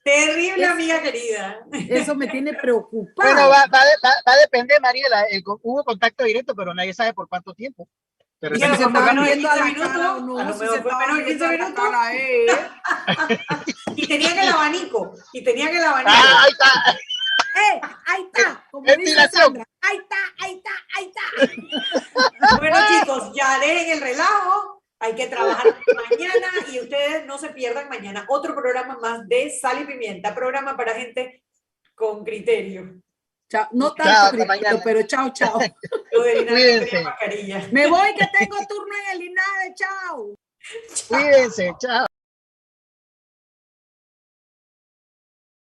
Terrible, 0.02 0.64
amiga 0.66 1.02
querida. 1.02 1.61
Eso 1.88 2.14
me 2.14 2.26
tiene 2.26 2.54
preocupada. 2.54 3.32
Bueno, 3.34 3.48
va, 3.48 3.66
va, 3.66 3.78
va, 4.02 4.11
va 4.26 4.32
a 4.32 4.36
depender, 4.38 4.80
Mariela. 4.80 5.24
el 5.30 5.42
hubo 5.44 5.84
contacto 5.84 6.24
directo, 6.24 6.54
pero 6.54 6.72
nadie 6.74 6.94
sabe 6.94 7.12
por 7.12 7.28
cuánto 7.28 7.52
tiempo. 7.54 7.86
De 8.40 8.48
repente 8.48 8.78
se 8.78 8.82
estaban 8.84 9.04
menos 9.16 9.26
de 9.26 9.34
viendo 9.34 9.50
a 9.50 9.54
15 9.54 9.78
la 9.78 9.86
cara 9.86 10.14
minutos, 10.14 10.44
no, 10.46 10.58
se 10.58 10.80
fue 10.82 10.96
menos 10.98 11.18
de 11.18 11.24
15 11.26 11.48
viendo 11.48 11.82
a 11.82 11.90
la 11.90 12.12
minutos. 12.12 12.56
Y 13.96 14.08
tenían 14.08 14.38
el 14.38 14.48
abanico. 14.48 15.12
Y 15.34 15.44
tenían 15.44 15.68
el 15.76 15.84
abanico. 15.84 16.11
Ah, 16.14 16.42
ahí 16.44 16.50
está. 16.52 16.98
¡Eh! 17.55 17.80
Ahí 18.07 18.22
está, 18.32 18.66
como 18.70 18.84
dice 18.84 18.96
Ventilación. 18.96 19.42
Sandra. 19.42 19.64
Ahí 19.82 19.96
está, 19.96 20.16
ahí 20.38 20.57
está, 20.57 20.70
ahí 20.96 21.12
está. 21.12 22.59
Bueno, 22.59 22.76
chicos, 22.88 23.32
ya 23.34 23.59
dejen 23.59 23.90
el 23.90 24.01
relajo. 24.01 24.82
Hay 24.98 25.14
que 25.14 25.26
trabajar 25.28 25.64
mañana 26.11 26.48
y 26.70 26.80
ustedes 26.80 27.24
no 27.26 27.38
se 27.38 27.51
pierdan 27.51 27.88
mañana 27.88 28.26
otro 28.28 28.55
programa 28.55 28.98
más 29.01 29.26
de 29.28 29.51
Sal 29.51 29.82
y 29.82 29.86
Pimienta, 29.86 30.34
programa 30.34 30.76
para 30.76 30.94
gente 30.94 31.42
con 31.94 32.24
criterio. 32.24 33.01
Chao. 33.51 33.68
No 33.72 33.94
tanto, 33.94 34.44
mañana. 34.46 34.80
pero 34.84 35.03
chao, 35.05 35.32
chao. 35.32 35.59
Lo 36.12 36.22
de 36.22 36.46
Cuídense. 36.46 37.05
Me 37.72 37.88
voy 37.88 38.14
que 38.14 38.26
tengo 38.38 38.57
turno 38.68 38.94
en 39.07 39.12
el 39.12 39.18
Linares, 39.18 39.74
chao. 39.74 40.34
Cuídense, 41.09 41.72
chao. 41.80 42.07